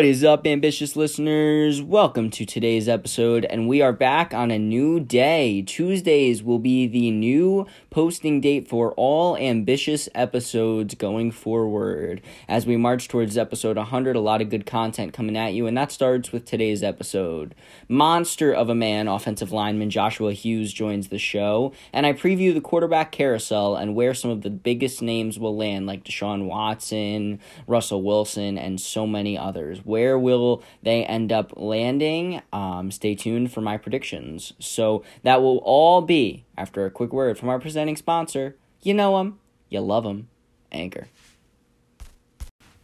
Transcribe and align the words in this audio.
What 0.00 0.06
is 0.06 0.24
up, 0.24 0.46
ambitious 0.46 0.96
listeners? 0.96 1.82
Welcome 1.82 2.30
to 2.30 2.46
today's 2.46 2.88
episode, 2.88 3.44
and 3.44 3.68
we 3.68 3.82
are 3.82 3.92
back 3.92 4.32
on 4.32 4.50
a 4.50 4.58
new 4.58 4.98
day. 4.98 5.60
Tuesdays 5.60 6.42
will 6.42 6.58
be 6.58 6.86
the 6.86 7.10
new 7.10 7.66
posting 7.90 8.40
date 8.40 8.66
for 8.66 8.92
all 8.92 9.36
ambitious 9.36 10.08
episodes 10.14 10.94
going 10.94 11.30
forward. 11.30 12.22
As 12.48 12.64
we 12.64 12.78
march 12.78 13.08
towards 13.08 13.36
episode 13.36 13.76
100, 13.76 14.16
a 14.16 14.20
lot 14.20 14.40
of 14.40 14.48
good 14.48 14.64
content 14.64 15.12
coming 15.12 15.36
at 15.36 15.52
you, 15.52 15.66
and 15.66 15.76
that 15.76 15.92
starts 15.92 16.32
with 16.32 16.46
today's 16.46 16.82
episode. 16.82 17.54
Monster 17.86 18.54
of 18.54 18.70
a 18.70 18.74
man, 18.74 19.06
offensive 19.06 19.52
lineman 19.52 19.90
Joshua 19.90 20.32
Hughes 20.32 20.72
joins 20.72 21.08
the 21.08 21.18
show, 21.18 21.74
and 21.92 22.06
I 22.06 22.14
preview 22.14 22.54
the 22.54 22.62
quarterback 22.62 23.12
carousel 23.12 23.76
and 23.76 23.94
where 23.94 24.14
some 24.14 24.30
of 24.30 24.40
the 24.40 24.48
biggest 24.48 25.02
names 25.02 25.38
will 25.38 25.58
land, 25.58 25.86
like 25.86 26.04
Deshaun 26.04 26.46
Watson, 26.46 27.38
Russell 27.66 28.02
Wilson, 28.02 28.56
and 28.56 28.80
so 28.80 29.06
many 29.06 29.36
others. 29.36 29.84
Where 29.90 30.18
will 30.18 30.62
they 30.82 31.04
end 31.04 31.32
up 31.32 31.52
landing? 31.56 32.40
Um, 32.52 32.90
stay 32.90 33.14
tuned 33.14 33.52
for 33.52 33.60
my 33.60 33.76
predictions. 33.76 34.52
So 34.58 35.02
that 35.24 35.42
will 35.42 35.58
all 35.58 36.00
be 36.00 36.44
after 36.56 36.86
a 36.86 36.90
quick 36.90 37.12
word 37.12 37.38
from 37.38 37.48
our 37.48 37.58
presenting 37.58 37.96
sponsor. 37.96 38.56
You 38.82 38.94
know 38.94 39.18
them, 39.18 39.40
you 39.68 39.80
love 39.80 40.04
them, 40.04 40.28
Anchor. 40.72 41.08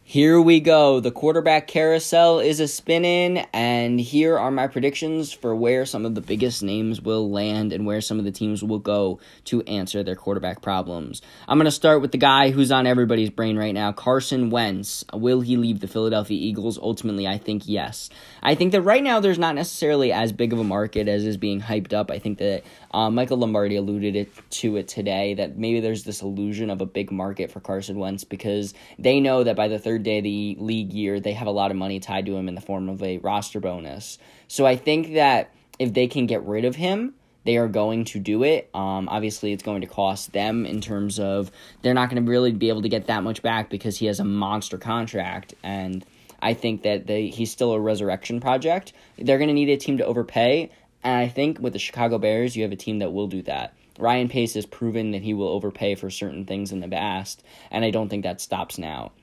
Here 0.09 0.39
we 0.39 0.61
go. 0.61 1.01
The 1.01 1.11
quarterback 1.11 1.67
carousel 1.67 2.39
is 2.39 2.61
a 2.61 2.67
spinning, 2.69 3.39
and 3.51 3.99
here 3.99 4.39
are 4.39 4.51
my 4.51 4.67
predictions 4.67 5.33
for 5.33 5.53
where 5.53 5.85
some 5.85 6.05
of 6.05 6.15
the 6.15 6.21
biggest 6.21 6.63
names 6.63 7.01
will 7.01 7.29
land 7.29 7.73
and 7.73 7.85
where 7.85 7.99
some 7.99 8.17
of 8.17 8.23
the 8.23 8.31
teams 8.31 8.63
will 8.63 8.79
go 8.79 9.19
to 9.43 9.61
answer 9.63 10.03
their 10.03 10.15
quarterback 10.15 10.61
problems. 10.61 11.21
I'm 11.45 11.57
going 11.57 11.65
to 11.65 11.71
start 11.71 12.01
with 12.01 12.13
the 12.13 12.17
guy 12.17 12.51
who's 12.51 12.71
on 12.71 12.87
everybody's 12.87 13.29
brain 13.29 13.57
right 13.57 13.73
now 13.73 13.91
Carson 13.91 14.49
Wentz. 14.49 15.03
Will 15.11 15.41
he 15.41 15.57
leave 15.57 15.81
the 15.81 15.89
Philadelphia 15.89 16.39
Eagles? 16.39 16.77
Ultimately, 16.77 17.27
I 17.27 17.37
think 17.37 17.63
yes. 17.65 18.09
I 18.41 18.55
think 18.55 18.71
that 18.71 18.83
right 18.83 19.03
now 19.03 19.19
there's 19.19 19.37
not 19.37 19.55
necessarily 19.55 20.13
as 20.13 20.31
big 20.31 20.53
of 20.53 20.59
a 20.59 20.63
market 20.63 21.09
as 21.09 21.25
is 21.25 21.35
being 21.35 21.59
hyped 21.59 21.91
up. 21.91 22.11
I 22.11 22.19
think 22.19 22.37
that 22.37 22.63
uh, 22.97 23.11
Michael 23.11 23.37
Lombardi 23.37 23.75
alluded 23.75 24.15
it, 24.15 24.31
to 24.49 24.75
it 24.77 24.87
today 24.87 25.35
that 25.35 25.55
maybe 25.55 25.81
there's 25.81 26.03
this 26.03 26.23
illusion 26.23 26.71
of 26.71 26.81
a 26.81 26.85
big 26.87 27.11
market 27.11 27.51
for 27.51 27.59
Carson 27.59 27.99
Wentz 27.99 28.23
because 28.23 28.73
they 28.97 29.19
know 29.19 29.43
that 29.43 29.55
by 29.55 29.67
the 29.67 29.77
third 29.77 30.01
day 30.01 30.17
of 30.17 30.23
the 30.23 30.57
league 30.59 30.91
year, 30.91 31.19
they 31.19 31.33
have 31.33 31.45
a 31.45 31.51
lot 31.51 31.69
of 31.69 31.77
money 31.77 31.99
tied 31.99 32.25
to 32.25 32.35
him 32.35 32.49
in 32.49 32.55
the 32.55 32.61
form 32.61 32.89
of 32.89 33.03
a 33.03 33.19
roster 33.19 33.59
bonus. 33.59 34.17
So 34.47 34.65
I 34.65 34.77
think 34.77 35.13
that 35.13 35.53
if 35.77 35.93
they 35.93 36.07
can 36.07 36.25
get 36.25 36.43
rid 36.43 36.65
of 36.65 36.75
him, 36.75 37.13
they 37.43 37.57
are 37.57 37.67
going 37.67 38.05
to 38.05 38.19
do 38.19 38.41
it. 38.41 38.67
Um, 38.73 39.07
obviously, 39.09 39.53
it's 39.53 39.61
going 39.61 39.81
to 39.81 39.87
cost 39.87 40.33
them 40.33 40.65
in 40.65 40.81
terms 40.81 41.19
of 41.19 41.51
they're 41.83 41.93
not 41.93 42.09
going 42.09 42.25
to 42.25 42.27
really 42.27 42.51
be 42.51 42.69
able 42.69 42.81
to 42.81 42.89
get 42.89 43.05
that 43.05 43.21
much 43.21 43.43
back 43.43 43.69
because 43.69 43.99
he 43.99 44.07
has 44.07 44.19
a 44.19 44.25
monster 44.25 44.79
contract. 44.79 45.53
And 45.61 46.03
I 46.41 46.55
think 46.55 46.81
that 46.81 47.05
they, 47.05 47.27
he's 47.27 47.51
still 47.51 47.73
a 47.73 47.79
resurrection 47.79 48.39
project. 48.39 48.93
They're 49.19 49.37
going 49.37 49.49
to 49.49 49.53
need 49.53 49.69
a 49.69 49.77
team 49.77 49.99
to 49.99 50.05
overpay. 50.05 50.71
And 51.07 51.15
I 51.15 51.29
think 51.29 51.59
with 51.59 51.71
the 51.71 51.79
Chicago 51.79 52.17
Bears, 52.17 52.57
you 52.57 52.63
have 52.63 52.73
a 52.73 52.75
team 52.75 52.99
that 52.99 53.13
will 53.13 53.27
do 53.27 53.41
that. 53.43 53.73
Ryan 53.97 54.27
Pace 54.27 54.55
has 54.55 54.65
proven 54.65 55.11
that 55.11 55.21
he 55.21 55.33
will 55.33 55.47
overpay 55.47 55.95
for 55.95 56.09
certain 56.09 56.45
things 56.45 56.73
in 56.73 56.81
the 56.81 56.87
past, 56.89 57.45
and 57.71 57.85
I 57.85 57.91
don't 57.91 58.09
think 58.09 58.23
that 58.23 58.41
stops 58.41 58.77
now. 58.77 59.13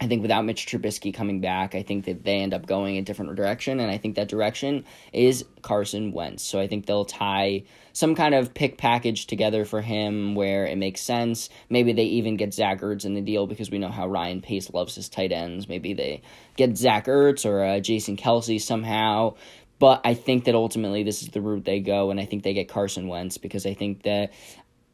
I 0.00 0.08
think 0.08 0.20
without 0.20 0.44
Mitch 0.44 0.66
Trubisky 0.66 1.14
coming 1.14 1.40
back, 1.40 1.76
I 1.76 1.84
think 1.84 2.06
that 2.06 2.24
they 2.24 2.38
end 2.38 2.52
up 2.52 2.66
going 2.66 2.96
a 2.96 3.02
different 3.02 3.36
direction, 3.36 3.78
and 3.78 3.88
I 3.88 3.98
think 3.98 4.16
that 4.16 4.28
direction 4.28 4.84
is 5.12 5.44
Carson 5.62 6.10
Wentz. 6.10 6.42
So 6.42 6.58
I 6.58 6.66
think 6.66 6.86
they'll 6.86 7.04
tie 7.04 7.62
some 7.92 8.16
kind 8.16 8.34
of 8.34 8.52
pick 8.52 8.76
package 8.76 9.26
together 9.26 9.64
for 9.64 9.82
him 9.82 10.34
where 10.34 10.66
it 10.66 10.76
makes 10.76 11.02
sense. 11.02 11.48
Maybe 11.70 11.92
they 11.92 12.02
even 12.02 12.36
get 12.36 12.52
Zach 12.52 12.80
Ertz 12.80 13.04
in 13.04 13.14
the 13.14 13.20
deal 13.20 13.46
because 13.46 13.70
we 13.70 13.78
know 13.78 13.90
how 13.90 14.08
Ryan 14.08 14.42
Pace 14.42 14.72
loves 14.72 14.96
his 14.96 15.08
tight 15.08 15.30
ends. 15.30 15.68
Maybe 15.68 15.94
they 15.94 16.20
get 16.56 16.76
Zach 16.76 17.06
Ertz 17.06 17.46
or 17.46 17.64
uh, 17.64 17.78
Jason 17.78 18.16
Kelce 18.16 18.60
somehow. 18.60 19.36
But 19.78 20.00
I 20.04 20.14
think 20.14 20.44
that 20.44 20.54
ultimately 20.54 21.02
this 21.02 21.22
is 21.22 21.28
the 21.28 21.40
route 21.40 21.64
they 21.64 21.80
go, 21.80 22.10
and 22.10 22.18
I 22.18 22.24
think 22.24 22.42
they 22.42 22.54
get 22.54 22.68
Carson 22.68 23.08
Wentz 23.08 23.36
because 23.38 23.66
I 23.66 23.74
think 23.74 24.02
that 24.04 24.32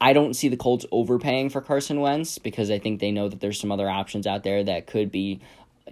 I 0.00 0.12
don't 0.12 0.34
see 0.34 0.48
the 0.48 0.56
Colts 0.56 0.84
overpaying 0.90 1.50
for 1.50 1.60
Carson 1.60 2.00
Wentz 2.00 2.38
because 2.38 2.70
I 2.70 2.80
think 2.80 3.00
they 3.00 3.12
know 3.12 3.28
that 3.28 3.40
there's 3.40 3.60
some 3.60 3.70
other 3.70 3.88
options 3.88 4.26
out 4.26 4.42
there 4.42 4.64
that 4.64 4.88
could 4.88 5.12
be 5.12 5.40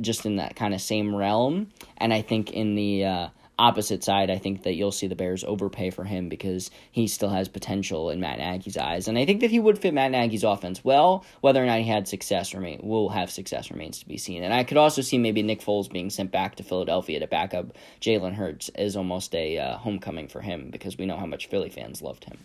just 0.01 0.27
in 0.27 0.37
that 0.37 0.57
kind 0.57 0.75
of 0.75 0.81
same 0.81 1.15
realm. 1.15 1.69
And 1.97 2.13
I 2.13 2.23
think 2.23 2.51
in 2.51 2.75
the 2.75 3.05
uh, 3.05 3.29
opposite 3.61 4.03
side, 4.03 4.31
I 4.31 4.39
think 4.39 4.63
that 4.63 4.75
you'll 4.75 4.91
see 4.91 5.07
the 5.07 5.15
Bears 5.15 5.45
overpay 5.45 5.91
for 5.91 6.05
him 6.05 6.29
because 6.29 6.71
he 6.91 7.07
still 7.07 7.29
has 7.29 7.49
potential 7.49 8.11
in 8.11 8.19
Matt 8.19 8.39
Nagy's 8.39 8.77
eyes. 8.77 9.07
And 9.07 9.19
I 9.19 9.27
think 9.27 9.43
that 9.43 9.51
he 9.51 9.61
would 9.61 9.79
fit 9.79 9.95
Matt 9.95 10.11
Nagy's 10.11 10.45
offense 10.45 10.83
well. 10.83 11.25
Whether 11.41 11.63
or 11.63 11.67
not 11.67 11.79
he 11.79 11.89
had 11.89 12.09
success 12.09 12.55
remain 12.55 12.81
will 12.83 13.11
have 13.11 13.31
success 13.31 13.71
remains 13.71 13.99
to 14.01 14.09
be 14.09 14.17
seen. 14.17 14.43
And 14.43 14.55
I 14.55 14.65
could 14.65 14.79
also 14.79 15.03
see 15.03 15.19
maybe 15.19 15.43
Nick 15.43 15.61
Foles 15.61 15.91
being 15.91 16.11
sent 16.11 16.33
back 16.33 16.57
to 16.57 16.63
Philadelphia 16.63 17.21
to 17.21 17.27
back 17.27 17.55
up 17.55 17.77
Jalen 18.01 18.35
Hurts 18.35 18.71
as 18.71 18.97
almost 18.97 19.35
a 19.35 19.59
uh, 19.59 19.77
homecoming 19.77 20.29
for 20.29 20.41
him 20.41 20.71
because 20.71 20.97
we 20.97 21.07
know 21.07 21.17
how 21.17 21.27
much 21.27 21.49
Philly 21.49 21.71
fans 21.71 22.03
loved 22.03 22.25
him. 22.25 22.39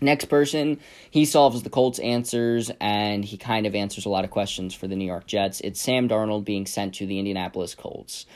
Next 0.00 0.26
person, 0.26 0.78
he 1.10 1.24
solves 1.24 1.62
the 1.62 1.70
Colts' 1.70 1.98
answers 2.00 2.70
and 2.80 3.24
he 3.24 3.38
kind 3.38 3.66
of 3.66 3.74
answers 3.74 4.04
a 4.04 4.10
lot 4.10 4.24
of 4.24 4.30
questions 4.30 4.74
for 4.74 4.86
the 4.86 4.96
New 4.96 5.06
York 5.06 5.26
Jets. 5.26 5.60
It's 5.62 5.80
Sam 5.80 6.08
Darnold 6.08 6.44
being 6.44 6.66
sent 6.66 6.96
to 6.96 7.06
the 7.06 7.18
Indianapolis 7.18 7.74
Colts. 7.74 8.26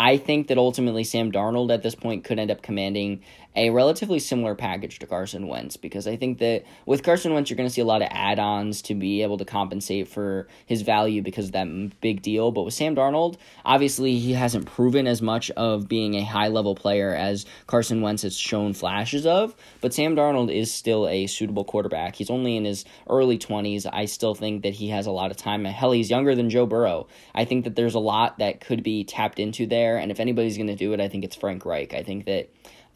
I 0.00 0.16
think 0.16 0.48
that 0.48 0.56
ultimately 0.56 1.04
Sam 1.04 1.30
Darnold 1.30 1.70
at 1.70 1.82
this 1.82 1.94
point 1.94 2.24
could 2.24 2.38
end 2.38 2.50
up 2.50 2.62
commanding 2.62 3.20
a 3.56 3.70
relatively 3.70 4.20
similar 4.20 4.54
package 4.54 5.00
to 5.00 5.06
Carson 5.06 5.48
Wentz 5.48 5.76
because 5.76 6.06
I 6.06 6.16
think 6.16 6.38
that 6.38 6.64
with 6.86 7.02
Carson 7.02 7.34
Wentz, 7.34 7.50
you're 7.50 7.56
going 7.56 7.68
to 7.68 7.74
see 7.74 7.80
a 7.80 7.86
lot 7.86 8.00
of 8.00 8.08
add 8.10 8.38
ons 8.38 8.80
to 8.82 8.94
be 8.94 9.22
able 9.22 9.38
to 9.38 9.44
compensate 9.44 10.06
for 10.06 10.46
his 10.66 10.82
value 10.82 11.20
because 11.20 11.46
of 11.46 11.52
that 11.52 12.00
big 12.00 12.22
deal. 12.22 12.52
But 12.52 12.62
with 12.62 12.74
Sam 12.74 12.94
Darnold, 12.94 13.36
obviously 13.64 14.18
he 14.18 14.34
hasn't 14.34 14.66
proven 14.66 15.08
as 15.08 15.20
much 15.20 15.50
of 15.52 15.88
being 15.88 16.14
a 16.14 16.24
high 16.24 16.48
level 16.48 16.76
player 16.76 17.12
as 17.12 17.44
Carson 17.66 18.02
Wentz 18.02 18.22
has 18.22 18.36
shown 18.36 18.72
flashes 18.72 19.26
of. 19.26 19.56
But 19.80 19.92
Sam 19.92 20.14
Darnold 20.14 20.54
is 20.54 20.72
still 20.72 21.08
a 21.08 21.26
suitable 21.26 21.64
quarterback. 21.64 22.14
He's 22.14 22.30
only 22.30 22.56
in 22.56 22.64
his 22.64 22.84
early 23.08 23.38
20s. 23.38 23.84
I 23.92 24.04
still 24.04 24.34
think 24.34 24.62
that 24.62 24.74
he 24.74 24.90
has 24.90 25.06
a 25.06 25.10
lot 25.10 25.32
of 25.32 25.36
time. 25.36 25.64
Hell, 25.64 25.90
he's 25.90 26.10
younger 26.10 26.36
than 26.36 26.50
Joe 26.50 26.66
Burrow. 26.66 27.08
I 27.34 27.44
think 27.44 27.64
that 27.64 27.74
there's 27.74 27.94
a 27.94 28.00
lot 28.00 28.38
that 28.38 28.60
could 28.60 28.84
be 28.84 29.02
tapped 29.02 29.40
into 29.40 29.66
there. 29.66 29.96
And 29.96 30.12
if 30.12 30.20
anybody's 30.20 30.56
going 30.56 30.68
to 30.68 30.76
do 30.76 30.92
it, 30.92 31.00
I 31.00 31.08
think 31.08 31.24
it's 31.24 31.34
Frank 31.34 31.64
Reich. 31.64 31.94
I 31.94 32.04
think 32.04 32.26
that 32.26 32.48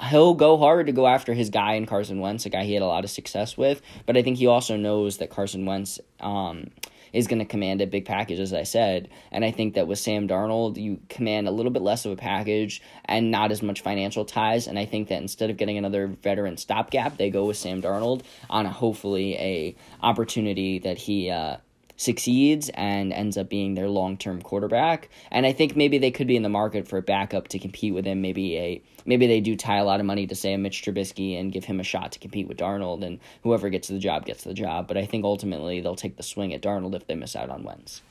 he'll 0.02 0.34
go 0.34 0.56
hard 0.56 0.86
to 0.86 0.92
go 0.92 1.06
after 1.06 1.34
his 1.34 1.50
guy 1.50 1.74
in 1.74 1.86
Carson 1.86 2.20
Wentz, 2.20 2.46
a 2.46 2.50
guy 2.50 2.64
he 2.64 2.74
had 2.74 2.82
a 2.82 2.86
lot 2.86 3.04
of 3.04 3.10
success 3.10 3.56
with. 3.56 3.80
But 4.06 4.16
I 4.16 4.22
think 4.22 4.38
he 4.38 4.46
also 4.46 4.76
knows 4.76 5.18
that 5.18 5.30
Carson 5.30 5.64
Wentz 5.66 6.00
um, 6.20 6.70
is 7.12 7.28
going 7.28 7.38
to 7.38 7.44
command 7.44 7.80
a 7.80 7.86
big 7.86 8.04
package, 8.04 8.40
as 8.40 8.52
I 8.52 8.64
said. 8.64 9.08
And 9.30 9.44
I 9.44 9.52
think 9.52 9.74
that 9.74 9.86
with 9.86 9.98
Sam 9.98 10.28
Darnold, 10.28 10.76
you 10.76 11.00
command 11.08 11.46
a 11.46 11.52
little 11.52 11.70
bit 11.70 11.82
less 11.82 12.04
of 12.04 12.12
a 12.12 12.16
package 12.16 12.82
and 13.04 13.30
not 13.30 13.52
as 13.52 13.62
much 13.62 13.82
financial 13.82 14.24
ties. 14.24 14.66
And 14.66 14.78
I 14.78 14.84
think 14.84 15.08
that 15.08 15.22
instead 15.22 15.48
of 15.48 15.56
getting 15.56 15.78
another 15.78 16.08
veteran 16.08 16.56
stopgap, 16.56 17.16
they 17.16 17.30
go 17.30 17.44
with 17.44 17.56
Sam 17.56 17.80
Darnold 17.80 18.22
on 18.50 18.66
a 18.66 18.70
hopefully 18.70 19.36
a 19.36 19.76
opportunity 20.02 20.80
that 20.80 20.98
he. 20.98 21.30
Uh, 21.30 21.56
succeeds 21.96 22.70
and 22.74 23.12
ends 23.12 23.36
up 23.36 23.48
being 23.48 23.74
their 23.74 23.88
long 23.88 24.16
term 24.16 24.42
quarterback. 24.42 25.08
And 25.30 25.46
I 25.46 25.52
think 25.52 25.76
maybe 25.76 25.98
they 25.98 26.10
could 26.10 26.26
be 26.26 26.36
in 26.36 26.42
the 26.42 26.48
market 26.48 26.88
for 26.88 26.98
a 26.98 27.02
backup 27.02 27.48
to 27.48 27.58
compete 27.58 27.94
with 27.94 28.04
him. 28.04 28.20
Maybe 28.20 28.56
a 28.56 28.82
maybe 29.06 29.26
they 29.26 29.40
do 29.40 29.56
tie 29.56 29.78
a 29.78 29.84
lot 29.84 30.00
of 30.00 30.06
money 30.06 30.26
to 30.26 30.34
say 30.34 30.54
a 30.54 30.58
Mitch 30.58 30.82
Trubisky 30.82 31.38
and 31.38 31.52
give 31.52 31.64
him 31.64 31.80
a 31.80 31.84
shot 31.84 32.12
to 32.12 32.18
compete 32.18 32.48
with 32.48 32.58
Darnold, 32.58 33.04
and 33.04 33.20
whoever 33.42 33.68
gets 33.68 33.88
the 33.88 33.98
job 33.98 34.26
gets 34.26 34.44
the 34.44 34.54
job. 34.54 34.88
But 34.88 34.96
I 34.96 35.06
think 35.06 35.24
ultimately 35.24 35.80
they'll 35.80 35.96
take 35.96 36.16
the 36.16 36.22
swing 36.22 36.52
at 36.54 36.62
Darnold 36.62 36.94
if 36.94 37.06
they 37.06 37.14
miss 37.14 37.36
out 37.36 37.50
on 37.50 37.64
Wentz. 37.64 38.02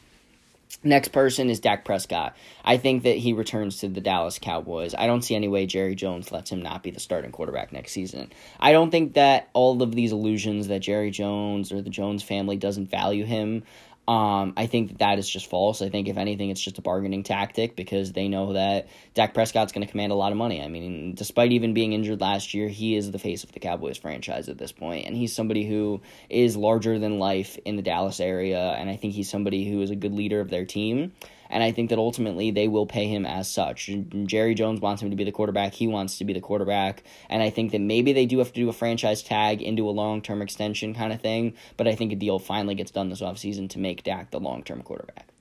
Next 0.84 1.10
person 1.10 1.50
is 1.50 1.60
Dak 1.60 1.86
Prescott. 1.86 2.36
I 2.64 2.78
think 2.78 3.04
that 3.04 3.18
he 3.18 3.34
returns 3.34 3.78
to 3.80 3.88
the 3.88 4.02
Dallas 4.02 4.40
Cowboys. 4.40 4.96
I 4.96 5.08
don't 5.08 5.22
see 5.22 5.36
any 5.36 5.48
way 5.48 5.66
Jerry 5.66 5.96
Jones 5.96 6.32
lets 6.32 6.52
him 6.52 6.62
not 6.62 6.84
be 6.84 6.92
the 6.92 7.00
starting 7.00 7.32
quarterback 7.32 7.72
next 7.72 7.92
season. 7.92 8.32
I 8.60 8.72
don't 8.72 8.92
think 8.92 9.14
that 9.14 9.50
all 9.54 9.82
of 9.82 9.94
these 9.94 10.12
illusions 10.12 10.68
that 10.68 10.80
Jerry 10.80 11.12
Jones 11.12 11.72
or 11.72 11.82
the 11.82 11.90
Jones 11.90 12.24
family 12.24 12.58
doesn't 12.58 12.90
value 12.90 13.26
him 13.26 13.64
um, 14.08 14.54
I 14.58 14.66
think 14.66 14.90
that, 14.90 15.00
that 15.00 15.20
is 15.20 15.30
just 15.30 15.50
false. 15.50 15.82
I 15.82 15.90
think 15.90 16.10
if 16.10 16.18
anything, 16.18 16.50
it's 16.50 16.62
just 16.62 16.78
a 16.78 16.82
bargaining 16.82 17.24
tactic 17.24 17.76
because 17.76 18.12
they 18.12 18.28
know 18.28 18.54
that 18.54 18.88
Dak 19.14 19.34
Prescott's 19.34 19.72
going 19.72 19.86
to 19.86 19.92
command 19.92 20.12
a 20.12 20.16
lot 20.16 20.34
of 20.34 20.38
money. 20.38 20.62
I 20.62 20.68
mean, 20.68 21.16
despite 21.16 21.54
even 21.54 21.74
being 21.74 21.94
injured 21.94 22.20
last 22.20 22.54
year, 22.54 22.68
he 22.68 22.98
is 22.98 23.12
the 23.12 23.20
face 23.20 23.46
of 23.46 23.54
the 23.54 23.62
Cowboys 23.62 23.98
franchise 23.98 24.50
at 24.50 24.58
this 24.58 24.74
point, 24.74 25.08
and 25.08 25.16
he's 25.16 25.34
somebody 25.34 25.66
who 25.66 26.02
is 26.30 26.58
larger 26.58 27.00
than 27.00 27.18
life 27.18 27.58
in 27.64 27.78
the 27.78 27.82
Dallas 27.82 28.20
area, 28.20 28.60
and 28.60 28.90
I 28.90 28.98
think 28.98 29.14
he's 29.14 29.30
somebody 29.30 29.70
who 29.70 29.82
is 29.82 29.90
a 29.90 29.96
good 29.96 30.14
leader 30.14 30.42
of 30.42 30.50
their 30.50 30.66
team 30.66 31.14
and 31.50 31.64
I 31.64 31.72
think 31.72 31.90
that 31.90 32.00
ultimately 32.00 32.52
they 32.52 32.68
will 32.68 32.86
pay 32.86 33.08
him 33.08 33.26
as 33.26 33.50
such. 33.50 33.90
Jerry 34.26 34.56
Jones 34.56 34.80
wants 34.80 35.02
him 35.02 35.10
to 35.10 35.16
be 35.16 35.24
the 35.24 35.32
quarterback. 35.32 35.74
He 35.74 35.88
wants 35.88 36.18
to 36.18 36.26
be 36.26 36.34
the 36.34 36.42
quarterback, 36.42 37.04
and 37.30 37.44
I 37.44 37.50
think 37.50 37.72
that 37.72 37.82
maybe 37.82 38.14
they 38.14 38.26
do 38.26 38.40
have 38.40 38.54
to 38.54 38.60
do 38.60 38.70
a 38.70 38.74
franchise 38.74 39.24
tag 39.24 39.62
into 39.62 39.90
a 39.90 39.92
long 39.92 40.22
term 40.22 40.42
extension 40.42 40.94
kind 40.94 41.12
of 41.12 41.22
thing. 41.22 41.54
But 41.78 41.88
I 41.88 41.96
think 41.96 42.14
a 42.14 42.16
deal 42.16 42.40
finally 42.40 42.76
gets 42.76 42.92
done 42.92 43.10
this 43.10 43.22
offseason 43.22 43.70
to 43.72 43.80
make 43.80 44.04
Dak 44.04 44.32
the 44.32 44.40
long 44.40 44.64
term 44.64 44.82
quarterback. 44.82 45.33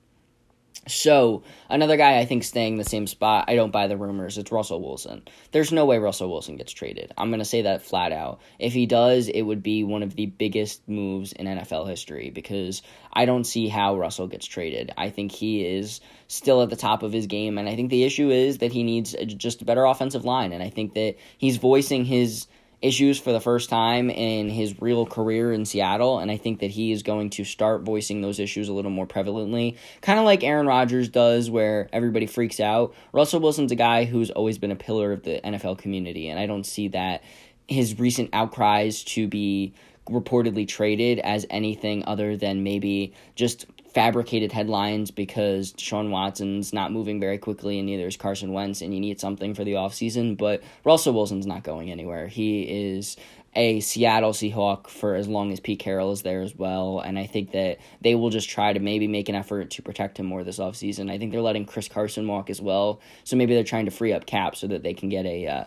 So, 0.85 1.43
another 1.69 1.95
guy 1.95 2.17
I 2.19 2.25
think 2.25 2.43
staying 2.43 2.77
the 2.77 2.83
same 2.83 3.07
spot, 3.07 3.45
I 3.47 3.55
don't 3.55 3.71
buy 3.71 3.87
the 3.87 3.95
rumors, 3.95 4.37
it's 4.37 4.51
Russell 4.51 4.81
Wilson. 4.81 5.21
There's 5.51 5.71
no 5.71 5.85
way 5.85 5.97
Russell 5.97 6.29
Wilson 6.29 6.57
gets 6.57 6.73
traded. 6.73 7.13
I'm 7.17 7.31
to 7.31 7.45
say 7.45 7.61
that 7.61 7.83
flat 7.83 8.11
out. 8.11 8.41
If 8.59 8.73
he 8.73 8.85
does, 8.85 9.29
it 9.29 9.43
would 9.43 9.63
be 9.63 9.85
one 9.85 10.03
of 10.03 10.15
the 10.15 10.25
biggest 10.25 10.87
moves 10.89 11.31
in 11.31 11.45
NFL 11.45 11.87
history 11.87 12.31
because 12.31 12.81
I 13.13 13.23
don't 13.25 13.45
see 13.45 13.69
how 13.69 13.97
Russell 13.97 14.27
gets 14.27 14.45
traded. 14.45 14.91
I 14.97 15.09
think 15.09 15.31
he 15.31 15.65
is 15.65 16.01
still 16.27 16.61
at 16.61 16.69
the 16.69 16.75
top 16.75 17.01
of 17.01 17.13
his 17.13 17.27
game, 17.27 17.57
and 17.57 17.69
I 17.69 17.75
think 17.77 17.89
the 17.89 18.03
issue 18.03 18.29
is 18.29 18.57
that 18.57 18.73
he 18.73 18.83
needs 18.83 19.15
just 19.37 19.61
a 19.61 19.65
better 19.65 19.85
offensive 19.85 20.25
line, 20.25 20.51
and 20.51 20.61
I 20.61 20.69
think 20.69 20.95
that 20.95 21.15
he's 21.37 21.57
voicing 21.57 22.03
his 22.03 22.47
issues 22.83 23.17
for 23.17 23.31
the 23.31 23.39
first 23.39 23.69
time 23.69 24.09
in 24.09 24.49
his 24.49 24.79
real 24.81 25.05
career 25.05 25.53
in 25.53 25.65
Seattle, 25.65 26.19
and 26.19 26.29
I 26.29 26.37
think 26.37 26.59
that 26.59 26.69
he 26.69 26.91
is 26.91 27.01
going 27.01 27.29
to 27.31 27.45
start 27.45 27.83
voicing 27.83 28.21
those 28.21 28.39
issues 28.39 28.67
a 28.67 28.73
little 28.73 28.91
more 28.91 29.07
prevalently, 29.07 29.77
kind 30.01 30.19
of 30.19 30.25
like 30.25 30.43
Aaron 30.43 30.67
Rodgers 30.67 31.07
does, 31.07 31.49
where 31.49 31.89
everybody 31.93 32.25
freaks 32.25 32.59
out. 32.59 32.93
Russell 33.13 33.39
Wilson's 33.39 33.71
a 33.71 33.75
guy 33.75 34.03
who's 34.03 34.29
always 34.29 34.57
been 34.57 34.71
a 34.71 34.75
pillar 34.75 35.13
of 35.13 35.23
the 35.23 35.39
NFL 35.43 35.77
community, 35.77 36.27
and 36.27 36.37
I 36.37 36.45
don't 36.45 36.65
see 36.65 36.89
that 36.89 37.23
his 37.69 37.97
recent 37.97 38.29
outcries 38.33 39.03
to 39.05 39.29
be 39.29 39.73
reportedly 40.09 40.67
traded 40.67 41.19
as 41.19 41.45
anything 41.49 42.03
other 42.05 42.35
than 42.35 42.63
maybe 42.63 43.13
just 43.35 43.65
fabricated 43.93 44.51
headlines 44.51 45.11
because 45.11 45.73
Deshaun 45.73 46.09
Watson's 46.09 46.73
not 46.73 46.91
moving 46.91 47.19
very 47.19 47.37
quickly 47.37 47.77
and 47.77 47.85
neither 47.85 48.07
is 48.07 48.17
Carson 48.17 48.51
Wentz 48.51 48.81
and 48.81 48.93
you 48.93 48.99
need 48.99 49.19
something 49.19 49.53
for 49.53 49.63
the 49.63 49.73
offseason. 49.73 50.37
But 50.37 50.63
Russell 50.83 51.13
Wilson's 51.13 51.45
not 51.45 51.63
going 51.63 51.91
anywhere. 51.91 52.27
He 52.27 52.63
is 52.63 53.17
a 53.55 53.79
Seattle 53.81 54.31
Seahawk 54.31 54.87
for 54.87 55.13
as 55.13 55.27
long 55.27 55.51
as 55.51 55.59
Pete 55.59 55.79
Carroll 55.79 56.11
is 56.11 56.23
there 56.23 56.41
as 56.41 56.55
well. 56.55 56.99
And 56.99 57.19
I 57.19 57.27
think 57.27 57.51
that 57.51 57.77
they 58.01 58.15
will 58.15 58.31
just 58.31 58.49
try 58.49 58.73
to 58.73 58.79
maybe 58.79 59.07
make 59.07 59.29
an 59.29 59.35
effort 59.35 59.69
to 59.71 59.83
protect 59.83 60.17
him 60.17 60.25
more 60.25 60.43
this 60.43 60.57
offseason. 60.57 61.11
I 61.11 61.19
think 61.19 61.31
they're 61.31 61.41
letting 61.41 61.65
Chris 61.65 61.87
Carson 61.87 62.27
walk 62.27 62.49
as 62.49 62.59
well. 62.59 62.99
So 63.23 63.35
maybe 63.35 63.53
they're 63.53 63.63
trying 63.63 63.85
to 63.85 63.91
free 63.91 64.11
up 64.11 64.25
cap 64.25 64.55
so 64.55 64.67
that 64.67 64.81
they 64.81 64.95
can 64.95 65.09
get 65.09 65.27
a 65.27 65.47
uh, 65.47 65.63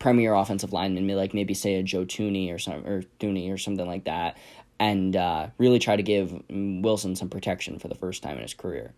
premier 0.00 0.34
offensive 0.34 0.72
lineman, 0.72 1.06
like 1.16 1.34
maybe 1.34 1.54
say 1.54 1.76
a 1.76 1.82
Joe 1.84 2.04
Tooney 2.04 2.52
or 2.52 2.58
some 2.58 2.84
or 2.84 3.02
Thuney 3.20 3.52
or 3.52 3.58
something 3.58 3.86
like 3.86 4.04
that, 4.04 4.36
and 4.80 5.14
uh, 5.14 5.48
really 5.58 5.78
try 5.78 5.94
to 5.94 6.02
give 6.02 6.42
Wilson 6.48 7.14
some 7.14 7.28
protection 7.28 7.78
for 7.78 7.86
the 7.86 7.94
first 7.94 8.22
time 8.22 8.36
in 8.36 8.42
his 8.42 8.54
career. 8.54 8.92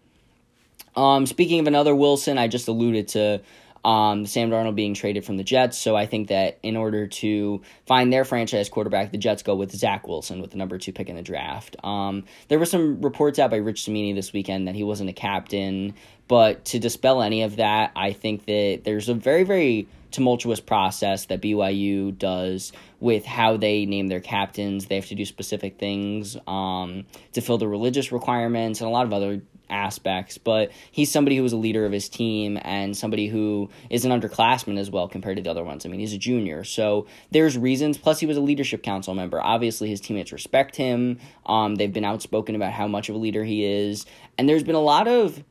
Um, 0.94 1.26
speaking 1.26 1.58
of 1.58 1.66
another 1.66 1.94
Wilson, 1.94 2.38
I 2.38 2.48
just 2.48 2.68
alluded 2.68 3.08
to 3.08 3.40
um, 3.84 4.26
Sam 4.26 4.50
Darnold 4.50 4.76
being 4.76 4.94
traded 4.94 5.24
from 5.24 5.38
the 5.38 5.42
Jets. 5.42 5.76
So 5.76 5.96
I 5.96 6.06
think 6.06 6.28
that 6.28 6.58
in 6.62 6.76
order 6.76 7.08
to 7.08 7.62
find 7.86 8.12
their 8.12 8.24
franchise 8.24 8.68
quarterback, 8.68 9.10
the 9.10 9.18
Jets 9.18 9.42
go 9.42 9.56
with 9.56 9.72
Zach 9.72 10.06
Wilson 10.06 10.40
with 10.40 10.52
the 10.52 10.56
number 10.56 10.78
two 10.78 10.92
pick 10.92 11.08
in 11.08 11.16
the 11.16 11.22
draft. 11.22 11.76
Um, 11.82 12.24
there 12.46 12.60
were 12.60 12.66
some 12.66 13.02
reports 13.02 13.40
out 13.40 13.50
by 13.50 13.56
Rich 13.56 13.84
Cimini 13.84 14.12
this 14.12 14.32
weekend 14.32 14.68
that 14.68 14.76
he 14.76 14.84
wasn't 14.84 15.10
a 15.10 15.14
captain, 15.14 15.94
but 16.28 16.64
to 16.66 16.78
dispel 16.78 17.22
any 17.22 17.42
of 17.42 17.56
that, 17.56 17.90
I 17.96 18.12
think 18.12 18.46
that 18.46 18.82
there's 18.84 19.08
a 19.08 19.14
very, 19.14 19.42
very 19.42 19.88
tumultuous 20.12 20.60
process 20.60 21.26
that 21.26 21.40
BYU 21.40 22.16
does 22.16 22.72
with 23.00 23.24
how 23.24 23.56
they 23.56 23.86
name 23.86 24.08
their 24.08 24.20
captains. 24.20 24.86
They 24.86 24.96
have 24.96 25.06
to 25.06 25.14
do 25.14 25.24
specific 25.24 25.78
things 25.78 26.36
um, 26.46 27.04
to 27.32 27.40
fill 27.40 27.58
the 27.58 27.68
religious 27.68 28.12
requirements 28.12 28.80
and 28.80 28.88
a 28.88 28.90
lot 28.90 29.06
of 29.06 29.12
other 29.12 29.42
aspects, 29.72 30.38
but 30.38 30.70
he's 30.90 31.10
somebody 31.10 31.36
who 31.36 31.42
was 31.42 31.52
a 31.52 31.56
leader 31.56 31.84
of 31.86 31.92
his 31.92 32.08
team 32.08 32.58
and 32.62 32.96
somebody 32.96 33.26
who 33.26 33.70
is 33.90 34.04
an 34.04 34.12
underclassman 34.12 34.78
as 34.78 34.90
well 34.90 35.08
compared 35.08 35.36
to 35.38 35.42
the 35.42 35.50
other 35.50 35.64
ones. 35.64 35.84
I 35.84 35.88
mean, 35.88 35.98
he's 35.98 36.12
a 36.12 36.18
junior, 36.18 36.62
so 36.62 37.06
there's 37.30 37.56
reasons. 37.56 37.98
Plus, 37.98 38.20
he 38.20 38.26
was 38.26 38.36
a 38.36 38.40
leadership 38.40 38.82
council 38.82 39.14
member. 39.14 39.40
Obviously, 39.40 39.88
his 39.88 40.00
teammates 40.00 40.32
respect 40.32 40.76
him. 40.76 41.18
Um, 41.46 41.76
they've 41.76 41.92
been 41.92 42.04
outspoken 42.04 42.54
about 42.54 42.72
how 42.72 42.86
much 42.86 43.08
of 43.08 43.14
a 43.14 43.18
leader 43.18 43.44
he 43.44 43.64
is, 43.64 44.06
and 44.38 44.48
there's 44.48 44.62
been 44.62 44.74
a 44.74 44.80
lot 44.80 45.08
of 45.08 45.42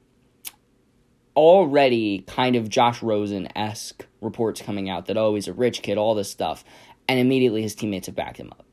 already 1.35 2.23
kind 2.27 2.55
of 2.55 2.69
Josh 2.69 3.01
Rosen 3.01 3.47
esque 3.57 4.05
reports 4.21 4.62
coming 4.62 4.89
out 4.89 5.07
that, 5.07 5.18
oh, 5.18 5.35
he's 5.35 5.47
a 5.47 5.53
rich 5.53 5.81
kid, 5.81 5.97
all 5.97 6.15
this 6.15 6.29
stuff. 6.31 6.63
And 7.07 7.19
immediately 7.19 7.62
his 7.62 7.75
teammates 7.75 8.06
have 8.06 8.15
backed 8.15 8.38
him 8.38 8.51
up. 8.51 8.65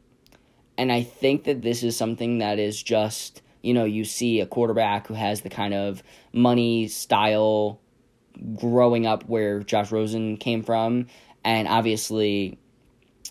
And 0.76 0.92
I 0.92 1.02
think 1.02 1.44
that 1.44 1.62
this 1.62 1.82
is 1.82 1.96
something 1.96 2.38
that 2.38 2.58
is 2.60 2.80
just, 2.80 3.42
you 3.62 3.74
know, 3.74 3.84
you 3.84 4.04
see 4.04 4.40
a 4.40 4.46
quarterback 4.46 5.08
who 5.08 5.14
has 5.14 5.40
the 5.40 5.50
kind 5.50 5.74
of 5.74 6.02
money 6.32 6.86
style 6.86 7.80
growing 8.54 9.06
up 9.06 9.24
where 9.24 9.60
Josh 9.60 9.90
Rosen 9.90 10.36
came 10.36 10.62
from. 10.62 11.08
And 11.44 11.66
obviously, 11.66 12.58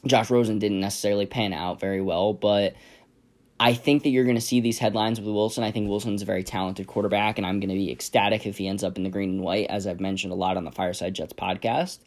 Josh 0.06 0.30
Rosen 0.30 0.60
didn't 0.60 0.81
necessarily 0.81 1.25
pan 1.25 1.54
out 1.54 1.80
very 1.80 2.02
well, 2.02 2.34
but 2.34 2.75
I 3.59 3.74
think 3.74 4.04
that 4.04 4.09
you're 4.09 4.24
going 4.24 4.36
to 4.36 4.42
see 4.42 4.59
these 4.59 4.77
headlines 4.77 5.19
with 5.19 5.33
Wilson. 5.33 5.63
I 5.63 5.71
think 5.71 5.89
Wilson's 5.89 6.21
a 6.21 6.25
very 6.25 6.44
talented 6.44 6.86
quarterback, 6.86 7.38
and 7.38 7.48
I'm 7.48 7.59
going 7.59 7.69
to 7.69 7.75
be 7.75 7.92
ecstatic 7.92 8.45
if 8.45 8.57
he 8.57 8.68
ends 8.68 8.83
up 8.83 8.98
in 8.98 9.04
the 9.04 9.09
green 9.09 9.31
and 9.31 9.42
white, 9.42 9.68
as 9.69 9.88
I've 9.88 10.00
mentioned 10.00 10.31
a 10.31 10.36
lot 10.36 10.57
on 10.57 10.63
the 10.63 10.71
Fireside 10.71 11.15
Jets 11.15 11.33
podcast. 11.33 12.00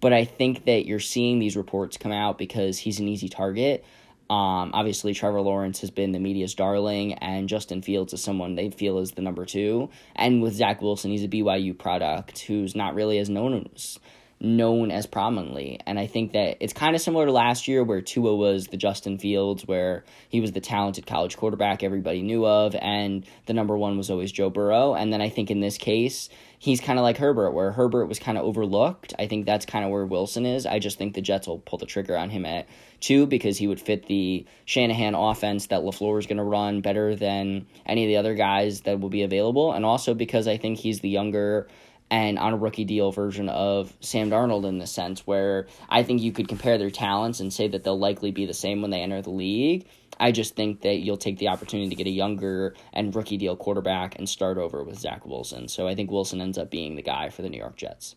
But 0.00 0.12
I 0.12 0.24
think 0.24 0.64
that 0.66 0.86
you're 0.86 1.00
seeing 1.00 1.38
these 1.38 1.56
reports 1.56 1.96
come 1.96 2.12
out 2.12 2.38
because 2.38 2.78
he's 2.78 3.00
an 3.00 3.08
easy 3.08 3.28
target. 3.28 3.84
Um, 4.30 4.70
obviously, 4.72 5.12
Trevor 5.12 5.40
Lawrence 5.40 5.80
has 5.80 5.90
been 5.90 6.12
the 6.12 6.20
media's 6.20 6.54
darling, 6.54 7.14
and 7.14 7.48
Justin 7.48 7.82
Fields 7.82 8.12
is 8.12 8.22
someone 8.22 8.54
they 8.54 8.70
feel 8.70 8.98
is 8.98 9.12
the 9.12 9.22
number 9.22 9.44
two. 9.44 9.90
And 10.14 10.40
with 10.40 10.54
Zach 10.54 10.80
Wilson, 10.80 11.10
he's 11.10 11.24
a 11.24 11.28
BYU 11.28 11.76
product 11.76 12.38
who's 12.40 12.76
not 12.76 12.94
really 12.94 13.18
as 13.18 13.28
known 13.28 13.68
as 13.74 13.98
known 14.42 14.90
as 14.90 15.06
prominently. 15.06 15.78
And 15.86 16.00
I 16.00 16.08
think 16.08 16.32
that 16.32 16.56
it's 16.58 16.72
kind 16.72 16.96
of 16.96 17.00
similar 17.00 17.26
to 17.26 17.32
last 17.32 17.68
year 17.68 17.84
where 17.84 18.00
Tua 18.00 18.34
was 18.34 18.66
the 18.66 18.76
Justin 18.76 19.16
Fields, 19.16 19.66
where 19.66 20.04
he 20.28 20.40
was 20.40 20.50
the 20.50 20.60
talented 20.60 21.06
college 21.06 21.36
quarterback 21.36 21.84
everybody 21.84 22.22
knew 22.22 22.44
of, 22.44 22.74
and 22.74 23.24
the 23.46 23.54
number 23.54 23.78
one 23.78 23.96
was 23.96 24.10
always 24.10 24.32
Joe 24.32 24.50
Burrow. 24.50 24.94
And 24.94 25.12
then 25.12 25.22
I 25.22 25.28
think 25.28 25.52
in 25.52 25.60
this 25.60 25.78
case, 25.78 26.28
he's 26.58 26.80
kind 26.80 26.98
of 26.98 27.04
like 27.04 27.18
Herbert, 27.18 27.52
where 27.52 27.70
Herbert 27.70 28.06
was 28.06 28.18
kind 28.18 28.36
of 28.36 28.44
overlooked. 28.44 29.14
I 29.16 29.28
think 29.28 29.46
that's 29.46 29.64
kind 29.64 29.84
of 29.84 29.92
where 29.92 30.04
Wilson 30.04 30.44
is. 30.44 30.66
I 30.66 30.80
just 30.80 30.98
think 30.98 31.14
the 31.14 31.22
Jets 31.22 31.46
will 31.46 31.60
pull 31.60 31.78
the 31.78 31.86
trigger 31.86 32.16
on 32.16 32.28
him 32.28 32.44
at 32.44 32.66
two 32.98 33.26
because 33.26 33.58
he 33.58 33.68
would 33.68 33.80
fit 33.80 34.06
the 34.06 34.44
Shanahan 34.64 35.14
offense 35.14 35.68
that 35.68 35.82
LaFleur 35.82 36.18
is 36.18 36.26
going 36.26 36.38
to 36.38 36.42
run 36.42 36.80
better 36.80 37.14
than 37.14 37.66
any 37.86 38.04
of 38.04 38.08
the 38.08 38.16
other 38.16 38.34
guys 38.34 38.80
that 38.82 38.98
will 38.98 39.08
be 39.08 39.22
available. 39.22 39.72
And 39.72 39.84
also 39.84 40.14
because 40.14 40.48
I 40.48 40.56
think 40.56 40.78
he's 40.78 40.98
the 40.98 41.08
younger 41.08 41.68
and 42.12 42.38
on 42.38 42.52
a 42.52 42.56
rookie 42.58 42.84
deal 42.84 43.10
version 43.10 43.48
of 43.48 43.96
Sam 44.00 44.30
Darnold 44.30 44.68
in 44.68 44.76
the 44.76 44.86
sense 44.86 45.26
where 45.26 45.66
I 45.88 46.02
think 46.02 46.20
you 46.20 46.30
could 46.30 46.46
compare 46.46 46.76
their 46.76 46.90
talents 46.90 47.40
and 47.40 47.50
say 47.50 47.68
that 47.68 47.84
they'll 47.84 47.98
likely 47.98 48.30
be 48.30 48.44
the 48.44 48.52
same 48.52 48.82
when 48.82 48.90
they 48.90 49.00
enter 49.00 49.22
the 49.22 49.30
league. 49.30 49.86
I 50.20 50.30
just 50.30 50.54
think 50.54 50.82
that 50.82 50.98
you'll 50.98 51.16
take 51.16 51.38
the 51.38 51.48
opportunity 51.48 51.88
to 51.88 51.94
get 51.94 52.06
a 52.06 52.10
younger 52.10 52.74
and 52.92 53.16
rookie 53.16 53.38
deal 53.38 53.56
quarterback 53.56 54.18
and 54.18 54.28
start 54.28 54.58
over 54.58 54.84
with 54.84 54.98
Zach 54.98 55.24
Wilson. 55.24 55.68
So 55.68 55.88
I 55.88 55.94
think 55.94 56.10
Wilson 56.10 56.42
ends 56.42 56.58
up 56.58 56.70
being 56.70 56.96
the 56.96 57.02
guy 57.02 57.30
for 57.30 57.40
the 57.40 57.48
New 57.48 57.56
York 57.56 57.76
Jets. 57.76 58.14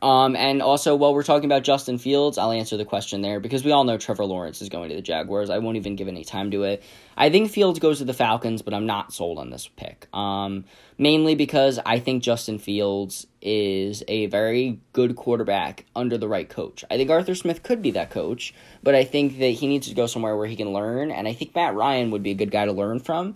Um, 0.00 0.36
and 0.36 0.62
also, 0.62 0.94
while 0.94 1.14
we're 1.14 1.22
talking 1.22 1.46
about 1.46 1.64
Justin 1.64 1.98
Fields, 1.98 2.38
I'll 2.38 2.52
answer 2.52 2.76
the 2.76 2.84
question 2.84 3.20
there 3.20 3.40
because 3.40 3.64
we 3.64 3.72
all 3.72 3.84
know 3.84 3.96
Trevor 3.96 4.24
Lawrence 4.24 4.62
is 4.62 4.68
going 4.68 4.90
to 4.90 4.94
the 4.94 5.02
Jaguars. 5.02 5.50
I 5.50 5.58
won't 5.58 5.76
even 5.76 5.96
give 5.96 6.08
any 6.08 6.24
time 6.24 6.50
to 6.52 6.64
it. 6.64 6.82
I 7.16 7.30
think 7.30 7.50
Fields 7.50 7.78
goes 7.78 7.98
to 7.98 8.04
the 8.04 8.14
Falcons, 8.14 8.62
but 8.62 8.74
I'm 8.74 8.86
not 8.86 9.12
sold 9.12 9.38
on 9.38 9.50
this 9.50 9.66
pick. 9.66 10.06
Um, 10.14 10.66
mainly 10.98 11.34
because 11.34 11.80
I 11.84 11.98
think 11.98 12.22
Justin 12.22 12.58
Fields 12.58 13.26
is 13.42 14.04
a 14.08 14.26
very 14.26 14.80
good 14.92 15.16
quarterback 15.16 15.84
under 15.96 16.16
the 16.16 16.28
right 16.28 16.48
coach. 16.48 16.84
I 16.90 16.96
think 16.96 17.10
Arthur 17.10 17.34
Smith 17.34 17.62
could 17.62 17.82
be 17.82 17.92
that 17.92 18.10
coach, 18.10 18.54
but 18.82 18.94
I 18.94 19.04
think 19.04 19.38
that 19.38 19.50
he 19.50 19.66
needs 19.66 19.88
to 19.88 19.94
go 19.94 20.06
somewhere 20.06 20.36
where 20.36 20.46
he 20.46 20.56
can 20.56 20.72
learn, 20.72 21.10
and 21.10 21.26
I 21.26 21.32
think 21.32 21.54
Matt 21.54 21.74
Ryan 21.74 22.10
would 22.12 22.22
be 22.22 22.32
a 22.32 22.34
good 22.34 22.50
guy 22.50 22.66
to 22.66 22.72
learn 22.72 23.00
from. 23.00 23.34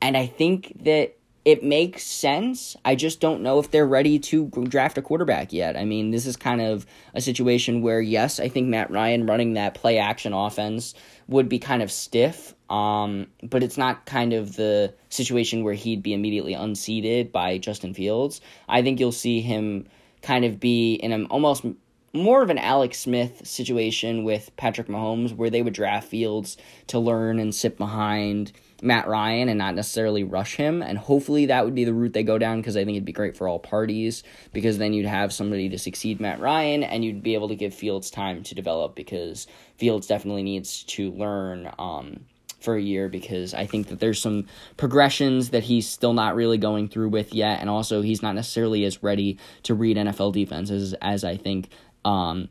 And 0.00 0.16
I 0.16 0.26
think 0.26 0.84
that 0.84 1.16
it 1.46 1.62
makes 1.62 2.02
sense. 2.02 2.76
I 2.84 2.96
just 2.96 3.20
don't 3.20 3.40
know 3.40 3.60
if 3.60 3.70
they're 3.70 3.86
ready 3.86 4.18
to 4.18 4.48
draft 4.68 4.98
a 4.98 5.02
quarterback 5.02 5.52
yet. 5.52 5.76
I 5.76 5.84
mean, 5.84 6.10
this 6.10 6.26
is 6.26 6.36
kind 6.36 6.60
of 6.60 6.84
a 7.14 7.20
situation 7.20 7.82
where, 7.82 8.00
yes, 8.00 8.40
I 8.40 8.48
think 8.48 8.66
Matt 8.66 8.90
Ryan 8.90 9.26
running 9.26 9.54
that 9.54 9.74
play 9.74 9.98
action 9.98 10.32
offense 10.32 10.92
would 11.28 11.48
be 11.48 11.60
kind 11.60 11.84
of 11.84 11.92
stiff, 11.92 12.52
um, 12.68 13.28
but 13.44 13.62
it's 13.62 13.78
not 13.78 14.06
kind 14.06 14.32
of 14.32 14.56
the 14.56 14.92
situation 15.08 15.62
where 15.62 15.74
he'd 15.74 16.02
be 16.02 16.14
immediately 16.14 16.52
unseated 16.52 17.30
by 17.30 17.58
Justin 17.58 17.94
Fields. 17.94 18.40
I 18.68 18.82
think 18.82 18.98
you'll 18.98 19.12
see 19.12 19.40
him 19.40 19.86
kind 20.22 20.44
of 20.44 20.58
be 20.58 20.94
in 20.94 21.12
an 21.12 21.26
almost 21.26 21.64
more 22.12 22.42
of 22.42 22.50
an 22.50 22.58
Alex 22.58 22.98
Smith 22.98 23.46
situation 23.46 24.24
with 24.24 24.50
Patrick 24.56 24.88
Mahomes, 24.88 25.32
where 25.32 25.50
they 25.50 25.62
would 25.62 25.74
draft 25.74 26.08
Fields 26.08 26.56
to 26.88 26.98
learn 26.98 27.38
and 27.38 27.54
sit 27.54 27.78
behind 27.78 28.50
Matt 28.82 29.08
Ryan 29.08 29.48
and 29.48 29.58
not 29.58 29.74
necessarily 29.74 30.24
rush 30.24 30.56
him. 30.56 30.82
And 30.82 30.98
hopefully 30.98 31.46
that 31.46 31.64
would 31.64 31.74
be 31.74 31.84
the 31.84 31.94
route 31.94 32.12
they 32.12 32.22
go 32.22 32.38
down 32.38 32.60
because 32.60 32.76
I 32.76 32.84
think 32.84 32.96
it'd 32.96 33.04
be 33.04 33.12
great 33.12 33.36
for 33.36 33.48
all 33.48 33.58
parties 33.58 34.22
because 34.52 34.78
then 34.78 34.92
you'd 34.92 35.06
have 35.06 35.32
somebody 35.32 35.68
to 35.70 35.78
succeed 35.78 36.20
Matt 36.20 36.40
Ryan 36.40 36.82
and 36.82 37.04
you'd 37.04 37.22
be 37.22 37.34
able 37.34 37.48
to 37.48 37.56
give 37.56 37.74
Fields 37.74 38.10
time 38.10 38.42
to 38.44 38.54
develop 38.54 38.94
because 38.94 39.46
Fields 39.76 40.06
definitely 40.06 40.42
needs 40.42 40.82
to 40.84 41.10
learn. 41.12 41.70
Um, 41.78 42.26
for 42.58 42.74
a 42.74 42.82
year 42.82 43.08
because 43.08 43.54
I 43.54 43.66
think 43.66 43.88
that 43.88 44.00
there's 44.00 44.20
some 44.20 44.46
progressions 44.76 45.50
that 45.50 45.62
he's 45.62 45.88
still 45.88 46.14
not 46.14 46.34
really 46.34 46.58
going 46.58 46.88
through 46.88 47.10
with 47.10 47.32
yet, 47.32 47.60
and 47.60 47.70
also 47.70 48.02
he's 48.02 48.22
not 48.22 48.34
necessarily 48.34 48.84
as 48.84 49.02
ready 49.02 49.38
to 49.64 49.74
read 49.74 49.96
NFL 49.96 50.32
defenses 50.32 50.94
as 50.94 51.22
I 51.22 51.36
think 51.36 51.68
um, 52.04 52.48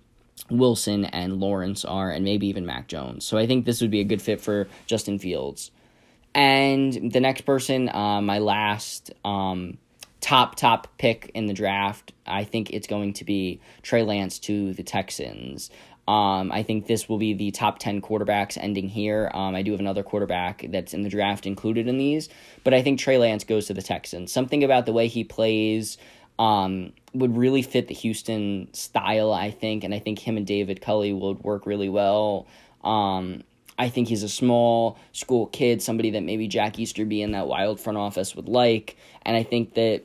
Wilson 0.50 1.06
and 1.06 1.40
Lawrence 1.40 1.84
are, 1.84 2.12
and 2.12 2.24
maybe 2.24 2.48
even 2.48 2.66
Mac 2.66 2.88
Jones. 2.88 3.26
So 3.26 3.38
I 3.38 3.48
think 3.48 3.66
this 3.66 3.82
would 3.82 3.92
be 3.92 4.00
a 4.00 4.06
good 4.06 4.22
fit 4.22 4.40
for 4.40 4.68
Justin 4.86 5.20
Fields. 5.20 5.72
And 6.36 7.14
the 7.14 7.22
next 7.22 7.42
person, 7.42 7.88
uh, 7.88 8.22
my 8.22 8.40
last 8.40 9.12
um, 9.24 9.78
top 10.20 10.56
top 10.56 10.90
pick 10.98 11.32
in 11.34 11.46
the 11.46 11.54
draft, 11.54 12.12
I 12.28 12.44
think 12.44 12.72
it's 12.72 12.88
going 12.88 13.14
to 13.14 13.24
be 13.24 13.62
Trey 13.82 14.04
Lance 14.04 14.38
to 14.40 14.74
the 14.74 14.84
Texans. 14.84 15.72
Um, 16.08 16.52
I 16.52 16.62
think 16.62 16.86
this 16.86 17.10
will 17.10 17.18
be 17.18 17.34
the 17.34 17.50
top 17.52 17.80
10 17.80 18.02
quarterbacks 18.02 18.58
ending 18.62 18.90
here. 18.90 19.32
Um, 19.34 19.56
I 19.56 19.64
do 19.64 19.72
have 19.72 19.80
another 19.80 20.04
quarterback 20.04 20.66
that's 20.70 20.94
in 20.94 21.02
the 21.02 21.10
draft 21.10 21.48
included 21.48 21.88
in 21.88 21.98
these, 21.98 22.30
but 22.64 22.76
I 22.76 22.84
think 22.84 23.00
Trey 23.00 23.18
Lance 23.18 23.44
goes 23.44 23.68
to 23.68 23.74
the 23.74 23.82
Texans. 23.82 24.32
Something 24.32 24.64
about 24.64 24.86
the 24.86 24.94
way 24.94 25.08
he 25.08 25.24
plays 25.24 25.98
um, 26.38 26.92
would 27.14 27.36
really 27.36 27.64
fit 27.64 27.88
the 27.88 27.96
Houston 27.96 28.72
style, 28.74 29.32
I 29.34 29.50
think, 29.50 29.84
and 29.84 29.96
I 29.96 30.00
think 30.00 30.20
him 30.20 30.38
and 30.38 30.46
David 30.46 30.82
Culley 30.82 31.14
would 31.14 31.44
work 31.44 31.66
really 31.66 31.90
well. 31.90 32.46
Um, 32.84 33.44
I 33.78 33.90
think 33.90 34.08
he's 34.08 34.24
a 34.24 34.30
small 34.30 34.98
school 35.12 35.48
kid, 35.48 35.82
somebody 35.82 36.12
that 36.12 36.22
maybe 36.24 36.48
Jack 36.48 36.80
Easterby 36.80 37.22
in 37.22 37.32
that 37.32 37.48
wild 37.48 37.80
front 37.80 37.98
office 37.98 38.36
would 38.36 38.48
like, 38.48 38.98
and 39.24 39.36
I 39.36 39.44
think 39.44 39.74
that 39.74 40.04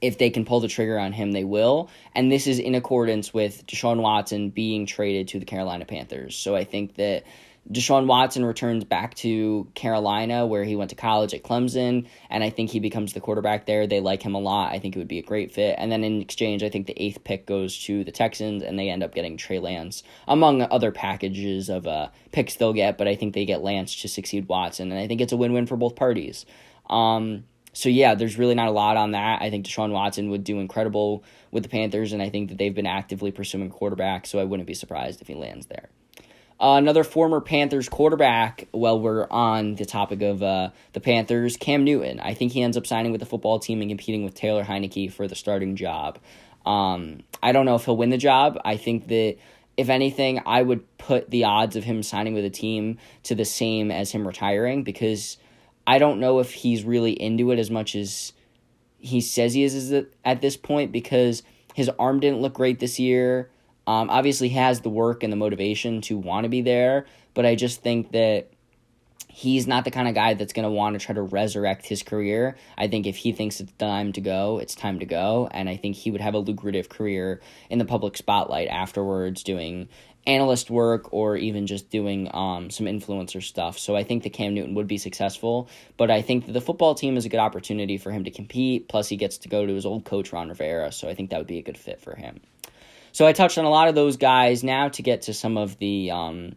if 0.00 0.18
they 0.18 0.30
can 0.30 0.44
pull 0.44 0.60
the 0.60 0.68
trigger 0.68 0.98
on 0.98 1.12
him, 1.12 1.32
they 1.32 1.44
will. 1.44 1.90
And 2.14 2.32
this 2.32 2.46
is 2.46 2.58
in 2.58 2.74
accordance 2.74 3.34
with 3.34 3.66
Deshaun 3.66 4.00
Watson 4.00 4.50
being 4.50 4.86
traded 4.86 5.28
to 5.28 5.38
the 5.38 5.44
Carolina 5.44 5.84
Panthers. 5.84 6.36
So 6.36 6.56
I 6.56 6.64
think 6.64 6.96
that 6.96 7.24
Deshaun 7.68 8.06
Watson 8.06 8.44
returns 8.44 8.84
back 8.84 9.14
to 9.16 9.68
Carolina, 9.74 10.46
where 10.46 10.64
he 10.64 10.76
went 10.76 10.90
to 10.90 10.96
college 10.96 11.34
at 11.34 11.44
Clemson, 11.44 12.06
and 12.28 12.42
I 12.42 12.50
think 12.50 12.70
he 12.70 12.80
becomes 12.80 13.12
the 13.12 13.20
quarterback 13.20 13.66
there. 13.66 13.86
They 13.86 14.00
like 14.00 14.22
him 14.22 14.34
a 14.34 14.40
lot. 14.40 14.72
I 14.72 14.78
think 14.78 14.96
it 14.96 14.98
would 14.98 15.06
be 15.06 15.18
a 15.18 15.22
great 15.22 15.52
fit. 15.52 15.76
And 15.78 15.92
then 15.92 16.02
in 16.02 16.20
exchange, 16.20 16.62
I 16.62 16.68
think 16.68 16.86
the 16.86 17.00
eighth 17.00 17.22
pick 17.22 17.46
goes 17.46 17.78
to 17.84 18.02
the 18.02 18.12
Texans, 18.12 18.62
and 18.62 18.78
they 18.78 18.88
end 18.88 19.02
up 19.02 19.14
getting 19.14 19.36
Trey 19.36 19.60
Lance, 19.60 20.02
among 20.26 20.62
other 20.62 20.90
packages 20.90 21.68
of 21.68 21.86
uh, 21.86 22.08
picks 22.32 22.56
they'll 22.56 22.72
get. 22.72 22.98
But 22.98 23.08
I 23.08 23.14
think 23.14 23.34
they 23.34 23.44
get 23.44 23.62
Lance 23.62 23.94
to 24.02 24.08
succeed 24.08 24.48
Watson, 24.48 24.90
and 24.90 25.00
I 25.00 25.06
think 25.06 25.20
it's 25.20 25.32
a 25.32 25.36
win 25.36 25.52
win 25.52 25.66
for 25.66 25.76
both 25.76 25.94
parties. 25.94 26.46
Um, 26.88 27.44
so 27.72 27.88
yeah, 27.88 28.14
there's 28.16 28.36
really 28.36 28.56
not 28.56 28.68
a 28.68 28.72
lot 28.72 28.96
on 28.96 29.12
that. 29.12 29.42
I 29.42 29.50
think 29.50 29.66
Deshaun 29.66 29.92
Watson 29.92 30.30
would 30.30 30.42
do 30.42 30.58
incredible 30.58 31.22
with 31.52 31.62
the 31.62 31.68
Panthers, 31.68 32.12
and 32.12 32.22
I 32.22 32.30
think 32.30 32.48
that 32.48 32.58
they've 32.58 32.74
been 32.74 32.86
actively 32.86 33.30
pursuing 33.30 33.70
quarterback, 33.70 34.26
so 34.26 34.40
I 34.40 34.44
wouldn't 34.44 34.66
be 34.66 34.74
surprised 34.74 35.20
if 35.20 35.28
he 35.28 35.34
lands 35.34 35.66
there. 35.66 35.88
Uh, 36.60 36.76
another 36.76 37.04
former 37.04 37.40
Panthers 37.40 37.88
quarterback, 37.88 38.68
well, 38.72 39.00
we're 39.00 39.26
on 39.30 39.76
the 39.76 39.86
topic 39.86 40.20
of 40.20 40.42
uh, 40.42 40.70
the 40.92 41.00
Panthers, 41.00 41.56
Cam 41.56 41.84
Newton. 41.84 42.20
I 42.20 42.34
think 42.34 42.52
he 42.52 42.62
ends 42.62 42.76
up 42.76 42.86
signing 42.86 43.12
with 43.12 43.20
the 43.20 43.26
football 43.26 43.58
team 43.58 43.80
and 43.80 43.90
competing 43.90 44.24
with 44.24 44.34
Taylor 44.34 44.62
Heinicke 44.62 45.10
for 45.10 45.26
the 45.26 45.34
starting 45.34 45.76
job. 45.76 46.18
Um, 46.66 47.20
I 47.42 47.52
don't 47.52 47.64
know 47.64 47.76
if 47.76 47.86
he'll 47.86 47.96
win 47.96 48.10
the 48.10 48.18
job. 48.18 48.60
I 48.62 48.76
think 48.76 49.08
that 49.08 49.36
if 49.78 49.88
anything, 49.88 50.42
I 50.44 50.60
would 50.60 50.98
put 50.98 51.30
the 51.30 51.44
odds 51.44 51.76
of 51.76 51.84
him 51.84 52.02
signing 52.02 52.34
with 52.34 52.44
a 52.44 52.50
team 52.50 52.98
to 53.22 53.34
the 53.34 53.46
same 53.46 53.90
as 53.90 54.10
him 54.10 54.26
retiring 54.26 54.84
because– 54.84 55.38
I 55.90 55.98
don't 55.98 56.20
know 56.20 56.38
if 56.38 56.52
he's 56.52 56.84
really 56.84 57.12
into 57.12 57.50
it 57.50 57.58
as 57.58 57.68
much 57.68 57.96
as 57.96 58.32
he 58.98 59.20
says 59.20 59.54
he 59.54 59.64
is 59.64 59.92
at 60.24 60.40
this 60.40 60.56
point 60.56 60.92
because 60.92 61.42
his 61.74 61.90
arm 61.98 62.20
didn't 62.20 62.40
look 62.40 62.54
great 62.54 62.78
this 62.78 63.00
year. 63.00 63.50
Um, 63.90 64.08
obviously, 64.08 64.50
has 64.50 64.82
the 64.82 64.88
work 64.88 65.24
and 65.24 65.32
the 65.32 65.36
motivation 65.36 66.00
to 66.02 66.16
want 66.16 66.44
to 66.44 66.48
be 66.48 66.60
there, 66.60 67.06
but 67.34 67.44
I 67.44 67.56
just 67.56 67.82
think 67.82 68.12
that 68.12 68.48
he's 69.26 69.66
not 69.66 69.84
the 69.84 69.90
kind 69.90 70.06
of 70.06 70.14
guy 70.14 70.34
that's 70.34 70.52
going 70.52 70.62
to 70.62 70.70
want 70.70 70.94
to 70.98 71.04
try 71.04 71.12
to 71.12 71.22
resurrect 71.22 71.86
his 71.86 72.04
career. 72.04 72.56
I 72.78 72.86
think 72.86 73.08
if 73.08 73.16
he 73.16 73.32
thinks 73.32 73.58
it's 73.58 73.72
time 73.72 74.12
to 74.12 74.20
go, 74.20 74.60
it's 74.60 74.76
time 74.76 75.00
to 75.00 75.06
go. 75.06 75.48
And 75.50 75.68
I 75.68 75.74
think 75.74 75.96
he 75.96 76.12
would 76.12 76.20
have 76.20 76.34
a 76.34 76.38
lucrative 76.38 76.88
career 76.88 77.40
in 77.68 77.80
the 77.80 77.84
public 77.84 78.16
spotlight 78.16 78.68
afterwards, 78.68 79.42
doing 79.42 79.88
analyst 80.24 80.70
work 80.70 81.12
or 81.12 81.36
even 81.36 81.66
just 81.66 81.90
doing 81.90 82.30
um, 82.32 82.70
some 82.70 82.86
influencer 82.86 83.42
stuff. 83.42 83.76
So 83.76 83.96
I 83.96 84.04
think 84.04 84.22
that 84.22 84.32
Cam 84.32 84.54
Newton 84.54 84.74
would 84.76 84.86
be 84.86 84.98
successful, 84.98 85.68
but 85.96 86.12
I 86.12 86.22
think 86.22 86.46
that 86.46 86.52
the 86.52 86.60
football 86.60 86.94
team 86.94 87.16
is 87.16 87.24
a 87.24 87.28
good 87.28 87.40
opportunity 87.40 87.98
for 87.98 88.12
him 88.12 88.22
to 88.22 88.30
compete. 88.30 88.88
Plus, 88.88 89.08
he 89.08 89.16
gets 89.16 89.38
to 89.38 89.48
go 89.48 89.66
to 89.66 89.74
his 89.74 89.84
old 89.84 90.04
coach, 90.04 90.32
Ron 90.32 90.48
Rivera. 90.48 90.92
So 90.92 91.08
I 91.08 91.16
think 91.16 91.30
that 91.30 91.38
would 91.38 91.48
be 91.48 91.58
a 91.58 91.62
good 91.62 91.78
fit 91.78 92.00
for 92.00 92.14
him. 92.14 92.40
So 93.12 93.26
I 93.26 93.32
touched 93.32 93.58
on 93.58 93.64
a 93.64 93.70
lot 93.70 93.88
of 93.88 93.94
those 93.94 94.16
guys. 94.16 94.62
Now 94.64 94.88
to 94.88 95.02
get 95.02 95.22
to 95.22 95.34
some 95.34 95.56
of 95.56 95.78
the 95.78 96.10
um, 96.10 96.56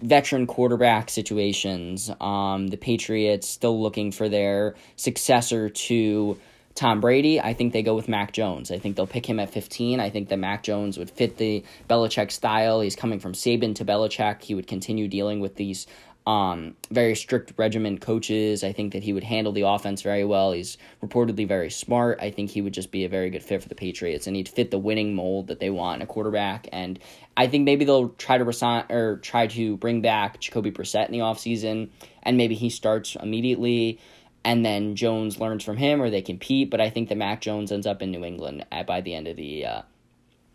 veteran 0.00 0.46
quarterback 0.46 1.10
situations. 1.10 2.10
Um, 2.20 2.68
the 2.68 2.76
Patriots 2.76 3.48
still 3.48 3.80
looking 3.80 4.12
for 4.12 4.28
their 4.28 4.74
successor 4.96 5.68
to 5.68 6.38
Tom 6.74 7.00
Brady, 7.00 7.38
I 7.38 7.52
think 7.52 7.72
they 7.72 7.82
go 7.82 7.94
with 7.94 8.08
Mac 8.08 8.32
Jones. 8.32 8.70
I 8.70 8.78
think 8.78 8.96
they'll 8.96 9.06
pick 9.06 9.26
him 9.26 9.38
at 9.38 9.50
15. 9.50 10.00
I 10.00 10.08
think 10.08 10.28
that 10.30 10.38
Mac 10.38 10.62
Jones 10.62 10.96
would 10.96 11.10
fit 11.10 11.36
the 11.36 11.62
Belichick 11.88 12.30
style. 12.30 12.80
He's 12.80 12.96
coming 12.96 13.20
from 13.20 13.34
Saban 13.34 13.74
to 13.76 13.84
Belichick. 13.84 14.42
He 14.42 14.54
would 14.54 14.66
continue 14.66 15.06
dealing 15.06 15.40
with 15.40 15.56
these 15.56 15.86
um, 16.26 16.76
very 16.90 17.14
strict 17.16 17.52
regiment 17.56 18.00
coaches. 18.00 18.62
I 18.62 18.72
think 18.72 18.92
that 18.92 19.02
he 19.02 19.12
would 19.12 19.24
handle 19.24 19.52
the 19.52 19.62
offense 19.62 20.02
very 20.02 20.24
well. 20.24 20.52
He's 20.52 20.78
reportedly 21.02 21.46
very 21.48 21.70
smart. 21.70 22.20
I 22.20 22.30
think 22.30 22.50
he 22.50 22.62
would 22.62 22.74
just 22.74 22.92
be 22.92 23.04
a 23.04 23.08
very 23.08 23.30
good 23.30 23.42
fit 23.42 23.62
for 23.62 23.68
the 23.68 23.74
Patriots, 23.74 24.26
and 24.26 24.36
he'd 24.36 24.48
fit 24.48 24.70
the 24.70 24.78
winning 24.78 25.14
mold 25.14 25.48
that 25.48 25.58
they 25.58 25.70
want 25.70 25.96
in 25.96 26.02
a 26.02 26.06
quarterback. 26.06 26.68
And 26.72 26.98
I 27.36 27.48
think 27.48 27.64
maybe 27.64 27.84
they'll 27.84 28.10
try 28.10 28.38
to 28.38 28.44
resign 28.44 28.84
or 28.88 29.16
try 29.18 29.48
to 29.48 29.76
bring 29.78 30.00
back 30.00 30.38
Jacoby 30.40 30.70
Brissett 30.70 31.06
in 31.06 31.12
the 31.12 31.18
offseason, 31.18 31.90
and 32.22 32.36
maybe 32.36 32.54
he 32.54 32.70
starts 32.70 33.16
immediately 33.16 33.98
and 34.44 34.64
then 34.64 34.96
Jones 34.96 35.38
learns 35.38 35.64
from 35.64 35.76
him 35.76 36.02
or 36.02 36.10
they 36.10 36.22
compete. 36.22 36.70
But 36.70 36.80
I 36.80 36.90
think 36.90 37.08
that 37.08 37.16
Mac 37.16 37.40
Jones 37.40 37.70
ends 37.70 37.86
up 37.86 38.02
in 38.02 38.10
New 38.10 38.24
England 38.24 38.66
at, 38.72 38.86
by 38.86 39.00
the 39.00 39.14
end 39.14 39.28
of 39.28 39.36
the 39.36 39.66
uh, 39.66 39.82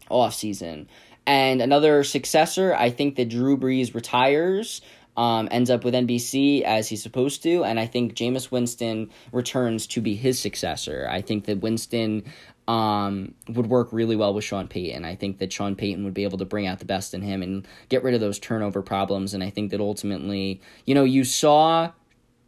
off 0.10 0.34
season. 0.34 0.90
And 1.26 1.62
another 1.62 2.04
successor, 2.04 2.74
I 2.74 2.90
think 2.90 3.16
that 3.18 3.30
Drew 3.30 3.58
Brees 3.58 3.94
retires. 3.94 4.82
Um, 5.18 5.48
ends 5.50 5.72
up 5.72 5.84
with 5.84 5.96
NBC 5.96 6.62
as 6.62 6.88
he's 6.88 7.02
supposed 7.02 7.42
to, 7.42 7.64
and 7.64 7.80
I 7.80 7.88
think 7.88 8.14
Jameis 8.14 8.52
Winston 8.52 9.10
returns 9.32 9.88
to 9.88 10.00
be 10.00 10.14
his 10.14 10.38
successor. 10.38 11.08
I 11.10 11.22
think 11.22 11.46
that 11.46 11.60
Winston 11.60 12.24
um, 12.68 13.34
would 13.48 13.68
work 13.68 13.92
really 13.92 14.16
well 14.16 14.34
with 14.34 14.44
Sean 14.44 14.68
Payton. 14.68 15.06
I 15.06 15.16
think 15.16 15.40
that 15.40 15.54
Sean 15.54 15.76
Payton 15.76 16.04
would 16.04 16.14
be 16.14 16.24
able 16.24 16.38
to 16.38 16.46
bring 16.46 16.68
out 16.68 16.80
the 16.80 16.86
best 16.86 17.14
in 17.14 17.22
him 17.22 17.42
and 17.42 17.66
get 17.90 18.04
rid 18.04 18.14
of 18.14 18.20
those 18.20 18.40
turnover 18.40 18.82
problems. 18.82 19.34
And 19.34 19.44
I 19.44 19.50
think 19.50 19.72
that 19.72 19.80
ultimately, 19.80 20.62
you 20.86 20.94
know, 20.94 21.06
you 21.06 21.24
saw 21.24 21.92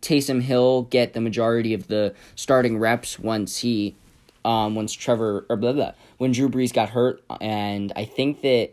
Taysom 0.02 0.42
Hill 0.42 0.84
get 0.84 1.14
the 1.14 1.22
majority 1.22 1.74
of 1.74 1.88
the 1.88 2.14
starting 2.36 2.78
reps 2.78 3.18
once 3.18 3.60
he, 3.60 3.96
um, 4.44 4.76
once 4.76 4.94
Trevor 4.94 5.46
or 5.50 5.56
blah 5.56 5.74
blah 5.74 5.94
when 6.18 6.34
Drew 6.34 6.50
Brees 6.50 6.74
got 6.74 6.90
hurt, 6.90 7.24
and 7.40 7.94
I 7.96 8.06
think 8.06 8.42
that, 8.42 8.72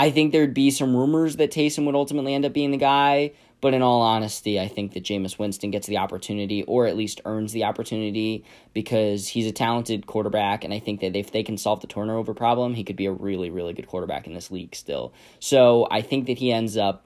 I 0.00 0.10
think 0.10 0.32
there'd 0.32 0.54
be 0.54 0.70
some 0.70 0.96
rumors 0.96 1.36
that 1.36 1.50
Taysom 1.50 1.84
would 1.84 1.94
ultimately 1.94 2.32
end 2.32 2.46
up 2.46 2.54
being 2.54 2.70
the 2.70 2.78
guy. 2.78 3.32
But 3.60 3.74
in 3.74 3.82
all 3.82 4.00
honesty, 4.00 4.58
I 4.58 4.66
think 4.66 4.94
that 4.94 5.04
Jameis 5.04 5.38
Winston 5.38 5.70
gets 5.70 5.86
the 5.86 5.98
opportunity, 5.98 6.62
or 6.62 6.86
at 6.86 6.96
least 6.96 7.20
earns 7.26 7.52
the 7.52 7.64
opportunity, 7.64 8.42
because 8.72 9.28
he's 9.28 9.46
a 9.46 9.52
talented 9.52 10.06
quarterback, 10.06 10.64
and 10.64 10.72
I 10.72 10.78
think 10.78 11.02
that 11.02 11.14
if 11.14 11.32
they 11.32 11.42
can 11.42 11.58
solve 11.58 11.82
the 11.82 11.86
turnover 11.86 12.32
problem, 12.32 12.72
he 12.72 12.84
could 12.84 12.96
be 12.96 13.04
a 13.04 13.12
really, 13.12 13.50
really 13.50 13.74
good 13.74 13.86
quarterback 13.86 14.26
in 14.26 14.32
this 14.32 14.50
league 14.50 14.74
still. 14.74 15.12
So 15.40 15.86
I 15.90 16.00
think 16.00 16.26
that 16.28 16.38
he 16.38 16.50
ends 16.50 16.78
up 16.78 17.04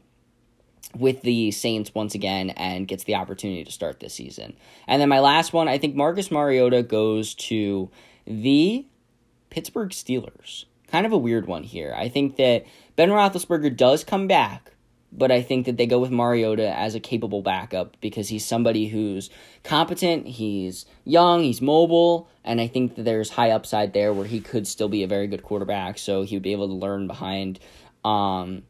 with 0.97 1.23
the 1.23 1.51
Saints 1.51 1.93
once 1.93 2.15
again 2.15 2.51
and 2.51 2.87
gets 2.87 3.03
the 3.03 3.17
opportunity 3.17 3.65
to 3.65 3.73
start 3.73 3.99
this 3.99 4.15
season. 4.15 4.55
And 4.87 5.03
then 5.03 5.09
my 5.09 5.19
last 5.19 5.53
one, 5.53 5.67
I 5.67 5.79
think 5.79 5.97
Marcus 5.97 6.31
Mariota 6.31 6.85
goes 6.85 7.35
to 7.35 7.91
the 8.29 8.87
Pittsburgh 9.51 9.91
Steelers. 9.91 10.67
Kind 10.87 11.07
of 11.07 11.13
a 11.13 11.19
weird 11.19 11.49
one 11.49 11.65
here. 11.65 11.93
I 11.97 12.09
think 12.09 12.37
that 12.37 12.67
Ben 12.97 13.11
Roethlisberger 13.11 13.77
does 13.77 14.05
come 14.05 14.29
back, 14.29 14.73
but 15.13 15.33
I 15.33 15.43
think 15.43 15.67
that 15.67 15.77
they 15.77 15.87
go 15.87 15.99
with 15.99 16.11
Mariota 16.11 16.77
as 16.77 16.95
a 16.95 17.01
capable 17.01 17.43
backup 17.43 17.97
because 18.01 18.29
he's 18.29 18.45
somebody 18.45 18.87
who's 18.87 19.31
competent, 19.63 20.27
he's 20.27 20.87
young, 21.05 21.43
he's 21.43 21.61
mobile, 21.61 22.29
and 22.45 22.61
I 22.61 22.67
think 22.67 22.97
that 22.97 23.05
there's 23.05 23.31
high 23.31 23.51
upside 23.51 23.93
there 23.93 24.13
where 24.13 24.27
he 24.27 24.41
could 24.41 24.67
still 24.67 24.89
be 24.89 25.03
a 25.03 25.09
very 25.09 25.27
good 25.27 25.43
quarterback. 25.43 25.99
So 25.99 26.23
he 26.23 26.37
would 26.37 26.43
be 26.43 26.53
able 26.53 26.69
to 26.69 26.75
learn 26.75 27.07
behind 27.07 27.59
um, 28.05 28.63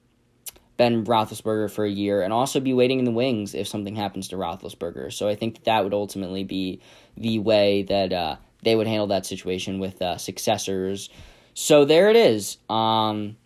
Ben 0.76 1.04
Roethlisberger 1.04 1.70
for 1.70 1.84
a 1.84 1.90
year 1.90 2.22
and 2.22 2.32
also 2.32 2.60
be 2.60 2.72
waiting 2.72 2.98
in 2.98 3.04
the 3.04 3.10
wings 3.10 3.54
if 3.54 3.68
something 3.68 3.96
happens 3.96 4.28
to 4.28 4.36
Roethlisberger. 4.36 5.12
So 5.12 5.28
I 5.28 5.34
think 5.34 5.56
that, 5.56 5.64
that 5.64 5.84
would 5.84 5.94
ultimately 5.94 6.44
be 6.44 6.80
the 7.16 7.38
way 7.40 7.82
that 7.84 8.12
uh, 8.12 8.36
they 8.62 8.74
would 8.74 8.86
handle 8.86 9.08
that 9.08 9.26
situation 9.26 9.78
with 9.78 10.00
uh, 10.00 10.16
successors. 10.16 11.10
So 11.52 11.84
there 11.84 12.10
it 12.10 12.16
is. 12.16 12.58
Um, 12.68 13.36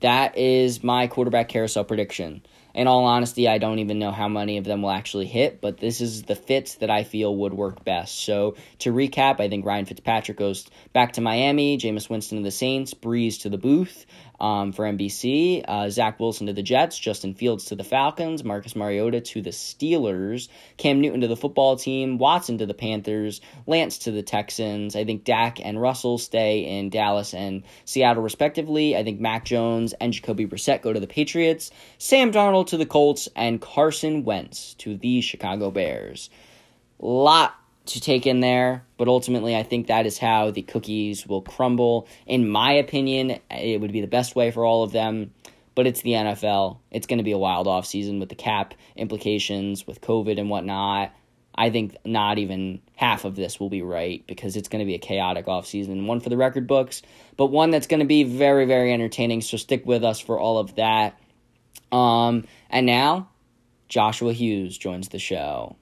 that 0.00 0.36
is 0.36 0.82
my 0.82 1.06
quarterback 1.06 1.48
carousel 1.48 1.84
prediction. 1.84 2.42
In 2.74 2.86
all 2.86 3.04
honesty, 3.04 3.48
I 3.48 3.58
don't 3.58 3.78
even 3.78 3.98
know 3.98 4.12
how 4.12 4.28
many 4.28 4.58
of 4.58 4.64
them 4.64 4.82
will 4.82 4.90
actually 4.90 5.26
hit, 5.26 5.60
but 5.60 5.78
this 5.78 6.00
is 6.00 6.22
the 6.22 6.36
fits 6.36 6.76
that 6.76 6.90
I 6.90 7.04
feel 7.04 7.34
would 7.34 7.54
work 7.54 7.84
best. 7.84 8.24
So 8.24 8.56
to 8.80 8.92
recap, 8.92 9.40
I 9.40 9.48
think 9.48 9.64
Ryan 9.64 9.86
Fitzpatrick 9.86 10.36
goes 10.36 10.68
back 10.92 11.14
to 11.14 11.20
Miami, 11.20 11.78
Jameis 11.78 12.08
Winston 12.08 12.38
to 12.38 12.44
the 12.44 12.50
Saints, 12.50 12.94
Brees 12.94 13.40
to 13.42 13.48
the 13.48 13.58
booth 13.58 14.06
um, 14.40 14.72
for 14.72 14.84
NBC. 14.84 15.64
Uh, 15.66 15.90
Zach 15.90 16.20
Wilson 16.20 16.46
to 16.46 16.52
the 16.52 16.62
Jets, 16.62 16.98
Justin 16.98 17.34
Fields 17.34 17.66
to 17.66 17.74
the 17.74 17.84
Falcons, 17.84 18.44
Marcus 18.44 18.76
Mariota 18.76 19.20
to 19.20 19.42
the 19.42 19.50
Steelers, 19.50 20.48
Cam 20.76 21.00
Newton 21.00 21.20
to 21.22 21.28
the 21.28 21.36
football 21.36 21.76
team, 21.76 22.18
Watson 22.18 22.58
to 22.58 22.66
the 22.66 22.74
Panthers, 22.74 23.40
Lance 23.66 23.98
to 23.98 24.10
the 24.10 24.22
Texans. 24.22 24.94
I 24.94 25.04
think 25.04 25.24
Dak 25.24 25.58
and 25.64 25.80
Russell 25.80 26.18
stay 26.18 26.60
in 26.60 26.90
Dallas 26.90 27.34
and 27.34 27.62
Seattle 27.84 28.22
respectively. 28.22 28.96
I 28.96 29.04
think 29.04 29.20
Mac 29.20 29.44
Jones 29.44 29.92
and 29.94 30.12
Jacoby 30.12 30.46
Brissett 30.46 30.82
go 30.82 30.92
to 30.92 31.00
the 31.00 31.06
Patriots. 31.06 31.70
Sam 31.98 32.30
Darnold 32.32 32.57
Waddle 32.58 32.70
to 32.70 32.76
the 32.76 32.86
Colts 32.86 33.28
and 33.36 33.60
Carson 33.60 34.24
Wentz 34.24 34.74
to 34.78 34.96
the 34.96 35.20
Chicago 35.20 35.70
Bears. 35.70 36.28
A 37.00 37.06
lot 37.06 37.54
to 37.86 38.00
take 38.00 38.26
in 38.26 38.40
there, 38.40 38.84
but 38.96 39.06
ultimately, 39.06 39.54
I 39.54 39.62
think 39.62 39.86
that 39.86 40.06
is 40.06 40.18
how 40.18 40.50
the 40.50 40.62
cookies 40.62 41.24
will 41.24 41.40
crumble. 41.40 42.08
In 42.26 42.48
my 42.48 42.72
opinion, 42.72 43.38
it 43.48 43.80
would 43.80 43.92
be 43.92 44.00
the 44.00 44.08
best 44.08 44.34
way 44.34 44.50
for 44.50 44.64
all 44.64 44.82
of 44.82 44.90
them, 44.90 45.32
but 45.76 45.86
it's 45.86 46.02
the 46.02 46.14
NFL. 46.14 46.78
It's 46.90 47.06
going 47.06 47.18
to 47.18 47.24
be 47.24 47.30
a 47.30 47.38
wild 47.38 47.68
offseason 47.68 48.18
with 48.18 48.28
the 48.28 48.34
cap 48.34 48.74
implications, 48.96 49.86
with 49.86 50.00
COVID 50.00 50.40
and 50.40 50.50
whatnot. 50.50 51.14
I 51.54 51.70
think 51.70 51.96
not 52.04 52.38
even 52.38 52.80
half 52.96 53.24
of 53.24 53.36
this 53.36 53.60
will 53.60 53.70
be 53.70 53.82
right 53.82 54.24
because 54.26 54.56
it's 54.56 54.68
going 54.68 54.80
to 54.80 54.84
be 54.84 54.96
a 54.96 54.98
chaotic 54.98 55.46
offseason. 55.46 56.06
One 56.06 56.18
for 56.18 56.28
the 56.28 56.36
record 56.36 56.66
books, 56.66 57.02
but 57.36 57.52
one 57.52 57.70
that's 57.70 57.86
going 57.86 58.00
to 58.00 58.06
be 58.06 58.24
very, 58.24 58.66
very 58.66 58.92
entertaining. 58.92 59.42
So 59.42 59.56
stick 59.58 59.86
with 59.86 60.02
us 60.02 60.18
for 60.18 60.40
all 60.40 60.58
of 60.58 60.74
that. 60.74 61.16
Um, 61.90 62.44
and 62.70 62.86
now, 62.86 63.28
Joshua 63.88 64.32
Hughes 64.32 64.76
joins 64.76 65.08
the 65.08 65.18
show. 65.18 65.76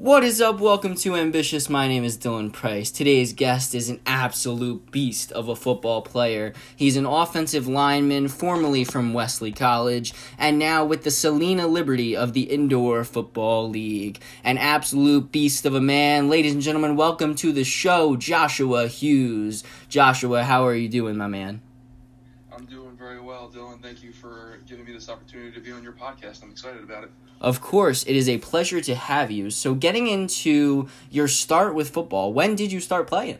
What 0.00 0.24
is 0.24 0.40
up? 0.40 0.60
Welcome 0.60 0.94
to 0.94 1.14
Ambitious. 1.14 1.68
My 1.68 1.86
name 1.86 2.04
is 2.04 2.16
Dylan 2.16 2.54
Price. 2.54 2.90
Today's 2.90 3.34
guest 3.34 3.74
is 3.74 3.90
an 3.90 4.00
absolute 4.06 4.90
beast 4.90 5.30
of 5.30 5.50
a 5.50 5.54
football 5.54 6.00
player. 6.00 6.54
He's 6.74 6.96
an 6.96 7.04
offensive 7.04 7.68
lineman, 7.68 8.28
formerly 8.28 8.82
from 8.82 9.12
Wesley 9.12 9.52
College, 9.52 10.14
and 10.38 10.58
now 10.58 10.86
with 10.86 11.04
the 11.04 11.10
Salina 11.10 11.66
Liberty 11.66 12.16
of 12.16 12.32
the 12.32 12.44
Indoor 12.44 13.04
Football 13.04 13.68
League. 13.68 14.20
An 14.42 14.56
absolute 14.56 15.30
beast 15.30 15.66
of 15.66 15.74
a 15.74 15.82
man. 15.82 16.30
Ladies 16.30 16.54
and 16.54 16.62
gentlemen, 16.62 16.96
welcome 16.96 17.34
to 17.34 17.52
the 17.52 17.64
show, 17.64 18.16
Joshua 18.16 18.86
Hughes. 18.86 19.62
Joshua, 19.90 20.44
how 20.44 20.64
are 20.66 20.74
you 20.74 20.88
doing, 20.88 21.18
my 21.18 21.26
man? 21.26 21.60
I'm 23.40 23.50
doing 23.50 23.64
very 23.64 23.66
well, 23.66 23.76
Dylan. 23.76 23.82
Thank 23.82 24.02
you 24.02 24.12
for 24.12 24.58
giving 24.66 24.84
me 24.84 24.92
this 24.92 25.08
opportunity 25.08 25.52
to 25.52 25.60
be 25.60 25.72
on 25.72 25.82
your 25.82 25.92
podcast. 25.92 26.42
I'm 26.42 26.50
excited 26.50 26.82
about 26.82 27.04
it. 27.04 27.10
Of 27.40 27.60
course, 27.60 28.02
it 28.04 28.14
is 28.14 28.28
a 28.28 28.38
pleasure 28.38 28.80
to 28.82 28.94
have 28.94 29.30
you. 29.30 29.50
So, 29.50 29.74
getting 29.74 30.08
into 30.08 30.88
your 31.10 31.28
start 31.28 31.74
with 31.74 31.90
football, 31.90 32.32
when 32.32 32.54
did 32.54 32.70
you 32.70 32.80
start 32.80 33.06
playing? 33.06 33.38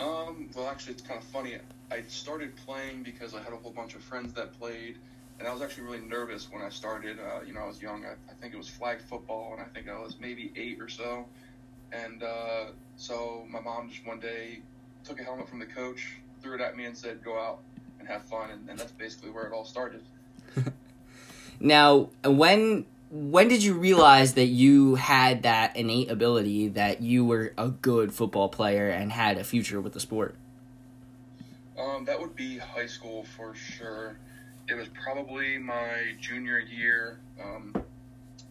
Um, 0.00 0.48
well, 0.54 0.68
actually, 0.68 0.94
it's 0.94 1.02
kind 1.02 1.20
of 1.20 1.26
funny. 1.26 1.56
I 1.92 2.02
started 2.08 2.56
playing 2.56 3.02
because 3.02 3.34
I 3.34 3.42
had 3.42 3.52
a 3.52 3.56
whole 3.56 3.72
bunch 3.72 3.94
of 3.94 4.02
friends 4.02 4.32
that 4.34 4.58
played, 4.58 4.96
and 5.38 5.46
I 5.46 5.52
was 5.52 5.62
actually 5.62 5.84
really 5.84 6.00
nervous 6.00 6.50
when 6.50 6.62
I 6.62 6.70
started. 6.70 7.18
Uh, 7.20 7.42
you 7.46 7.52
know, 7.52 7.60
I 7.60 7.66
was 7.66 7.80
young. 7.80 8.04
I, 8.04 8.12
I, 8.30 8.34
think 8.40 8.54
it 8.54 8.56
was 8.56 8.68
flag 8.68 9.00
football, 9.00 9.52
and 9.52 9.62
I 9.62 9.66
think 9.66 9.88
I 9.88 9.98
was 9.98 10.16
maybe 10.20 10.52
eight 10.56 10.80
or 10.80 10.88
so. 10.88 11.26
And 11.92 12.22
uh, 12.22 12.66
so 12.96 13.44
my 13.48 13.60
mom 13.60 13.90
just 13.90 14.06
one 14.06 14.18
day 14.18 14.60
took 15.04 15.20
a 15.20 15.24
helmet 15.24 15.48
from 15.48 15.58
the 15.58 15.66
coach, 15.66 16.14
threw 16.42 16.54
it 16.54 16.60
at 16.60 16.76
me, 16.76 16.86
and 16.86 16.96
said, 16.96 17.22
"Go 17.24 17.38
out 17.38 17.60
and 18.00 18.08
have 18.08 18.24
fun." 18.24 18.50
And, 18.50 18.68
and 18.68 18.78
that's 18.78 18.92
basically 18.92 19.30
where 19.30 19.44
it 19.44 19.52
all 19.52 19.64
started. 19.64 20.02
Now, 21.60 22.08
when 22.24 22.86
when 23.10 23.48
did 23.48 23.62
you 23.62 23.74
realize 23.74 24.34
that 24.34 24.46
you 24.46 24.94
had 24.94 25.42
that 25.42 25.76
innate 25.76 26.10
ability 26.10 26.68
that 26.68 27.02
you 27.02 27.24
were 27.24 27.52
a 27.58 27.68
good 27.68 28.14
football 28.14 28.48
player 28.48 28.88
and 28.88 29.12
had 29.12 29.36
a 29.36 29.44
future 29.44 29.80
with 29.80 29.92
the 29.92 30.00
sport? 30.00 30.34
Um, 31.76 32.04
that 32.06 32.18
would 32.18 32.34
be 32.34 32.56
high 32.58 32.86
school 32.86 33.24
for 33.36 33.54
sure. 33.54 34.16
It 34.68 34.74
was 34.74 34.88
probably 34.88 35.58
my 35.58 36.14
junior 36.18 36.60
year. 36.60 37.18
Um, 37.42 37.74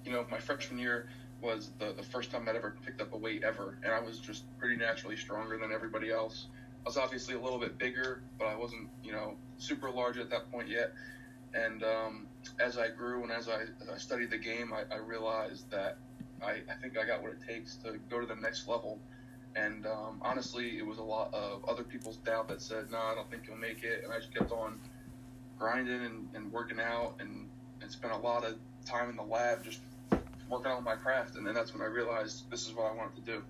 you 0.05 0.11
know, 0.11 0.25
my 0.29 0.39
freshman 0.39 0.77
year 0.77 1.07
was 1.41 1.69
the, 1.79 1.93
the 1.93 2.03
first 2.03 2.31
time 2.31 2.47
I'd 2.49 2.57
ever 2.57 2.75
picked 2.85 3.01
up 3.01 3.13
a 3.13 3.17
weight 3.17 3.43
ever, 3.43 3.77
and 3.83 3.93
I 3.93 3.99
was 3.99 4.19
just 4.19 4.43
pretty 4.59 4.75
naturally 4.75 5.15
stronger 5.15 5.57
than 5.57 5.71
everybody 5.71 6.11
else. 6.11 6.47
I 6.85 6.89
was 6.89 6.97
obviously 6.97 7.35
a 7.35 7.39
little 7.39 7.59
bit 7.59 7.77
bigger, 7.77 8.21
but 8.37 8.45
I 8.47 8.55
wasn't, 8.55 8.89
you 9.03 9.11
know, 9.11 9.35
super 9.57 9.89
large 9.89 10.17
at 10.17 10.29
that 10.29 10.51
point 10.51 10.69
yet. 10.69 10.93
And 11.53 11.83
um, 11.83 12.27
as 12.59 12.77
I 12.77 12.89
grew 12.89 13.23
and 13.23 13.31
as 13.31 13.49
I, 13.49 13.63
as 13.81 13.89
I 13.93 13.97
studied 13.97 14.29
the 14.29 14.37
game, 14.37 14.71
I, 14.73 14.93
I 14.93 14.97
realized 14.97 15.69
that 15.71 15.97
I, 16.41 16.61
I, 16.69 16.75
think 16.81 16.97
I 16.97 17.05
got 17.05 17.21
what 17.21 17.31
it 17.31 17.39
takes 17.47 17.75
to 17.77 17.97
go 18.09 18.19
to 18.19 18.25
the 18.25 18.35
next 18.35 18.67
level. 18.67 18.99
And 19.55 19.85
um, 19.85 20.21
honestly, 20.21 20.77
it 20.77 20.85
was 20.85 20.99
a 20.99 21.03
lot 21.03 21.33
of 21.33 21.65
other 21.67 21.83
people's 21.83 22.17
doubt 22.17 22.47
that 22.49 22.61
said, 22.61 22.91
no, 22.91 22.97
I 22.97 23.15
don't 23.15 23.29
think 23.29 23.43
you'll 23.47 23.57
make 23.57 23.83
it. 23.83 24.03
And 24.03 24.13
I 24.13 24.17
just 24.19 24.33
kept 24.33 24.51
on 24.51 24.79
grinding 25.57 26.05
and, 26.05 26.29
and 26.33 26.51
working 26.51 26.79
out 26.79 27.15
and, 27.19 27.49
and 27.81 27.91
spent 27.91 28.13
a 28.13 28.17
lot 28.17 28.45
of 28.45 28.55
time 28.85 29.09
in 29.09 29.15
the 29.15 29.23
lab 29.23 29.63
just 29.63 29.79
working 30.49 30.71
on 30.71 30.83
my 30.83 30.95
craft. 30.95 31.35
And 31.35 31.45
then 31.45 31.53
that's 31.53 31.73
when 31.73 31.81
I 31.81 31.85
realized 31.85 32.49
this 32.49 32.67
is 32.67 32.73
what 32.73 32.91
I 32.91 32.95
wanted 32.95 33.15
to 33.15 33.31
do. 33.31 33.43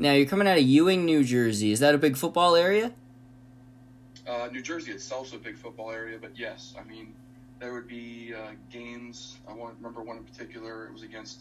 Now, 0.00 0.12
you're 0.14 0.24
coming 0.24 0.48
out 0.48 0.56
of 0.56 0.64
Ewing, 0.64 1.04
New 1.04 1.22
Jersey. 1.22 1.72
Is 1.72 1.80
that 1.80 1.94
a 1.94 1.98
big 1.98 2.16
football 2.16 2.56
area? 2.56 2.92
Uh, 4.26 4.48
New 4.50 4.62
Jersey 4.62 4.92
itself 4.92 5.26
is 5.26 5.34
a 5.34 5.36
big 5.36 5.58
football 5.58 5.90
area, 5.90 6.16
but 6.18 6.30
yes, 6.38 6.74
I 6.80 6.88
mean, 6.90 7.12
there 7.58 7.74
would 7.74 7.86
be 7.86 8.32
uh, 8.34 8.52
games. 8.72 9.36
I 9.46 9.52
want 9.52 9.74
remember 9.76 10.02
one 10.02 10.16
in 10.16 10.24
particular. 10.24 10.86
It 10.86 10.94
was 10.94 11.02
against 11.02 11.40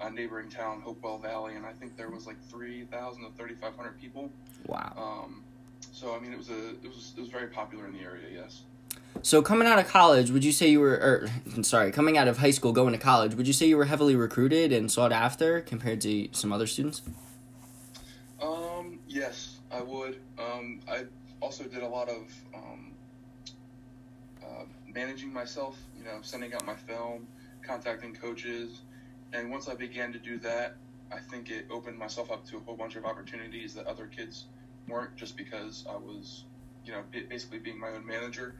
a 0.00 0.10
neighboring 0.10 0.48
town, 0.48 0.80
Hopewell 0.80 1.18
Valley, 1.18 1.54
and 1.54 1.64
I 1.64 1.70
think 1.72 1.96
there 1.96 2.10
was 2.10 2.26
like 2.26 2.36
three 2.48 2.82
thousand 2.86 3.22
to 3.22 3.30
thirty 3.38 3.54
five 3.54 3.76
hundred 3.76 4.00
people. 4.00 4.28
Wow. 4.66 4.92
Um, 4.96 5.44
so 5.92 6.12
I 6.12 6.18
mean, 6.18 6.32
it 6.32 6.38
was 6.38 6.50
a 6.50 6.70
it 6.70 6.88
was 6.88 7.12
it 7.16 7.20
was 7.20 7.28
very 7.28 7.46
popular 7.46 7.86
in 7.86 7.92
the 7.92 8.00
area. 8.00 8.24
Yes. 8.34 8.62
So 9.22 9.40
coming 9.40 9.68
out 9.68 9.78
of 9.78 9.86
college, 9.86 10.32
would 10.32 10.44
you 10.44 10.50
say 10.50 10.68
you 10.68 10.80
were, 10.80 11.28
or 11.56 11.62
sorry, 11.62 11.92
coming 11.92 12.18
out 12.18 12.26
of 12.26 12.38
high 12.38 12.50
school, 12.50 12.72
going 12.72 12.92
to 12.92 12.98
college, 12.98 13.36
would 13.36 13.46
you 13.46 13.52
say 13.52 13.66
you 13.66 13.76
were 13.76 13.84
heavily 13.84 14.16
recruited 14.16 14.72
and 14.72 14.90
sought 14.90 15.12
after 15.12 15.60
compared 15.60 16.00
to 16.00 16.28
some 16.32 16.52
other 16.52 16.66
students? 16.66 17.02
Um, 18.40 18.98
yes, 19.06 19.58
I 19.70 19.82
would. 19.82 20.18
Um, 20.38 20.80
I 20.88 21.04
also 21.40 21.59
did 21.70 21.82
a 21.82 21.88
lot 21.88 22.08
of 22.08 22.32
um, 22.54 22.92
uh, 24.42 24.64
managing 24.92 25.32
myself, 25.32 25.78
you 25.96 26.04
know, 26.04 26.18
sending 26.22 26.52
out 26.54 26.66
my 26.66 26.74
film, 26.74 27.26
contacting 27.62 28.14
coaches. 28.14 28.80
And 29.32 29.50
once 29.50 29.68
I 29.68 29.74
began 29.74 30.12
to 30.12 30.18
do 30.18 30.38
that, 30.38 30.76
I 31.12 31.18
think 31.18 31.50
it 31.50 31.66
opened 31.70 31.98
myself 31.98 32.30
up 32.30 32.44
to 32.46 32.56
a 32.56 32.60
whole 32.60 32.76
bunch 32.76 32.96
of 32.96 33.04
opportunities 33.04 33.74
that 33.74 33.86
other 33.86 34.06
kids 34.06 34.46
weren't 34.88 35.16
just 35.16 35.36
because 35.36 35.84
I 35.88 35.96
was, 35.96 36.44
you 36.84 36.92
know, 36.92 37.02
basically 37.28 37.58
being 37.58 37.78
my 37.78 37.88
own 37.88 38.06
manager. 38.06 38.54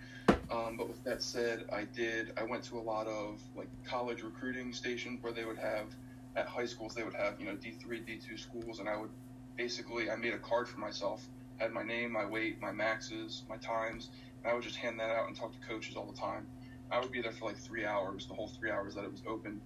Um, 0.51 0.77
but 0.77 0.88
with 0.88 1.03
that 1.05 1.23
said, 1.23 1.64
I 1.73 1.85
did, 1.85 2.33
I 2.37 2.44
went 2.44 2.64
to 2.64 2.79
a 2.79 2.83
lot 2.83 3.07
of 3.07 3.40
like 3.57 3.68
college 3.85 4.23
recruiting 4.23 4.73
stations 4.73 5.23
where 5.23 5.33
they 5.33 5.44
would 5.44 5.59
have, 5.59 5.87
at 6.37 6.46
high 6.46 6.66
schools, 6.66 6.94
they 6.94 7.03
would 7.03 7.14
have, 7.14 7.40
you 7.40 7.46
know, 7.46 7.53
D3, 7.53 7.87
D2 7.88 8.38
schools, 8.38 8.79
and 8.79 8.88
I 8.88 8.96
would 8.96 9.11
basically, 9.57 10.11
I 10.11 10.16
made 10.16 10.33
a 10.33 10.38
card 10.38 10.68
for 10.68 10.79
myself 10.79 11.25
had 11.61 11.73
my 11.73 11.83
name, 11.83 12.11
my 12.11 12.25
weight, 12.25 12.61
my 12.61 12.73
maxes, 12.73 13.42
my 13.49 13.59
times, 13.59 14.09
and 14.42 14.51
I 14.51 14.55
would 14.55 14.62
just 14.62 14.77
hand 14.77 14.99
that 14.99 15.11
out 15.11 15.29
and 15.29 15.37
talk 15.37 15.53
to 15.53 15.68
coaches 15.68 15.94
all 15.94 16.07
the 16.07 16.18
time. 16.18 16.46
I 16.90 16.99
would 16.99 17.12
be 17.12 17.20
there 17.20 17.33
for 17.33 17.46
like 17.46 17.59
three 17.59 17.85
hours, 17.85 18.27
the 18.27 18.35
whole 18.35 18.49
three 18.49 18.70
hours 18.70 18.94
that 18.94 19.05
it 19.05 19.12
was 19.12 19.23
open. 19.27 19.61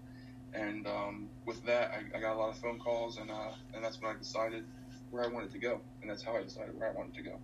And 0.52 0.86
um, 0.86 1.28
with 1.46 1.64
that, 1.66 1.92
I, 1.92 2.16
I, 2.16 2.20
got 2.20 2.34
a 2.34 2.38
lot 2.38 2.50
of 2.50 2.58
phone 2.58 2.78
calls, 2.78 3.18
and 3.18 3.30
uh, 3.30 3.52
and 3.74 3.82
that's 3.82 4.00
when 4.00 4.14
I 4.14 4.18
decided 4.18 4.64
where 5.10 5.24
I 5.24 5.28
wanted 5.28 5.50
to 5.52 5.58
go, 5.58 5.80
and 6.00 6.10
that's 6.10 6.22
how 6.22 6.36
I 6.36 6.42
decided 6.42 6.78
where 6.78 6.88
I 6.88 6.92
wanted 6.92 7.14
to 7.14 7.22
go. 7.22 7.38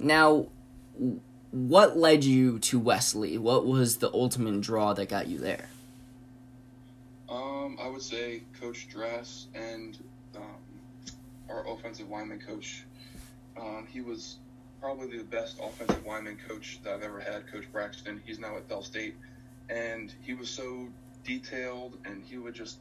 Now, 0.00 0.46
what 1.50 1.96
led 1.96 2.24
you 2.24 2.58
to 2.60 2.78
Wesley? 2.78 3.38
What 3.38 3.66
was 3.66 3.98
the 3.98 4.12
ultimate 4.12 4.60
draw 4.60 4.94
that 4.94 5.08
got 5.08 5.28
you 5.28 5.38
there? 5.38 5.68
Um, 7.28 7.78
I 7.80 7.88
would 7.88 8.02
say 8.02 8.42
Coach 8.60 8.88
Dress 8.88 9.46
and 9.54 9.98
um, 10.34 10.42
our 11.48 11.68
offensive 11.68 12.08
lineman 12.08 12.40
coach 12.40 12.84
um, 13.56 13.86
he 13.90 14.00
was 14.00 14.38
probably 14.80 15.18
the 15.18 15.24
best 15.24 15.58
offensive 15.62 16.04
lineman 16.06 16.38
coach 16.48 16.80
that 16.82 16.94
I've 16.94 17.02
ever 17.02 17.20
had, 17.20 17.50
Coach 17.50 17.70
Braxton. 17.72 18.20
He's 18.24 18.38
now 18.38 18.56
at 18.56 18.68
Bell 18.68 18.82
State, 18.82 19.16
and 19.68 20.14
he 20.22 20.34
was 20.34 20.48
so 20.48 20.88
detailed, 21.24 21.98
and 22.04 22.24
he 22.24 22.38
would 22.38 22.54
just 22.54 22.78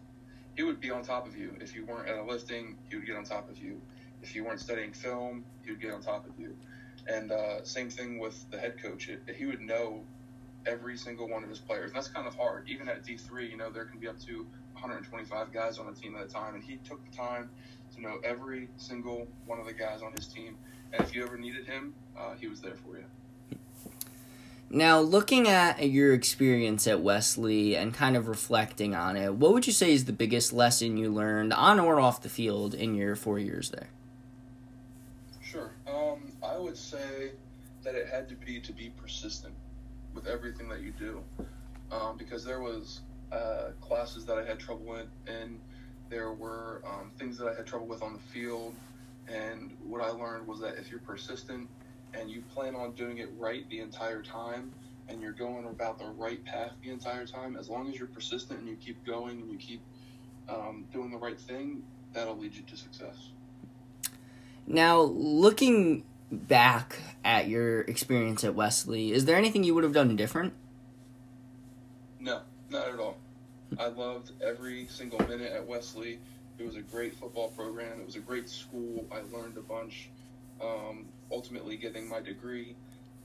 he 0.56 0.64
would 0.64 0.80
be 0.80 0.90
on 0.90 1.04
top 1.04 1.28
of 1.28 1.38
you. 1.38 1.56
If 1.62 1.76
you 1.76 1.86
weren't 1.86 2.10
at 2.10 2.18
a 2.18 2.24
lifting, 2.24 2.78
he 2.90 2.96
would 2.96 3.06
get 3.06 3.16
on 3.16 3.24
top 3.24 3.50
of 3.50 3.60
you. 3.60 3.80
If 4.24 4.36
you 4.36 4.44
weren't 4.44 4.60
studying 4.60 4.92
film, 4.92 5.46
he 5.64 5.72
would 5.72 5.82
get 5.82 5.94
on 5.94 6.02
top 6.02 6.28
of 6.28 6.40
you. 6.40 6.56
And 7.08 7.32
uh, 7.32 7.64
same 7.64 7.92
thing 7.92 8.18
with 8.18 8.50
the 8.50 8.58
head 8.58 8.82
coach. 8.82 9.08
It, 9.08 9.22
he 9.38 9.46
would 9.46 9.62
know 9.62 10.02
every 10.66 10.98
single 10.98 11.30
one 11.30 11.44
of 11.44 11.50
his 11.50 11.60
players. 11.60 11.92
And 11.92 11.96
that's 11.96 12.08
kind 12.08 12.28
of 12.28 12.36
hard. 12.36 12.68
Even 12.68 12.90
at 12.90 13.06
D3, 13.06 13.50
you 13.52 13.56
know, 13.56 13.70
there 13.70 13.86
can 13.86 14.00
be 14.00 14.08
up 14.08 14.20
to 14.22 14.48
125 14.82 15.52
guys 15.52 15.80
on 15.80 15.88
a 15.88 15.94
team 15.94 16.16
at 16.16 16.24
a 16.24 16.28
time. 16.28 16.56
And 16.56 16.64
he 16.64 16.78
took 16.78 17.04
the 17.10 17.16
time 17.16 17.50
to 17.96 18.02
know 18.02 18.20
every 18.24 18.70
single 18.78 19.28
one 19.46 19.60
of 19.60 19.66
the 19.66 19.74
guys 19.74 20.02
on 20.02 20.14
his 20.14 20.28
team. 20.28 20.58
And 20.94 21.02
if 21.02 21.14
you 21.14 21.24
ever 21.24 21.38
needed 21.38 21.66
him, 21.66 21.94
uh, 22.18 22.36
he 22.40 22.48
was 22.48 22.62
there 22.62 22.76
for 22.76 22.98
you. 22.98 23.06
Now, 24.70 25.00
looking 25.00 25.48
at 25.48 25.90
your 25.90 26.14
experience 26.14 26.88
at 26.88 27.02
Wesley 27.02 27.76
and 27.78 27.94
kind 27.94 28.18
of 28.18 28.28
reflecting 28.28 28.94
on 28.94 29.16
it, 29.16 29.34
what 29.34 29.54
would 29.54 29.66
you 29.66 29.72
say 29.72 29.94
is 29.94 30.06
the 30.06 30.14
biggest 30.14 30.52
lesson 30.52 30.98
you 30.98 31.10
learned 31.10 31.54
on 31.54 31.80
or 31.80 32.02
off 32.02 32.22
the 32.22 32.30
field 32.30 32.74
in 32.74 32.94
your 32.94 33.16
four 33.16 33.40
years 33.40 33.70
there? 33.70 33.88
Sure. 35.42 35.72
Um, 35.88 36.34
I 36.44 36.58
would 36.58 36.78
say 36.78 37.32
that 37.84 37.96
it 37.96 38.10
had 38.10 38.28
to 38.28 38.36
be 38.36 38.60
to 38.60 38.74
be 38.74 38.92
persistent 38.98 39.54
with 40.14 40.28
everything 40.28 40.68
that 40.68 40.82
you 40.82 40.92
do, 40.92 41.24
um, 41.90 42.18
because 42.18 42.44
there 42.44 42.60
was 42.60 43.02
uh, 43.32 43.72
classes 43.82 44.26
that 44.26 44.38
I 44.38 44.46
had 44.46 44.60
trouble 44.60 44.96
in, 44.96 45.08
and 45.28 45.60
there 46.10 46.32
were 46.32 46.82
um, 46.86 47.12
things 47.18 47.38
that 47.38 47.48
I 47.48 47.56
had 47.56 47.66
trouble 47.66 47.88
with 47.88 48.02
on 48.02 48.14
the 48.14 48.20
field. 48.20 48.74
And 49.28 49.76
what 49.84 50.02
I 50.02 50.10
learned 50.10 50.48
was 50.48 50.60
that 50.62 50.78
if 50.78 50.90
you're 50.90 51.02
persistent 51.02 51.68
and 52.14 52.30
you 52.30 52.42
plan 52.54 52.76
on 52.76 52.94
doing 52.94 53.18
it 53.18 53.30
right 53.38 53.70
the 53.70 53.82
entire 53.82 54.22
time, 54.22 54.72
and 55.10 55.22
you're 55.22 55.32
going 55.32 55.66
about 55.66 56.00
the 56.00 56.06
right 56.06 56.44
path 56.46 56.72
the 56.84 56.90
entire 56.90 57.26
time, 57.26 57.56
as 57.58 57.70
long 57.70 57.90
as 57.90 57.98
you're 57.98 58.08
persistent 58.08 58.60
and 58.60 58.68
you 58.68 58.76
keep 58.76 59.06
going 59.06 59.42
and 59.42 59.52
you 59.52 59.58
keep 59.58 59.82
um, 60.50 60.86
doing 60.94 61.12
the 61.12 61.18
right 61.18 61.40
thing, 61.40 61.84
that'll 62.14 62.38
lead 62.38 62.54
you 62.54 62.64
to 62.64 62.78
success. 62.78 63.30
Now, 64.66 65.02
looking 65.02 66.04
back 66.32 67.00
at 67.24 67.48
your 67.48 67.82
experience 67.82 68.44
at 68.44 68.54
Wesley, 68.54 69.14
is 69.14 69.26
there 69.26 69.38
anything 69.38 69.64
you 69.64 69.74
would 69.76 69.84
have 69.84 69.94
done 69.94 70.16
different? 70.16 70.54
No, 72.20 72.42
not 72.70 72.88
at 72.88 73.00
all. 73.00 73.18
I 73.80 73.88
loved 73.88 74.32
every 74.42 74.88
single 74.88 75.20
minute 75.28 75.52
at 75.52 75.66
Wesley. 75.66 76.20
It 76.58 76.66
was 76.66 76.76
a 76.76 76.82
great 76.82 77.16
football 77.16 77.50
program. 77.50 78.00
It 78.00 78.06
was 78.06 78.16
a 78.16 78.22
great 78.22 78.50
school. 78.50 79.06
I 79.12 79.22
learned 79.36 79.58
a 79.58 79.62
bunch. 79.62 80.10
Um, 80.62 81.06
ultimately, 81.32 81.78
getting 81.78 82.10
my 82.10 82.20
degree, 82.20 82.76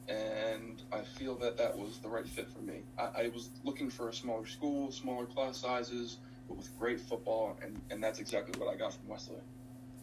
and 0.09 0.83
I 0.93 1.01
feel 1.01 1.35
that 1.37 1.57
that 1.57 1.77
was 1.77 1.99
the 1.99 2.09
right 2.09 2.27
fit 2.27 2.51
for 2.51 2.61
me. 2.61 2.83
I, 2.99 3.23
I, 3.23 3.29
was 3.35 3.49
looking 3.65 3.89
for 3.89 4.11
a 4.11 4.13
smaller 4.13 4.47
school, 4.47 4.93
smaller 4.93 5.25
class 5.25 5.57
sizes, 5.57 6.19
but 6.47 6.59
with 6.59 6.79
great 6.79 7.01
football, 7.01 7.57
and, 7.63 7.81
and 7.91 8.05
that's 8.05 8.19
exactly 8.19 8.61
what 8.61 8.73
I 8.73 8.77
got 8.77 8.93
from 8.93 9.09
Wesley. 9.09 9.37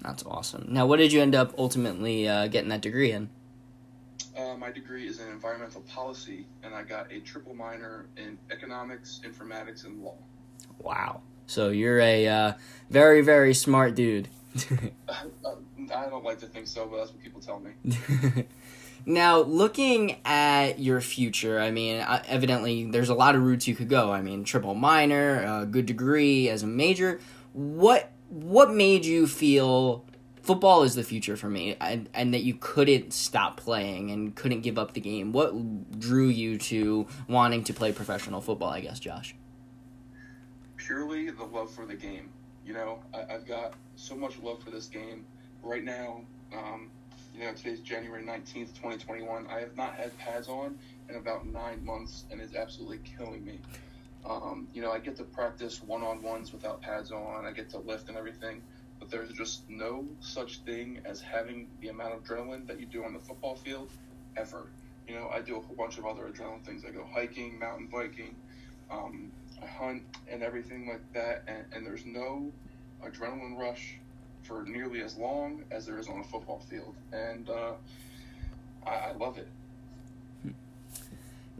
That's 0.01 0.23
awesome. 0.25 0.65
Now, 0.69 0.87
what 0.87 0.97
did 0.97 1.11
you 1.11 1.21
end 1.21 1.35
up 1.35 1.53
ultimately 1.57 2.27
uh, 2.27 2.47
getting 2.47 2.69
that 2.69 2.81
degree 2.81 3.11
in? 3.11 3.29
Uh, 4.39 4.55
my 4.55 4.71
degree 4.71 5.07
is 5.07 5.19
in 5.19 5.27
environmental 5.27 5.81
policy, 5.81 6.45
and 6.63 6.73
I 6.73 6.83
got 6.83 7.11
a 7.11 7.19
triple 7.19 7.53
minor 7.53 8.05
in 8.15 8.37
economics, 8.51 9.21
informatics, 9.25 9.85
and 9.85 10.01
law. 10.01 10.15
Wow. 10.79 11.21
So 11.47 11.69
you're 11.69 11.99
a 11.99 12.27
uh, 12.27 12.53
very, 12.89 13.21
very 13.21 13.53
smart 13.53 13.95
dude. 13.95 14.29
I 15.09 16.09
don't 16.09 16.23
like 16.23 16.39
to 16.39 16.45
think 16.45 16.67
so, 16.67 16.85
but 16.85 16.97
that's 16.97 17.11
what 17.11 17.21
people 17.21 17.41
tell 17.41 17.59
me. 17.59 18.45
now, 19.05 19.39
looking 19.39 20.17
at 20.23 20.79
your 20.79 21.01
future, 21.01 21.59
I 21.59 21.71
mean, 21.71 22.01
uh, 22.01 22.23
evidently 22.27 22.85
there's 22.85 23.09
a 23.09 23.15
lot 23.15 23.35
of 23.35 23.41
routes 23.41 23.67
you 23.67 23.75
could 23.75 23.89
go. 23.89 24.11
I 24.11 24.21
mean, 24.21 24.43
triple 24.43 24.75
minor, 24.75 25.61
a 25.61 25.65
good 25.65 25.85
degree 25.85 26.49
as 26.49 26.63
a 26.63 26.67
major. 26.67 27.19
What 27.53 28.11
what 28.29 28.71
made 28.71 29.05
you 29.05 29.25
feel 29.25 30.05
football 30.43 30.83
is 30.83 30.95
the 30.95 31.03
future 31.03 31.37
for 31.37 31.49
me 31.49 31.75
and, 31.79 32.09
and 32.13 32.33
that 32.33 32.41
you 32.43 32.55
couldn't 32.59 33.13
stop 33.13 33.57
playing 33.57 34.11
and 34.11 34.35
couldn't 34.35 34.61
give 34.61 34.77
up 34.77 34.93
the 34.93 35.01
game. 35.01 35.31
What 35.31 35.99
drew 35.99 36.27
you 36.27 36.57
to 36.57 37.07
wanting 37.27 37.63
to 37.65 37.73
play 37.73 37.91
professional 37.91 38.41
football 38.41 38.69
i 38.69 38.81
guess 38.81 38.99
josh? 38.99 39.35
Purely 40.77 41.29
the 41.29 41.43
love 41.43 41.71
for 41.71 41.85
the 41.85 41.95
game. 41.95 42.29
You 42.65 42.73
know 42.73 42.99
I, 43.13 43.31
have 43.31 43.47
got 43.47 43.73
so 43.95 44.15
much 44.15 44.37
love 44.39 44.61
for 44.63 44.71
this 44.71 44.87
game. 44.87 45.25
Right 45.63 45.83
now 45.83 46.21
um, 46.53 46.89
you 47.35 47.45
know 47.45 47.53
today's 47.53 47.79
january 47.79 48.23
19th 48.23 48.73
2021 48.73 49.45
i 49.47 49.59
have 49.59 49.77
not 49.77 49.93
had 49.93 50.17
pads 50.17 50.47
on 50.47 50.77
in 51.09 51.15
about 51.15 51.45
nine 51.45 51.83
months 51.83 52.25
and 52.31 52.39
it's 52.39 52.55
absolutely 52.55 52.99
killing 53.17 53.43
me. 53.43 53.59
Um, 54.25 54.67
you 54.73 54.81
know, 54.81 54.91
I 54.91 54.99
get 54.99 55.15
to 55.17 55.23
practice 55.23 55.81
one 55.81 56.03
on 56.03 56.21
ones 56.21 56.51
without 56.51 56.81
pads 56.81 57.11
on. 57.11 57.45
I 57.45 57.51
get 57.51 57.69
to 57.71 57.79
lift 57.79 58.09
and 58.09 58.17
everything, 58.17 58.61
but 58.99 59.09
there's 59.09 59.31
just 59.31 59.69
no 59.69 60.05
such 60.19 60.59
thing 60.59 61.01
as 61.05 61.21
having 61.21 61.69
the 61.81 61.87
amount 61.87 62.13
of 62.13 62.23
adrenaline 62.23 62.67
that 62.67 62.79
you 62.79 62.85
do 62.85 63.03
on 63.03 63.13
the 63.13 63.19
football 63.19 63.55
field 63.55 63.91
ever. 64.35 64.67
You 65.07 65.15
know, 65.15 65.29
I 65.33 65.41
do 65.41 65.57
a 65.57 65.61
whole 65.61 65.75
bunch 65.75 65.97
of 65.97 66.05
other 66.05 66.23
adrenaline 66.23 66.63
things. 66.63 66.83
I 66.87 66.91
go 66.91 67.05
hiking, 67.11 67.57
mountain 67.57 67.87
biking, 67.87 68.35
um, 68.91 69.31
I 69.61 69.65
hunt, 69.65 70.03
and 70.29 70.43
everything 70.43 70.87
like 70.87 71.01
that. 71.13 71.43
And, 71.47 71.65
and 71.73 71.85
there's 71.85 72.05
no 72.05 72.51
adrenaline 73.03 73.57
rush 73.57 73.97
for 74.43 74.63
nearly 74.63 75.01
as 75.01 75.17
long 75.17 75.63
as 75.71 75.85
there 75.85 75.97
is 75.99 76.07
on 76.07 76.19
a 76.19 76.23
football 76.23 76.59
field. 76.59 76.95
And 77.11 77.49
uh, 77.49 77.73
I, 78.85 78.89
I 78.89 79.11
love 79.13 79.37
it. 79.37 79.47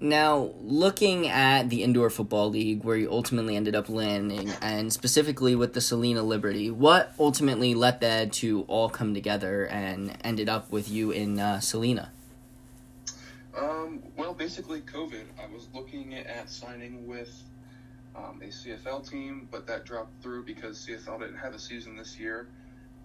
Now, 0.02 0.52
looking 0.62 1.28
at 1.28 1.70
the 1.70 1.84
Indoor 1.84 2.10
Football 2.10 2.52
League, 2.52 2.86
where 2.86 2.96
you 2.96 3.12
ultimately 3.12 3.58
ended 3.58 3.76
up 3.76 3.90
landing, 3.90 4.50
and 4.62 4.94
specifically 4.94 5.56
with 5.56 5.74
the 5.74 5.82
Salina 5.82 6.24
Liberty, 6.24 6.72
what 6.72 7.14
ultimately 7.20 7.76
led 7.76 8.00
that 8.00 8.32
to 8.34 8.64
all 8.70 8.90
come 8.90 9.14
together 9.14 9.66
and 9.68 10.16
ended 10.24 10.48
up 10.48 10.72
with 10.72 10.90
you 10.90 11.12
in 11.12 11.38
uh, 11.38 11.60
Salina? 11.60 12.14
Um, 13.58 14.02
well, 14.16 14.34
basically, 14.34 14.80
COVID. 14.80 15.26
I 15.38 15.54
was 15.54 15.68
looking 15.74 16.14
at 16.14 16.50
signing 16.50 17.06
with 17.06 17.44
um, 18.16 18.42
a 18.42 18.48
CFL 18.48 19.10
team, 19.10 19.50
but 19.52 19.68
that 19.68 19.84
dropped 19.84 20.24
through 20.24 20.46
because 20.46 20.88
CFL 20.88 21.20
didn't 21.20 21.40
have 21.40 21.54
a 21.54 21.60
season 21.60 21.98
this 21.98 22.18
year. 22.18 22.48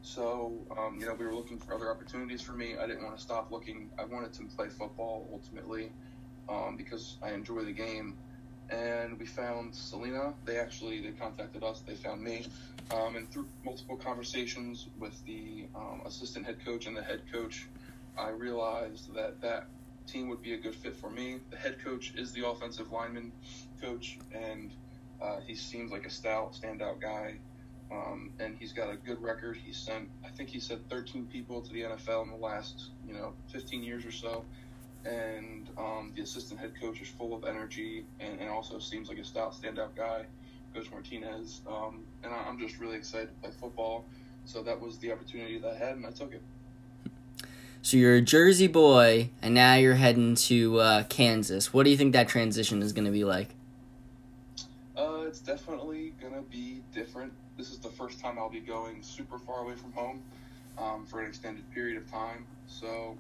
So, 0.03 0.53
um, 0.79 0.99
you 1.01 1.07
know, 1.07 1.15
we 1.15 1.25
were 1.25 1.35
looking 1.35 1.59
for 1.59 1.75
other 1.75 1.91
opportunities 1.91 2.41
for 2.41 2.53
me. 2.53 2.77
I 2.77 2.87
didn't 2.87 3.03
want 3.03 3.17
to 3.17 3.23
stop 3.23 3.51
looking. 3.51 3.91
I 3.99 4.05
wanted 4.05 4.33
to 4.35 4.45
play 4.45 4.69
football 4.69 5.29
ultimately 5.33 5.91
um, 6.49 6.77
because 6.77 7.17
I 7.23 7.31
enjoy 7.33 7.65
the 7.65 7.73
game. 7.73 8.17
And 8.71 9.19
we 9.19 9.27
found 9.27 9.75
Salina. 9.75 10.33
They 10.47 10.57
actually 10.59 11.01
they 11.01 11.11
contacted 11.11 11.63
us. 11.63 11.83
They 11.87 11.95
found 11.95 12.23
me, 12.23 12.47
um, 12.93 13.15
and 13.15 13.31
through 13.31 13.47
multiple 13.63 13.97
conversations 13.97 14.89
with 14.99 15.23
the 15.27 15.67
um, 15.77 16.01
assistant 16.07 16.47
head 16.47 16.65
coach 16.65 16.87
and 16.87 16.97
the 16.97 17.03
head 17.03 17.21
coach, 17.31 17.67
I 18.19 18.31
realized 18.31 19.15
that 19.15 19.41
that 19.43 19.67
team 20.07 20.29
would 20.29 20.43
be 20.43 20.55
a 20.55 20.57
good 20.57 20.75
fit 20.75 20.97
for 20.97 21.11
me. 21.11 21.41
The 21.51 21.57
head 21.57 21.77
coach 21.85 22.15
is 22.17 22.33
the 22.33 22.49
offensive 22.49 22.91
lineman 22.91 23.33
coach, 23.83 24.19
and 24.33 24.71
uh, 25.21 25.41
he 25.47 25.55
seems 25.55 25.93
like 25.93 26.07
a 26.07 26.11
stout, 26.11 26.55
standout 26.55 27.01
guy. 27.01 27.35
Um, 27.93 28.31
and 28.41 28.57
he's 28.59 28.73
got 28.73 28.91
a 28.91 28.97
good 28.97 29.23
record. 29.23 29.59
He 29.63 29.75
sent, 29.75 30.09
I 30.25 30.29
think 30.29 30.49
he 30.49 30.59
said 30.59 30.89
13 30.89 31.27
people 31.27 31.61
to 31.61 31.73
the 31.73 31.83
NFL 31.83 32.25
in 32.25 32.31
the 32.31 32.37
last, 32.37 32.89
you 33.07 33.13
know, 33.13 33.35
15 33.53 33.83
years 33.83 34.07
or 34.07 34.11
so 34.11 34.43
and 35.05 35.64
um, 35.79 36.13
the 36.15 36.23
assistant 36.23 36.61
head 36.61 36.73
coach 36.81 37.01
is 37.01 37.09
full 37.09 37.35
of 37.35 37.45
energy 37.45 38.05
and, 38.21 38.41
and, 38.41 38.49
also 38.49 38.79
seems 38.79 39.09
like 39.09 39.19
a 39.19 39.25
stout 39.25 39.55
standout 39.55 39.95
guy, 39.97 40.25
Coach 40.75 40.91
Martinez. 40.91 41.61
Um, 41.67 42.05
and 42.23 42.33
I, 42.33 42.49
am 42.49 42.59
just 42.59 42.79
really 42.79 42.97
excited 42.97 43.29
to 43.29 43.35
play 43.43 43.51
football. 43.61 44.05
So 44.45 44.63
that 44.63 44.81
was 44.81 44.99
the 44.99 45.13
opportunity 45.13 45.59
that 45.59 45.73
I 45.73 45.77
had, 45.77 45.97
and 45.97 46.07
I 46.07 46.11
took 46.11 46.33
it. 46.33 46.43
So 47.83 47.97
you're 47.97 48.15
a 48.17 48.21
Jersey 48.21 48.67
boy, 48.67 49.31
and 49.43 49.55
now 49.55 49.75
you're 49.75 49.95
heading 49.95 50.37
to 50.37 50.81
uh, 50.81 51.03
Kansas. 51.05 51.73
What 51.73 51.85
do 51.85 51.91
you 51.91 51.97
think 51.97 52.13
that 52.13 52.29
transition 52.29 52.83
is 52.83 52.93
going 52.93 53.05
to 53.07 53.11
be 53.11 53.25
like? 53.25 53.51
Uh, 54.97 55.25
it's 55.27 55.41
definitely 55.41 56.15
going 56.21 56.35
to 56.35 56.43
be 56.43 56.83
different. 56.95 57.33
This 57.59 57.71
is 57.71 57.79
the 57.79 57.91
first 57.91 58.21
time 58.21 58.39
I'll 58.39 58.51
be 58.51 58.61
going 58.61 59.03
super 59.03 59.39
far 59.39 59.61
away 59.61 59.75
from 59.75 59.93
home 59.93 60.23
um, 60.79 61.07
for 61.07 61.21
an 61.21 61.29
extended 61.29 61.69
period 61.73 61.97
of 61.97 62.11
time. 62.11 62.47
So 62.69 63.17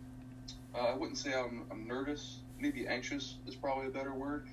uh, 0.75 0.93
I 0.93 0.95
wouldn't 0.95 1.19
say 1.19 1.35
I'm, 1.35 1.63
I'm 1.71 1.87
nervous. 1.87 2.39
Maybe 2.59 2.87
anxious 2.87 3.39
is 3.47 3.55
probably 3.55 3.87
a 3.87 3.91
better 3.91 4.15
word. 4.15 4.47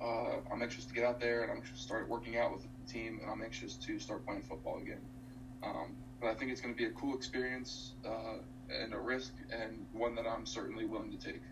Uh, 0.00 0.36
I'm 0.52 0.62
anxious 0.62 0.84
to 0.86 0.94
get 0.94 1.04
out 1.04 1.20
there 1.20 1.42
and 1.42 1.50
I'm 1.50 1.58
anxious 1.58 1.78
to 1.78 1.84
start 1.84 2.08
working 2.08 2.36
out 2.36 2.52
with 2.52 2.62
the 2.62 2.92
team 2.92 3.20
and 3.22 3.30
I'm 3.30 3.42
anxious 3.42 3.76
to 3.76 3.98
start 3.98 4.26
playing 4.26 4.42
football 4.42 4.78
again. 4.78 5.00
Um, 5.62 5.94
but 6.20 6.30
I 6.30 6.34
think 6.34 6.50
it's 6.50 6.60
going 6.60 6.74
to 6.74 6.78
be 6.78 6.86
a 6.86 6.90
cool 6.92 7.14
experience 7.14 7.92
uh, 8.04 8.38
and 8.82 8.94
a 8.94 8.98
risk 8.98 9.32
and 9.50 9.86
one 9.92 10.14
that 10.16 10.26
I'm 10.26 10.46
certainly 10.46 10.86
willing 10.86 11.10
to 11.10 11.18
take. 11.18 11.42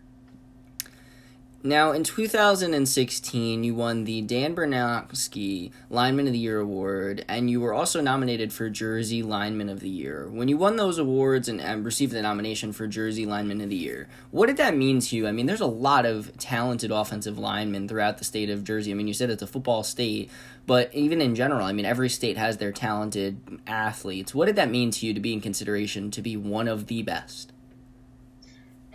Now, 1.63 1.91
in 1.91 2.03
2016, 2.03 3.63
you 3.63 3.75
won 3.75 4.05
the 4.05 4.23
Dan 4.23 4.55
Bernowski 4.55 5.71
Lineman 5.91 6.25
of 6.25 6.33
the 6.33 6.39
Year 6.39 6.59
award, 6.59 7.23
and 7.27 7.51
you 7.51 7.61
were 7.61 7.71
also 7.71 8.01
nominated 8.01 8.51
for 8.51 8.67
Jersey 8.67 9.21
Lineman 9.21 9.69
of 9.69 9.79
the 9.79 9.89
Year. 9.89 10.27
When 10.27 10.47
you 10.47 10.57
won 10.57 10.77
those 10.77 10.97
awards 10.97 11.47
and, 11.47 11.61
and, 11.61 11.85
received 11.85 12.13
the 12.13 12.21
nomination 12.23 12.73
for 12.73 12.87
Jersey 12.87 13.27
Lineman 13.27 13.61
of 13.61 13.69
the 13.69 13.75
Year, 13.75 14.09
what 14.31 14.47
did 14.47 14.57
that 14.57 14.75
mean 14.75 15.01
to 15.01 15.15
you? 15.15 15.27
I 15.27 15.31
mean, 15.31 15.45
there's 15.45 15.61
a 15.61 15.67
lot 15.67 16.07
of 16.07 16.35
talented 16.39 16.89
offensive 16.89 17.37
linemen 17.37 17.87
throughout 17.87 18.17
the 18.17 18.25
state 18.25 18.49
of 18.49 18.63
Jersey. 18.63 18.89
I 18.89 18.95
mean, 18.95 19.07
you 19.07 19.13
said 19.13 19.29
it's 19.29 19.43
a 19.43 19.47
football 19.47 19.83
state, 19.83 20.31
but 20.65 20.91
even 20.95 21.21
in 21.21 21.35
general, 21.35 21.67
I 21.67 21.73
mean, 21.73 21.85
every 21.85 22.09
state 22.09 22.37
has 22.37 22.57
their 22.57 22.71
talented 22.71 23.39
athletes. 23.67 24.33
What 24.33 24.47
did 24.47 24.55
that 24.55 24.71
mean 24.71 24.89
to 24.89 25.05
you 25.05 25.13
to 25.13 25.19
be 25.19 25.33
in 25.33 25.41
consideration 25.41 26.09
to 26.09 26.23
be 26.23 26.35
one 26.35 26.67
of 26.67 26.87
the 26.87 27.03
best? 27.03 27.51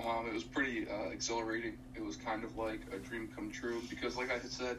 Um, 0.06 0.28
it 0.28 0.34
was 0.34 0.44
pretty 0.44 0.86
uh, 0.88 1.08
exhilarating 1.10 1.76
It 1.96 2.04
was 2.04 2.14
kind 2.16 2.44
of 2.44 2.56
like 2.56 2.80
a 2.92 2.98
dream 2.98 3.28
come 3.34 3.50
true 3.50 3.82
because, 3.90 4.16
like 4.16 4.30
I 4.30 4.38
had 4.38 4.50
said, 4.50 4.76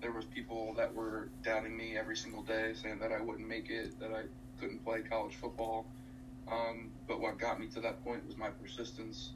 there 0.00 0.12
was 0.12 0.24
people 0.26 0.74
that 0.76 0.94
were 0.94 1.30
doubting 1.42 1.76
me 1.76 1.96
every 1.96 2.16
single 2.16 2.42
day, 2.42 2.74
saying 2.80 3.00
that 3.00 3.10
I 3.10 3.20
wouldn't 3.20 3.48
make 3.48 3.70
it, 3.70 3.98
that 3.98 4.12
I 4.12 4.22
couldn't 4.60 4.84
play 4.84 5.00
college 5.00 5.34
football. 5.34 5.86
Um, 6.50 6.92
but 7.08 7.20
what 7.20 7.38
got 7.38 7.58
me 7.58 7.66
to 7.68 7.80
that 7.80 8.04
point 8.04 8.24
was 8.26 8.36
my 8.36 8.50
persistence 8.50 9.32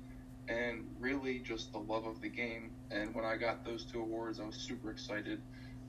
and 0.48 0.86
really 1.00 1.40
just 1.40 1.72
the 1.72 1.78
love 1.78 2.06
of 2.06 2.20
the 2.20 2.28
game. 2.28 2.70
And 2.92 3.12
when 3.12 3.24
I 3.24 3.36
got 3.36 3.64
those 3.64 3.84
two 3.84 4.00
awards, 4.00 4.38
I 4.38 4.44
was 4.44 4.54
super 4.54 4.90
excited. 4.90 5.40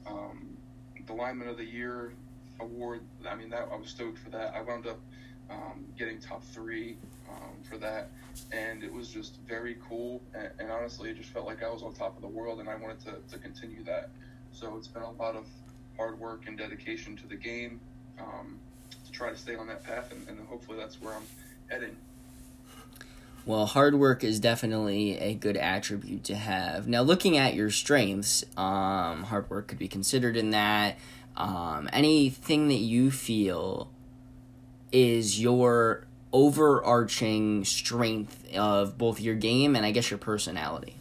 Um, 0.08 0.58
the 1.06 1.14
Lineman 1.14 1.48
of 1.48 1.58
the 1.58 1.66
Year 1.66 2.14
award, 2.60 3.02
I 3.30 3.36
mean, 3.36 3.52
that 3.52 3.68
I 3.72 3.76
was 3.76 3.90
stoked 3.90 4.18
for 4.18 4.32
that. 4.32 4.56
I 4.56 4.62
wound 4.62 4.88
up 4.88 5.00
um, 5.50 5.86
getting 5.98 6.20
top 6.20 6.44
three 6.44 6.98
um, 7.36 7.64
for 7.64 7.78
that, 7.78 8.10
and 8.52 8.84
it 8.84 8.94
was 8.94 9.10
just 9.10 9.40
very 9.48 9.78
cool. 9.88 10.22
And, 10.34 10.50
and, 10.60 10.72
honestly, 10.72 11.10
it 11.10 11.18
just 11.18 11.30
felt 11.30 11.46
like 11.46 11.64
I 11.64 11.70
was 11.70 11.84
on 11.84 11.94
top 11.94 12.16
of 12.16 12.22
the 12.22 12.28
world, 12.28 12.60
and 12.60 12.70
I 12.70 12.76
wanted 12.76 13.00
to, 13.02 13.16
to 13.32 13.38
continue 13.38 13.84
that. 13.86 14.10
So 14.52 14.76
it's 14.78 14.88
been 14.88 15.04
a 15.04 15.12
lot 15.12 15.36
of 15.36 15.46
hard 15.98 16.20
work 16.20 16.44
and 16.48 16.58
dedication 16.58 17.16
to 17.18 17.28
the 17.28 17.36
game 17.36 17.80
um, 18.20 18.60
to 19.06 19.12
try 19.12 19.30
to 19.30 19.38
stay 19.38 19.56
on 19.56 19.68
that 19.68 19.84
path, 19.84 20.12
and, 20.12 20.28
and 20.28 20.48
hopefully 20.48 20.78
that's 20.78 21.02
where 21.02 21.14
I'm 21.14 21.24
heading. 21.70 21.96
Well, 23.46 23.66
hard 23.66 23.96
work 23.96 24.24
is 24.24 24.40
definitely 24.40 25.18
a 25.20 25.34
good 25.34 25.58
attribute 25.58 26.24
to 26.26 26.36
have. 26.36 26.88
Now, 26.88 27.02
looking 27.02 27.36
at 27.38 27.56
your 27.56 27.72
strengths, 27.72 28.46
um, 28.56 29.24
hard 29.24 29.50
work 29.50 29.68
could 29.68 29.80
be 29.80 29.90
considered 29.90 30.38
in 30.38 30.52
that. 30.52 30.98
Um, 31.36 31.90
anything 31.92 32.70
that 32.70 32.76
you 32.76 33.12
feel 33.12 33.90
is 34.94 35.42
your 35.42 36.08
overarching 36.34 37.64
strength 37.64 38.52
of 38.56 38.98
both 38.98 39.22
your 39.22 39.36
game 39.36 39.76
and 39.76 39.86
I 39.86 39.92
guess 39.92 40.10
your 40.10 40.18
personality? 40.18 40.96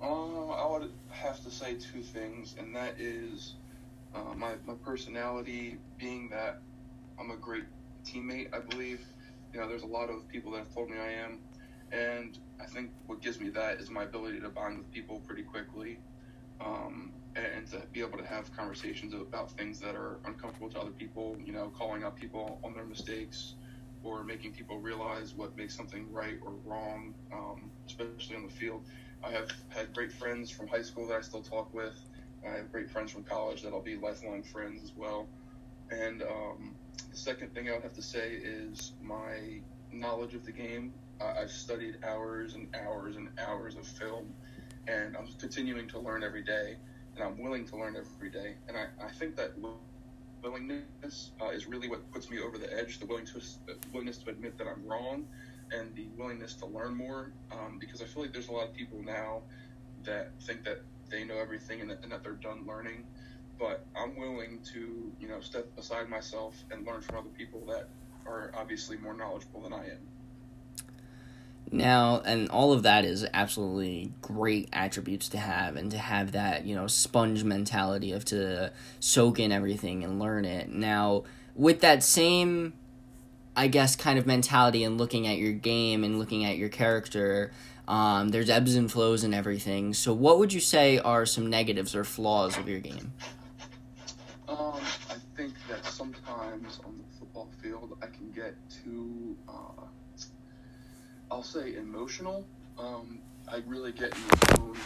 Uh, 0.00 0.50
I 0.50 0.70
would 0.70 0.92
have 1.10 1.42
to 1.42 1.50
say 1.50 1.74
two 1.74 2.02
things, 2.02 2.54
and 2.58 2.76
that 2.76 3.00
is 3.00 3.54
uh, 4.14 4.34
my, 4.36 4.52
my 4.66 4.74
personality 4.84 5.78
being 5.98 6.28
that 6.28 6.60
I'm 7.18 7.30
a 7.30 7.36
great 7.36 7.64
teammate, 8.04 8.54
I 8.54 8.60
believe. 8.60 9.00
You 9.54 9.60
know, 9.60 9.68
there's 9.68 9.82
a 9.82 9.86
lot 9.86 10.10
of 10.10 10.28
people 10.28 10.52
that 10.52 10.58
have 10.58 10.74
told 10.74 10.90
me 10.90 10.98
I 10.98 11.12
am, 11.24 11.38
and 11.92 12.38
I 12.60 12.66
think 12.66 12.90
what 13.06 13.22
gives 13.22 13.40
me 13.40 13.48
that 13.50 13.78
is 13.78 13.90
my 13.90 14.04
ability 14.04 14.40
to 14.40 14.48
bond 14.50 14.78
with 14.78 14.90
people 14.92 15.20
pretty 15.26 15.42
quickly. 15.42 15.98
Um, 16.60 17.12
and 17.34 17.66
to 17.68 17.82
be 17.92 18.00
able 18.00 18.18
to 18.18 18.26
have 18.26 18.54
conversations 18.54 19.14
about 19.14 19.50
things 19.52 19.80
that 19.80 19.94
are 19.94 20.18
uncomfortable 20.26 20.68
to 20.70 20.78
other 20.78 20.90
people, 20.90 21.36
you 21.44 21.52
know, 21.52 21.72
calling 21.76 22.04
out 22.04 22.14
people 22.14 22.60
on 22.62 22.74
their 22.74 22.84
mistakes 22.84 23.54
or 24.02 24.24
making 24.24 24.52
people 24.52 24.78
realize 24.78 25.34
what 25.34 25.56
makes 25.56 25.76
something 25.76 26.10
right 26.12 26.38
or 26.44 26.52
wrong, 26.64 27.14
um, 27.32 27.70
especially 27.86 28.36
on 28.36 28.42
the 28.42 28.52
field. 28.52 28.84
I 29.24 29.30
have 29.30 29.50
had 29.68 29.94
great 29.94 30.12
friends 30.12 30.50
from 30.50 30.68
high 30.68 30.82
school 30.82 31.06
that 31.08 31.16
I 31.16 31.20
still 31.20 31.42
talk 31.42 31.72
with. 31.72 31.94
I 32.46 32.56
have 32.56 32.72
great 32.72 32.90
friends 32.90 33.12
from 33.12 33.22
college 33.22 33.62
that 33.62 33.72
I'll 33.72 33.80
be 33.80 33.96
lifelong 33.96 34.42
friends 34.42 34.82
as 34.82 34.92
well. 34.96 35.28
And 35.90 36.22
um, 36.22 36.74
the 37.10 37.16
second 37.16 37.54
thing 37.54 37.68
I 37.68 37.72
would 37.72 37.82
have 37.82 37.94
to 37.94 38.02
say 38.02 38.32
is 38.32 38.92
my 39.00 39.60
knowledge 39.92 40.34
of 40.34 40.44
the 40.44 40.52
game. 40.52 40.92
Uh, 41.20 41.34
I've 41.40 41.50
studied 41.50 41.98
hours 42.04 42.54
and 42.54 42.68
hours 42.74 43.16
and 43.16 43.28
hours 43.38 43.76
of 43.76 43.86
film, 43.86 44.34
and 44.88 45.16
I'm 45.16 45.28
continuing 45.38 45.86
to 45.88 46.00
learn 46.00 46.24
every 46.24 46.42
day 46.42 46.76
and 47.14 47.24
I'm 47.24 47.38
willing 47.42 47.66
to 47.66 47.76
learn 47.76 47.96
every 47.96 48.30
day. 48.30 48.54
And 48.68 48.76
I, 48.76 48.86
I 49.04 49.10
think 49.10 49.36
that 49.36 49.52
willingness 50.42 51.30
uh, 51.40 51.50
is 51.50 51.66
really 51.66 51.88
what 51.88 52.10
puts 52.12 52.30
me 52.30 52.38
over 52.40 52.58
the 52.58 52.72
edge. 52.76 52.98
The 52.98 53.06
willingness, 53.06 53.58
the 53.66 53.76
willingness 53.92 54.18
to 54.18 54.30
admit 54.30 54.58
that 54.58 54.66
I'm 54.66 54.86
wrong, 54.86 55.26
and 55.70 55.94
the 55.94 56.08
willingness 56.16 56.54
to 56.56 56.66
learn 56.66 56.94
more. 56.94 57.32
Um, 57.50 57.78
because 57.78 58.02
I 58.02 58.06
feel 58.06 58.22
like 58.22 58.32
there's 58.32 58.48
a 58.48 58.52
lot 58.52 58.68
of 58.68 58.74
people 58.74 59.02
now 59.02 59.42
that 60.04 60.30
think 60.42 60.64
that 60.64 60.82
they 61.10 61.24
know 61.24 61.38
everything 61.38 61.80
and 61.80 61.90
that, 61.90 62.02
and 62.02 62.12
that 62.12 62.22
they're 62.22 62.32
done 62.32 62.66
learning. 62.66 63.04
But 63.58 63.86
I'm 63.94 64.18
willing 64.18 64.60
to, 64.72 65.12
you 65.20 65.28
know, 65.28 65.40
step 65.40 65.66
aside 65.78 66.08
myself 66.08 66.56
and 66.70 66.86
learn 66.86 67.02
from 67.02 67.18
other 67.18 67.28
people 67.28 67.64
that 67.66 67.88
are 68.26 68.52
obviously 68.56 68.96
more 68.96 69.14
knowledgeable 69.14 69.60
than 69.60 69.72
I 69.72 69.84
am. 69.84 70.08
Now, 71.72 72.20
and 72.26 72.50
all 72.50 72.74
of 72.74 72.82
that 72.82 73.06
is 73.06 73.26
absolutely 73.32 74.12
great 74.20 74.68
attributes 74.74 75.30
to 75.30 75.38
have, 75.38 75.76
and 75.76 75.90
to 75.90 75.98
have 75.98 76.32
that, 76.32 76.66
you 76.66 76.74
know, 76.74 76.86
sponge 76.86 77.44
mentality 77.44 78.12
of 78.12 78.26
to 78.26 78.72
soak 79.00 79.40
in 79.40 79.50
everything 79.50 80.04
and 80.04 80.18
learn 80.18 80.44
it. 80.44 80.68
Now, 80.68 81.24
with 81.54 81.80
that 81.80 82.02
same, 82.02 82.74
I 83.56 83.68
guess, 83.68 83.96
kind 83.96 84.18
of 84.18 84.26
mentality 84.26 84.84
and 84.84 84.98
looking 84.98 85.26
at 85.26 85.38
your 85.38 85.52
game 85.52 86.04
and 86.04 86.18
looking 86.18 86.44
at 86.44 86.58
your 86.58 86.68
character, 86.68 87.52
um, 87.88 88.28
there's 88.28 88.50
ebbs 88.50 88.74
and 88.74 88.92
flows 88.92 89.24
and 89.24 89.34
everything. 89.34 89.94
So, 89.94 90.12
what 90.12 90.38
would 90.38 90.52
you 90.52 90.60
say 90.60 90.98
are 90.98 91.24
some 91.24 91.48
negatives 91.48 91.94
or 91.94 92.04
flaws 92.04 92.58
of 92.58 92.68
your 92.68 92.80
game? 92.80 93.12
Um, 94.46 94.74
I 95.08 95.16
think 95.36 95.54
that 95.70 95.86
sometimes 95.86 96.80
on 96.84 96.98
the 96.98 97.18
football 97.18 97.48
field, 97.62 97.96
I 98.02 98.06
can 98.06 98.30
get 98.30 98.54
too. 98.68 99.31
I'll 101.32 101.42
say 101.42 101.76
emotional. 101.76 102.44
Um, 102.78 103.18
I 103.48 103.62
really 103.66 103.90
get 103.90 104.14
in 104.14 104.20
the 104.28 104.54
zone, 104.54 104.76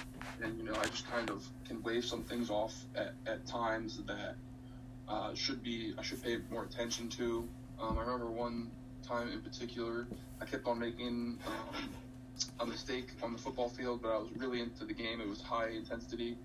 and 0.41 0.57
you 0.57 0.63
know, 0.63 0.77
I 0.81 0.85
just 0.85 1.11
kind 1.11 1.29
of 1.29 1.45
can 1.67 1.83
wave 1.83 2.05
some 2.05 2.23
things 2.23 2.51
off 2.51 2.73
at, 2.95 3.15
at 3.27 3.45
times 3.47 3.99
that 4.07 4.37
uh, 5.09 5.35
should 5.35 5.61
be 5.65 5.93
I 5.99 6.03
should 6.03 6.23
pay 6.23 6.39
more 6.49 6.63
attention 6.63 7.09
to. 7.19 7.49
Um, 7.83 7.99
I 7.99 8.03
remember 8.03 8.31
one 8.31 8.71
time 9.03 9.33
in 9.33 9.41
particular, 9.41 10.07
I 10.41 10.45
kept 10.45 10.69
on 10.69 10.79
making 10.79 11.37
um, 11.49 11.89
a 12.61 12.67
mistake 12.67 13.09
on 13.25 13.33
the 13.33 13.39
football 13.39 13.69
field, 13.69 14.03
but 14.03 14.13
I 14.13 14.19
was 14.19 14.29
really 14.37 14.61
into 14.61 14.85
the 14.85 14.95
game. 14.95 15.21
It 15.21 15.29
was 15.29 15.43
high 15.43 15.71
intensity, 15.71 16.37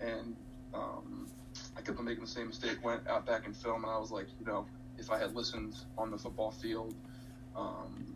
and 0.00 0.36
um, 0.74 1.28
I 1.74 1.80
kept 1.80 1.98
on 1.98 2.04
making 2.04 2.24
the 2.24 2.30
same 2.30 2.48
mistake. 2.48 2.84
Went 2.84 3.08
out 3.08 3.24
back 3.24 3.46
in 3.46 3.54
film, 3.54 3.84
and 3.84 3.90
I 3.90 3.96
was 3.96 4.10
like, 4.10 4.26
you 4.38 4.44
know, 4.44 4.66
if 4.98 5.10
I 5.10 5.18
had 5.18 5.34
listened 5.34 5.76
on 5.96 6.10
the 6.10 6.18
football 6.18 6.50
field. 6.50 6.94
Um, 7.56 8.15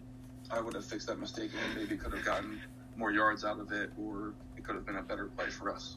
I 0.53 0.61
would 0.61 0.75
have 0.75 0.85
fixed 0.85 1.07
that 1.07 1.19
mistake 1.19 1.51
and 1.53 1.77
maybe 1.77 1.97
could 1.97 2.13
have 2.13 2.25
gotten 2.25 2.61
more 2.97 3.13
yards 3.13 3.45
out 3.45 3.61
of 3.61 3.73
it, 3.73 3.91
or 3.99 4.35
it 4.57 4.65
could 4.65 4.75
have 4.75 4.85
been 4.85 4.97
a 4.97 5.03
better 5.03 5.27
play 5.27 5.47
for 5.47 5.71
us. 5.71 5.97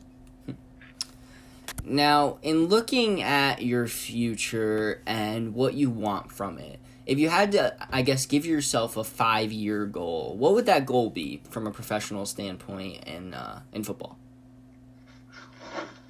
Now, 1.85 2.37
in 2.41 2.67
looking 2.67 3.21
at 3.21 3.61
your 3.61 3.87
future 3.87 5.01
and 5.05 5.53
what 5.53 5.73
you 5.73 5.89
want 5.89 6.31
from 6.31 6.57
it, 6.57 6.79
if 7.05 7.19
you 7.19 7.27
had 7.27 7.51
to, 7.53 7.75
I 7.93 8.01
guess, 8.03 8.25
give 8.25 8.45
yourself 8.45 8.95
a 8.95 9.03
five-year 9.03 9.85
goal, 9.87 10.37
what 10.37 10.53
would 10.53 10.65
that 10.67 10.85
goal 10.85 11.09
be 11.09 11.41
from 11.49 11.67
a 11.67 11.71
professional 11.71 12.25
standpoint 12.25 13.03
in 13.03 13.33
uh, 13.33 13.63
in 13.73 13.83
football? 13.83 14.17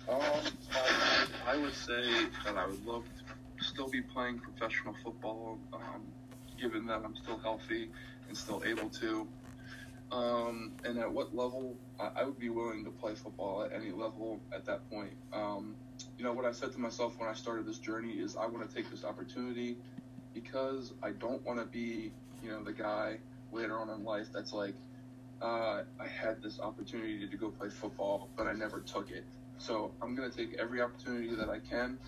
Um, 0.08 0.22
I, 0.72 1.26
I 1.48 1.58
would 1.58 1.74
say 1.74 2.28
that 2.46 2.56
I 2.56 2.68
would 2.68 2.86
love 2.86 3.06
to 3.58 3.64
still 3.64 3.88
be 3.88 4.02
playing 4.02 4.38
professional 4.38 4.96
football, 5.04 5.58
um, 5.74 6.04
given 6.62 6.86
that 6.86 7.02
I'm 7.04 7.16
still 7.16 7.40
healthy 7.40 7.90
and 8.34 8.38
still 8.40 8.64
able 8.66 8.90
to. 8.90 9.28
Um, 10.12 10.72
and 10.84 10.98
at 10.98 11.12
what 11.12 11.36
level 11.36 11.76
I, 12.00 12.10
I, 12.16 12.24
would 12.24 12.40
be 12.40 12.50
willing 12.50 12.84
to 12.84 12.90
play 12.90 13.14
football 13.14 13.64
at 13.64 13.72
any 13.72 13.92
level 13.92 14.40
at 14.52 14.66
that 14.66 14.90
point. 14.90 15.12
Um, 15.32 15.76
you 16.18 16.24
know, 16.24 16.34
what 16.34 16.46
I 16.46 16.52
said 16.52 16.72
to 16.74 16.80
myself 16.80 17.14
when 17.20 17.30
I 17.30 17.34
started 17.34 17.68
this 17.68 17.78
journey 17.78 18.14
is 18.14 18.36
I 18.36 18.48
want 18.48 18.68
to 18.68 18.76
take 18.76 18.90
this 18.90 19.04
opportunity 19.04 19.78
because 20.34 20.94
I 21.04 21.12
don't 21.12 21.46
want 21.46 21.60
to 21.60 21.66
be, 21.66 22.12
you 22.44 22.50
know, 22.50 22.64
the 22.64 22.74
guy 22.74 23.18
later 23.52 23.78
on 23.78 23.90
in 23.90 24.04
life 24.04 24.28
that's 24.34 24.52
like, 24.52 24.74
uh, 25.42 25.84
I 26.00 26.08
had 26.08 26.42
this 26.42 26.60
opportunity 26.60 27.28
to 27.28 27.38
go 27.38 27.50
play 27.50 27.70
football, 27.70 28.30
but 28.36 28.48
I 28.48 28.54
never 28.54 28.80
took 28.80 29.12
it. 29.12 29.26
So 29.60 29.92
I'm 30.02 30.16
going 30.16 30.30
to 30.30 30.36
take 30.36 30.56
every 30.60 30.82
opportunity 30.82 31.36
that 31.36 31.50
I 31.50 31.60
can. 31.60 32.00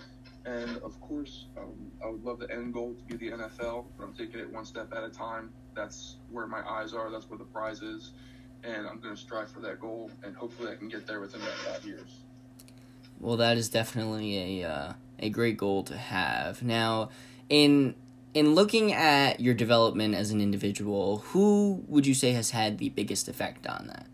And 0.46 0.78
of 0.78 1.00
course, 1.02 1.46
um, 1.58 1.92
I 2.04 2.08
would 2.08 2.24
love 2.24 2.40
the 2.40 2.52
end 2.52 2.74
goal 2.74 2.94
to 2.94 3.18
be 3.18 3.30
the 3.30 3.36
NFL, 3.36 3.86
but 3.98 4.04
I'm 4.04 4.14
taking 4.14 4.40
it 4.40 4.52
one 4.52 4.66
step 4.66 4.94
at 4.96 5.04
a 5.04 5.10
time 5.10 5.52
that's 5.76 6.18
where 6.30 6.48
my 6.48 6.62
eyes 6.68 6.94
are. 6.94 7.12
That's 7.12 7.30
where 7.30 7.38
the 7.38 7.46
prize 7.46 7.82
is, 7.82 8.12
and 8.64 8.88
I'm 8.88 9.00
going 9.00 9.16
to 9.16 9.22
strive 9.22 9.50
for 9.50 9.60
that 9.62 9.80
goal, 9.80 10.12
and 10.24 10.36
hopefully 10.36 10.72
I 10.72 10.76
can 10.76 10.88
get 10.88 11.06
there 11.08 11.20
within 11.20 11.42
that 11.42 11.54
five 11.54 11.86
years. 11.86 12.22
Well, 13.20 13.38
that 13.38 13.58
is 13.58 13.70
definitely 13.70 14.62
a 14.62 14.70
uh, 14.70 14.94
a 15.20 15.30
great 15.30 15.58
goal 15.58 15.84
to 15.84 15.98
have. 15.98 16.62
Now, 16.64 17.10
in 17.50 17.96
in 18.34 18.54
looking 18.54 18.92
at 18.94 19.40
your 19.40 19.54
development 19.54 20.16
as 20.16 20.32
an 20.32 20.42
individual, 20.42 21.20
who 21.28 21.84
would 21.88 22.06
you 22.06 22.14
say 22.14 22.32
has 22.32 22.52
had 22.52 22.78
the 22.78 22.90
biggest 22.90 23.28
effect 23.28 23.66
on 23.66 23.88
that? 23.88 24.08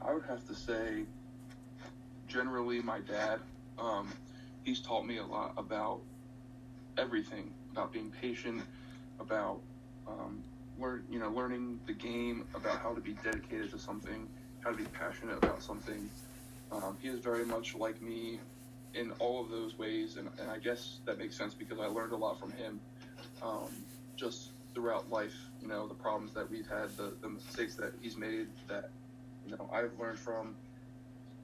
I 0.00 0.12
would 0.12 0.24
have 0.24 0.46
to 0.48 0.54
say, 0.54 1.04
generally, 2.26 2.82
my 2.82 3.00
dad. 3.00 3.40
Um, 3.80 4.12
he's 4.62 4.80
taught 4.80 5.06
me 5.06 5.18
a 5.18 5.24
lot 5.24 5.54
about 5.56 6.00
everything, 6.98 7.52
about 7.72 7.92
being 7.92 8.12
patient, 8.20 8.62
about 9.18 9.60
um, 10.06 10.42
learn, 10.78 11.04
you 11.10 11.18
know, 11.18 11.30
learning 11.30 11.80
the 11.86 11.92
game, 11.92 12.44
about 12.54 12.78
how 12.78 12.94
to 12.94 13.00
be 13.00 13.12
dedicated 13.24 13.70
to 13.70 13.78
something, 13.78 14.28
how 14.62 14.70
to 14.70 14.76
be 14.76 14.84
passionate 14.84 15.38
about 15.38 15.62
something. 15.62 16.08
Um, 16.72 16.96
he 17.00 17.08
is 17.08 17.20
very 17.20 17.44
much 17.44 17.74
like 17.74 18.00
me 18.00 18.38
in 18.94 19.12
all 19.12 19.40
of 19.40 19.50
those 19.50 19.78
ways, 19.78 20.16
and, 20.16 20.28
and 20.40 20.50
I 20.50 20.58
guess 20.58 20.98
that 21.06 21.18
makes 21.18 21.36
sense 21.36 21.54
because 21.54 21.78
I 21.78 21.86
learned 21.86 22.12
a 22.12 22.16
lot 22.16 22.38
from 22.38 22.52
him 22.52 22.80
um, 23.42 23.68
just 24.16 24.50
throughout 24.74 25.10
life. 25.10 25.36
You 25.62 25.68
know, 25.68 25.86
the 25.86 25.94
problems 25.94 26.32
that 26.34 26.50
we've 26.50 26.66
had, 26.66 26.96
the, 26.96 27.12
the 27.20 27.28
mistakes 27.28 27.74
that 27.76 27.92
he's 28.00 28.16
made 28.16 28.48
that, 28.68 28.90
you 29.46 29.56
know, 29.56 29.70
I've 29.72 29.92
learned 29.98 30.18
from. 30.18 30.54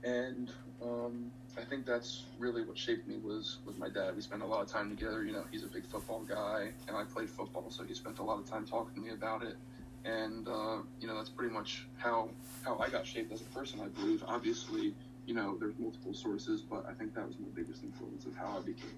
And 0.05 0.51
um, 0.83 1.31
I 1.59 1.65
think 1.65 1.87
that's 1.87 2.25
really 2.39 2.63
what 2.63 2.77
shaped 2.77 3.09
me 3.09 3.17
was 3.17 3.59
was 3.65 3.77
my 3.77 3.89
dad. 3.89 4.15
We 4.15 4.23
spent 4.23 4.43
a 4.43 4.47
lot 4.47 4.63
of 4.63 4.69
time 4.69 4.95
together. 4.95 5.25
You 5.25 5.33
know, 5.33 5.45
he's 5.51 5.65
a 5.65 5.69
big 5.69 5.87
football 5.87 6.21
guy, 6.21 6.71
and 6.87 6.97
I 6.97 7.05
played 7.05 7.31
football, 7.31 7.71
so 7.71 7.83
he 7.85 7.95
spent 7.95 8.19
a 8.19 8.23
lot 8.23 8.39
of 8.39 8.49
time 8.49 8.67
talking 8.67 8.95
to 8.95 9.01
me 9.01 9.15
about 9.15 9.43
it. 9.43 9.57
And 10.05 10.47
uh, 10.47 10.79
you 11.01 11.09
know, 11.09 11.17
that's 11.17 11.31
pretty 11.31 11.53
much 11.53 11.87
how 11.97 12.29
how 12.63 12.79
I 12.79 12.91
got 12.91 13.07
shaped 13.07 13.33
as 13.33 13.41
a 13.41 13.45
person. 13.47 13.81
I 13.81 13.89
believe. 13.89 14.23
Obviously, 14.27 14.95
you 15.27 15.35
know, 15.35 15.57
there's 15.59 15.79
multiple 15.79 16.15
sources, 16.15 16.61
but 16.61 16.85
I 16.89 16.93
think 16.93 17.15
that 17.15 17.27
was 17.27 17.39
my 17.39 17.49
biggest 17.55 17.83
influence 17.83 18.27
of 18.27 18.37
how 18.37 18.59
I 18.59 18.61
became. 18.61 18.97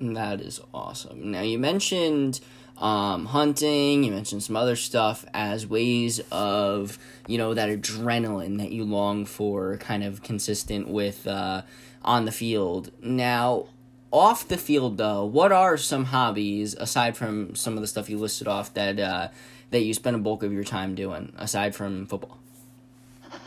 That 0.00 0.40
is 0.40 0.60
awesome. 0.74 1.30
Now 1.30 1.42
you 1.42 1.58
mentioned 1.58 2.40
um, 2.78 3.26
hunting. 3.26 4.02
You 4.04 4.10
mentioned 4.12 4.42
some 4.42 4.56
other 4.56 4.76
stuff 4.76 5.24
as 5.32 5.66
ways 5.66 6.20
of 6.30 6.98
you 7.26 7.38
know 7.38 7.54
that 7.54 7.68
adrenaline 7.68 8.58
that 8.58 8.72
you 8.72 8.84
long 8.84 9.24
for, 9.24 9.76
kind 9.78 10.02
of 10.04 10.22
consistent 10.22 10.88
with 10.88 11.26
uh, 11.26 11.62
on 12.04 12.24
the 12.24 12.32
field. 12.32 12.90
Now, 13.00 13.66
off 14.10 14.46
the 14.48 14.58
field, 14.58 14.98
though, 14.98 15.24
what 15.24 15.52
are 15.52 15.76
some 15.76 16.06
hobbies 16.06 16.74
aside 16.74 17.16
from 17.16 17.54
some 17.54 17.74
of 17.74 17.80
the 17.80 17.86
stuff 17.86 18.10
you 18.10 18.18
listed 18.18 18.48
off 18.48 18.74
that 18.74 18.98
uh, 18.98 19.28
that 19.70 19.80
you 19.80 19.94
spend 19.94 20.16
a 20.16 20.18
bulk 20.18 20.42
of 20.42 20.52
your 20.52 20.64
time 20.64 20.94
doing 20.94 21.32
aside 21.36 21.74
from 21.74 22.06
football? 22.06 22.38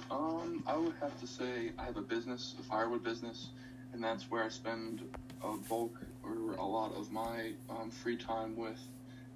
Um, 0.09 0.63
I 0.65 0.77
would 0.77 0.93
have 1.01 1.19
to 1.19 1.27
say 1.27 1.71
I 1.77 1.83
have 1.83 1.97
a 1.97 2.01
business, 2.01 2.55
a 2.59 2.63
firewood 2.63 3.03
business, 3.03 3.49
and 3.93 4.03
that's 4.03 4.31
where 4.31 4.43
I 4.43 4.49
spend 4.49 5.01
a 5.43 5.57
bulk 5.69 5.99
or 6.25 6.53
a 6.55 6.65
lot 6.65 6.93
of 6.95 7.11
my 7.11 7.53
um, 7.69 7.91
free 7.91 8.17
time 8.17 8.55
with. 8.55 8.79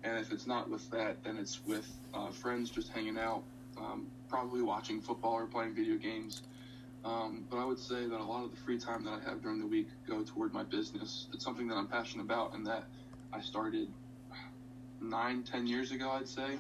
And 0.03 0.17
if 0.17 0.31
it's 0.31 0.47
not 0.47 0.69
with 0.69 0.89
that, 0.91 1.23
then 1.23 1.37
it's 1.37 1.65
with 1.65 1.89
uh, 2.13 2.31
friends 2.31 2.69
just 2.69 2.89
hanging 2.89 3.17
out, 3.17 3.43
um, 3.77 4.07
probably 4.29 4.61
watching 4.61 5.01
football 5.01 5.33
or 5.33 5.45
playing 5.45 5.75
video 5.75 5.97
games. 5.97 6.41
Um, 7.03 7.45
but 7.49 7.57
I 7.57 7.65
would 7.65 7.79
say 7.79 8.07
that 8.07 8.19
a 8.19 8.23
lot 8.23 8.43
of 8.43 8.51
the 8.51 8.57
free 8.57 8.77
time 8.77 9.03
that 9.05 9.11
I 9.13 9.29
have 9.29 9.41
during 9.41 9.59
the 9.59 9.65
week 9.65 9.87
go 10.07 10.23
toward 10.23 10.53
my 10.53 10.63
business. 10.63 11.27
It's 11.33 11.43
something 11.43 11.67
that 11.67 11.75
I'm 11.75 11.87
passionate 11.87 12.23
about 12.23 12.53
and 12.53 12.65
that 12.67 12.85
I 13.31 13.41
started 13.41 13.89
nine, 15.01 15.43
ten 15.43 15.65
years 15.67 15.91
ago, 15.91 16.11
I'd 16.11 16.27
say. 16.27 16.57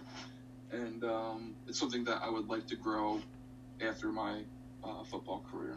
And 0.71 1.03
um, 1.03 1.55
it's 1.67 1.79
something 1.79 2.03
that 2.05 2.21
I 2.23 2.29
would 2.29 2.47
like 2.47 2.67
to 2.67 2.75
grow 2.75 3.21
after 3.81 4.09
my 4.09 4.41
uh, 4.83 5.03
football 5.03 5.43
career. 5.51 5.75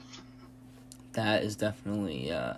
That 1.12 1.42
is 1.42 1.56
definitely 1.56 2.32
uh, 2.32 2.54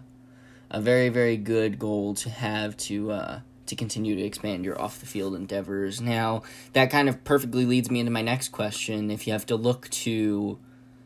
a 0.71 0.81
very, 0.81 1.09
very 1.09 1.37
good 1.37 1.79
goal 1.79 2.15
to 2.15 2.31
have 2.31 2.77
to 2.79 3.11
uh, 3.11 3.41
to 3.67 3.77
continue 3.77 4.15
to 4.17 4.23
expand 4.23 4.65
your 4.65 4.81
off 4.81 5.01
the 5.01 5.07
field 5.07 5.35
endeavors. 5.35 6.01
Now, 6.01 6.43
that 6.73 6.91
kind 6.91 7.09
of 7.09 7.25
perfectly 7.25 7.65
leads 7.65 7.91
me 7.91 8.01
into 8.01 8.13
my 8.13 8.23
next 8.23 8.51
question. 8.51 9.11
If 9.11 9.27
you 9.27 9.33
have 9.33 9.47
to 9.47 9.57
look 9.57 9.89
to 9.91 10.59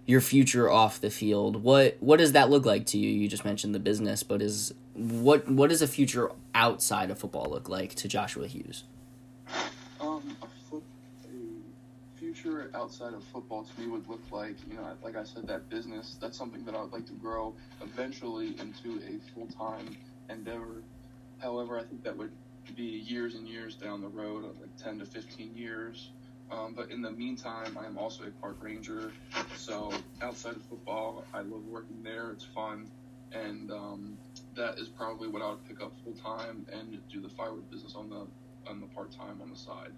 your 0.06 0.20
future 0.20 0.70
off 0.70 1.00
the 1.00 1.10
field, 1.10 1.62
what 1.62 1.96
what 2.00 2.18
does 2.18 2.32
that 2.32 2.50
look 2.50 2.64
like 2.64 2.86
to 2.86 2.98
you? 2.98 3.10
You 3.10 3.28
just 3.28 3.44
mentioned 3.44 3.74
the 3.74 3.80
business, 3.80 4.22
but 4.22 4.42
is 4.42 4.74
what 4.94 5.48
what 5.48 5.70
does 5.70 5.82
a 5.82 5.86
future 5.86 6.30
outside 6.54 7.10
of 7.10 7.18
football 7.18 7.48
look 7.50 7.68
like 7.68 7.94
to 7.96 8.08
Joshua 8.08 8.46
Hughes? 8.46 8.84
Um, 10.00 10.36
a, 10.42 10.46
foot, 10.68 10.82
a 11.24 12.27
future 12.38 12.70
outside 12.74 13.14
of 13.14 13.24
football 13.24 13.64
to 13.64 13.80
me 13.80 13.88
would 13.88 14.08
look 14.08 14.22
like, 14.30 14.56
you 14.68 14.74
know, 14.74 14.86
like 15.02 15.16
I 15.16 15.24
said, 15.24 15.46
that 15.48 15.68
business. 15.68 16.16
That's 16.20 16.36
something 16.36 16.64
that 16.64 16.74
I 16.74 16.82
would 16.82 16.92
like 16.92 17.06
to 17.06 17.12
grow 17.12 17.54
eventually 17.82 18.58
into 18.58 19.00
a 19.06 19.18
full 19.34 19.46
time 19.46 19.96
endeavor. 20.30 20.82
However, 21.38 21.78
I 21.78 21.84
think 21.84 22.02
that 22.04 22.16
would 22.16 22.32
be 22.76 22.82
years 22.82 23.34
and 23.34 23.46
years 23.48 23.74
down 23.74 24.00
the 24.00 24.08
road, 24.08 24.44
like 24.44 24.76
10 24.82 24.98
to 25.00 25.06
15 25.06 25.56
years. 25.56 26.10
Um, 26.50 26.74
but 26.74 26.90
in 26.90 27.02
the 27.02 27.10
meantime, 27.10 27.76
I 27.78 27.86
am 27.86 27.98
also 27.98 28.24
a 28.24 28.30
park 28.40 28.56
ranger. 28.62 29.12
So 29.56 29.92
outside 30.22 30.56
of 30.56 30.62
football, 30.62 31.24
I 31.34 31.40
love 31.40 31.64
working 31.64 32.02
there. 32.02 32.30
It's 32.30 32.44
fun. 32.44 32.90
And 33.32 33.70
um, 33.70 34.18
that 34.56 34.78
is 34.78 34.88
probably 34.88 35.28
what 35.28 35.42
I 35.42 35.50
would 35.50 35.68
pick 35.68 35.82
up 35.82 35.92
full 36.02 36.14
time 36.14 36.66
and 36.72 36.98
do 37.10 37.20
the 37.20 37.28
firewood 37.28 37.70
business 37.70 37.94
on 37.94 38.08
the 38.08 38.26
on 38.68 38.80
the 38.80 38.86
part 38.86 39.10
time 39.12 39.40
on 39.42 39.50
the 39.50 39.56
side. 39.56 39.92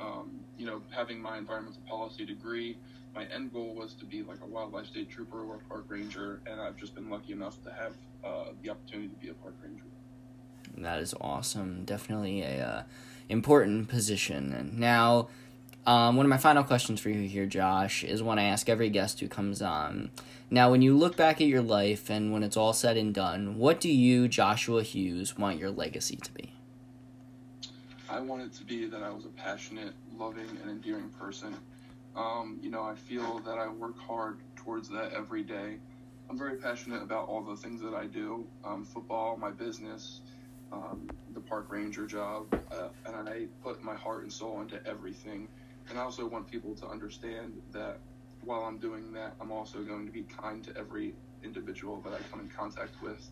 Um, 0.00 0.40
you 0.58 0.66
know, 0.66 0.82
having 0.90 1.20
my 1.20 1.38
environmental 1.38 1.80
policy 1.88 2.24
degree, 2.24 2.76
my 3.14 3.24
end 3.34 3.52
goal 3.52 3.74
was 3.74 3.94
to 3.94 4.04
be 4.04 4.22
like 4.22 4.38
a 4.42 4.46
wildlife 4.46 4.86
state 4.86 5.10
trooper 5.10 5.42
or 5.42 5.56
a 5.56 5.68
park 5.70 5.86
ranger, 5.88 6.40
and 6.46 6.60
I've 6.60 6.76
just 6.76 6.94
been 6.94 7.08
lucky 7.08 7.32
enough 7.32 7.62
to 7.64 7.72
have 7.72 7.92
uh, 8.24 8.52
the 8.62 8.70
opportunity 8.70 9.08
to 9.08 9.16
be 9.16 9.28
a 9.28 9.34
park 9.34 9.54
ranger. 9.62 9.84
That 10.76 11.00
is 11.00 11.14
awesome. 11.20 11.84
Definitely 11.84 12.42
a 12.42 12.66
uh, 12.66 12.82
important 13.28 13.88
position. 13.88 14.52
And 14.52 14.78
now, 14.78 15.28
um, 15.86 16.16
one 16.16 16.26
of 16.26 16.30
my 16.30 16.36
final 16.36 16.64
questions 16.64 17.00
for 17.00 17.10
you 17.10 17.28
here, 17.28 17.46
Josh, 17.46 18.04
is 18.04 18.22
one 18.22 18.38
I 18.38 18.44
ask 18.44 18.68
every 18.68 18.90
guest 18.90 19.20
who 19.20 19.28
comes 19.28 19.62
on. 19.62 20.10
Now, 20.50 20.70
when 20.70 20.82
you 20.82 20.96
look 20.96 21.16
back 21.16 21.40
at 21.40 21.46
your 21.46 21.62
life 21.62 22.10
and 22.10 22.32
when 22.32 22.42
it's 22.42 22.56
all 22.56 22.72
said 22.72 22.96
and 22.96 23.14
done, 23.14 23.58
what 23.58 23.80
do 23.80 23.88
you, 23.88 24.28
Joshua 24.28 24.82
Hughes, 24.82 25.38
want 25.38 25.58
your 25.58 25.70
legacy 25.70 26.16
to 26.16 26.32
be? 26.32 26.52
I 28.16 28.20
want 28.20 28.40
it 28.40 28.54
to 28.54 28.64
be 28.64 28.86
that 28.86 29.02
I 29.02 29.10
was 29.10 29.26
a 29.26 29.28
passionate, 29.28 29.92
loving, 30.16 30.48
and 30.62 30.70
endearing 30.70 31.10
person. 31.10 31.54
Um, 32.16 32.58
you 32.62 32.70
know, 32.70 32.82
I 32.82 32.94
feel 32.94 33.40
that 33.40 33.58
I 33.58 33.68
work 33.68 33.98
hard 33.98 34.38
towards 34.56 34.88
that 34.88 35.12
every 35.12 35.42
day. 35.42 35.76
I'm 36.30 36.38
very 36.38 36.56
passionate 36.56 37.02
about 37.02 37.28
all 37.28 37.42
the 37.42 37.56
things 37.56 37.82
that 37.82 37.92
I 37.92 38.06
do 38.06 38.46
um, 38.64 38.86
football, 38.86 39.36
my 39.36 39.50
business, 39.50 40.22
um, 40.72 41.10
the 41.34 41.40
park 41.40 41.70
ranger 41.70 42.06
job, 42.06 42.46
uh, 42.72 42.88
and 43.04 43.28
I 43.28 43.48
put 43.62 43.84
my 43.84 43.94
heart 43.94 44.22
and 44.22 44.32
soul 44.32 44.62
into 44.62 44.80
everything. 44.86 45.46
And 45.90 45.98
I 45.98 46.02
also 46.02 46.26
want 46.26 46.50
people 46.50 46.74
to 46.76 46.88
understand 46.88 47.52
that 47.74 47.98
while 48.40 48.62
I'm 48.62 48.78
doing 48.78 49.12
that, 49.12 49.34
I'm 49.42 49.52
also 49.52 49.82
going 49.82 50.06
to 50.06 50.12
be 50.12 50.22
kind 50.22 50.64
to 50.64 50.74
every 50.74 51.12
individual 51.44 52.00
that 52.06 52.14
I 52.14 52.18
come 52.30 52.40
in 52.40 52.48
contact 52.48 53.02
with. 53.02 53.28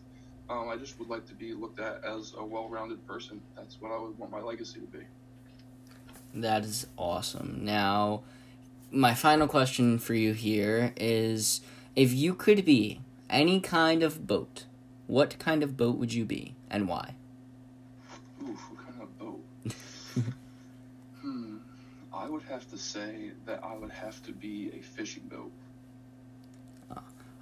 Um, 0.49 0.69
I 0.69 0.75
just 0.75 0.99
would 0.99 1.09
like 1.09 1.25
to 1.27 1.33
be 1.33 1.53
looked 1.53 1.79
at 1.79 2.03
as 2.03 2.33
a 2.37 2.45
well-rounded 2.45 3.05
person. 3.07 3.41
That's 3.55 3.81
what 3.81 3.91
I 3.91 3.97
would 3.97 4.17
want 4.17 4.31
my 4.31 4.41
legacy 4.41 4.79
to 4.79 4.85
be. 4.85 4.99
That 6.35 6.63
is 6.63 6.85
awesome. 6.97 7.59
Now, 7.63 8.23
my 8.91 9.13
final 9.13 9.47
question 9.47 9.97
for 9.97 10.13
you 10.13 10.33
here 10.33 10.93
is 10.97 11.61
if 11.95 12.13
you 12.13 12.33
could 12.35 12.63
be 12.63 13.01
any 13.29 13.59
kind 13.59 14.03
of 14.03 14.27
boat, 14.27 14.65
what 15.07 15.39
kind 15.39 15.63
of 15.63 15.77
boat 15.77 15.97
would 15.97 16.13
you 16.13 16.25
be 16.25 16.55
and 16.69 16.87
why? 16.87 17.15
Oof, 18.43 18.59
what 18.69 18.85
kind 18.85 19.01
of 19.01 19.19
boat? 19.19 19.43
hmm. 21.21 21.57
I 22.13 22.29
would 22.29 22.43
have 22.43 22.69
to 22.69 22.77
say 22.77 23.31
that 23.45 23.63
I 23.63 23.75
would 23.75 23.91
have 23.91 24.21
to 24.23 24.31
be 24.31 24.71
a 24.77 24.81
fishing 24.81 25.23
boat. 25.23 25.51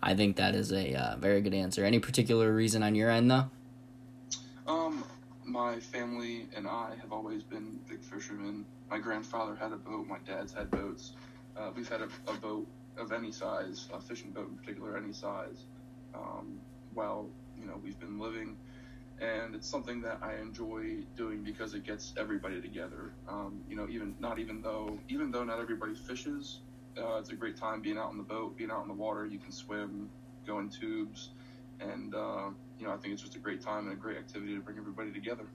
I 0.06 0.16
think 0.16 0.36
that 0.36 0.54
is 0.54 0.74
a 0.74 0.94
uh, 0.94 1.16
very 1.16 1.40
good 1.40 1.54
answer. 1.54 1.86
Any 1.86 2.00
particular 2.00 2.54
reason 2.54 2.84
on 2.84 2.94
your 2.94 3.10
end, 3.10 3.32
though? 3.32 3.50
Um, 4.68 5.06
my 5.46 5.80
family 5.80 6.48
and 6.58 6.68
I 6.68 6.92
have 7.00 7.14
always 7.14 7.42
been 7.42 7.80
big 7.90 8.02
fishermen. 8.02 8.66
My 8.92 9.00
grandfather 9.00 9.56
had 9.56 9.72
a 9.72 9.78
boat. 9.78 10.06
My 10.08 10.18
dad's 10.28 10.54
had 10.54 10.70
boats. 10.70 11.14
Uh, 11.56 11.70
we've 11.74 11.88
had 11.88 12.02
a, 12.02 12.10
a, 12.28 12.34
boat 12.34 12.68
of 12.98 13.14
any 13.14 13.32
size, 13.32 13.88
a 13.94 14.02
fishing 14.02 14.32
boat 14.32 14.50
in 14.50 14.58
particular, 14.58 14.98
any 14.98 15.14
size. 15.14 15.64
Um, 16.14 16.60
while 16.94 17.28
you 17.58 17.66
know 17.66 17.80
we've 17.82 18.00
been 18.00 18.20
living, 18.20 18.58
and 19.22 19.56
it's 19.56 19.70
something 19.70 20.02
that 20.02 20.20
I 20.22 20.36
enjoy 20.36 20.98
doing 21.16 21.44
because 21.44 21.76
it 21.76 21.86
gets 21.86 22.14
everybody 22.18 22.62
together. 22.62 23.14
Um, 23.30 23.62
you 23.70 23.78
know, 23.78 23.88
even 23.90 24.16
not 24.20 24.38
even 24.38 24.62
though 24.62 25.00
even 25.08 25.32
though 25.32 25.46
not 25.46 25.60
everybody 25.60 25.96
fishes, 25.96 26.60
uh, 26.98 27.18
it's 27.20 27.30
a 27.30 27.36
great 27.36 27.58
time 27.58 27.82
being 27.82 27.98
out 27.98 28.10
on 28.10 28.18
the 28.18 28.24
boat, 28.24 28.58
being 28.58 28.72
out 28.72 28.84
in 28.84 28.88
the 28.88 28.94
water. 28.94 29.26
You 29.26 29.40
can 29.40 29.52
swim, 29.52 30.10
go 30.46 30.60
in 30.60 30.70
tubes, 30.70 31.30
and 31.80 32.14
uh, 32.14 32.50
you 32.80 32.86
know 32.86 32.94
I 32.94 32.98
think 32.98 33.14
it's 33.14 33.22
just 33.22 33.36
a 33.36 33.40
great 33.40 33.62
time 33.62 33.88
and 33.88 33.94
a 33.94 33.96
great 33.96 34.18
activity 34.18 34.56
to 34.56 34.62
bring 34.62 34.78
everybody 34.78 35.12
together. 35.12 35.46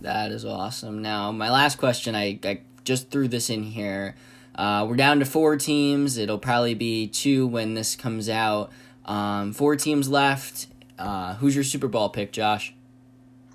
That 0.00 0.32
is 0.32 0.44
awesome. 0.44 1.00
Now, 1.00 1.30
my 1.32 1.50
last 1.50 1.78
question, 1.78 2.14
I, 2.14 2.38
I 2.44 2.60
just 2.84 3.10
threw 3.10 3.28
this 3.28 3.50
in 3.50 3.62
here. 3.62 4.16
Uh, 4.54 4.86
we're 4.88 4.96
down 4.96 5.18
to 5.20 5.24
four 5.24 5.56
teams. 5.56 6.16
It'll 6.16 6.38
probably 6.38 6.74
be 6.74 7.06
two 7.06 7.46
when 7.46 7.74
this 7.74 7.94
comes 7.94 8.28
out. 8.28 8.72
Um, 9.04 9.52
four 9.52 9.76
teams 9.76 10.08
left. 10.08 10.66
Uh, 10.98 11.34
who's 11.34 11.54
your 11.54 11.64
Super 11.64 11.88
Bowl 11.88 12.08
pick, 12.08 12.32
Josh? 12.32 12.74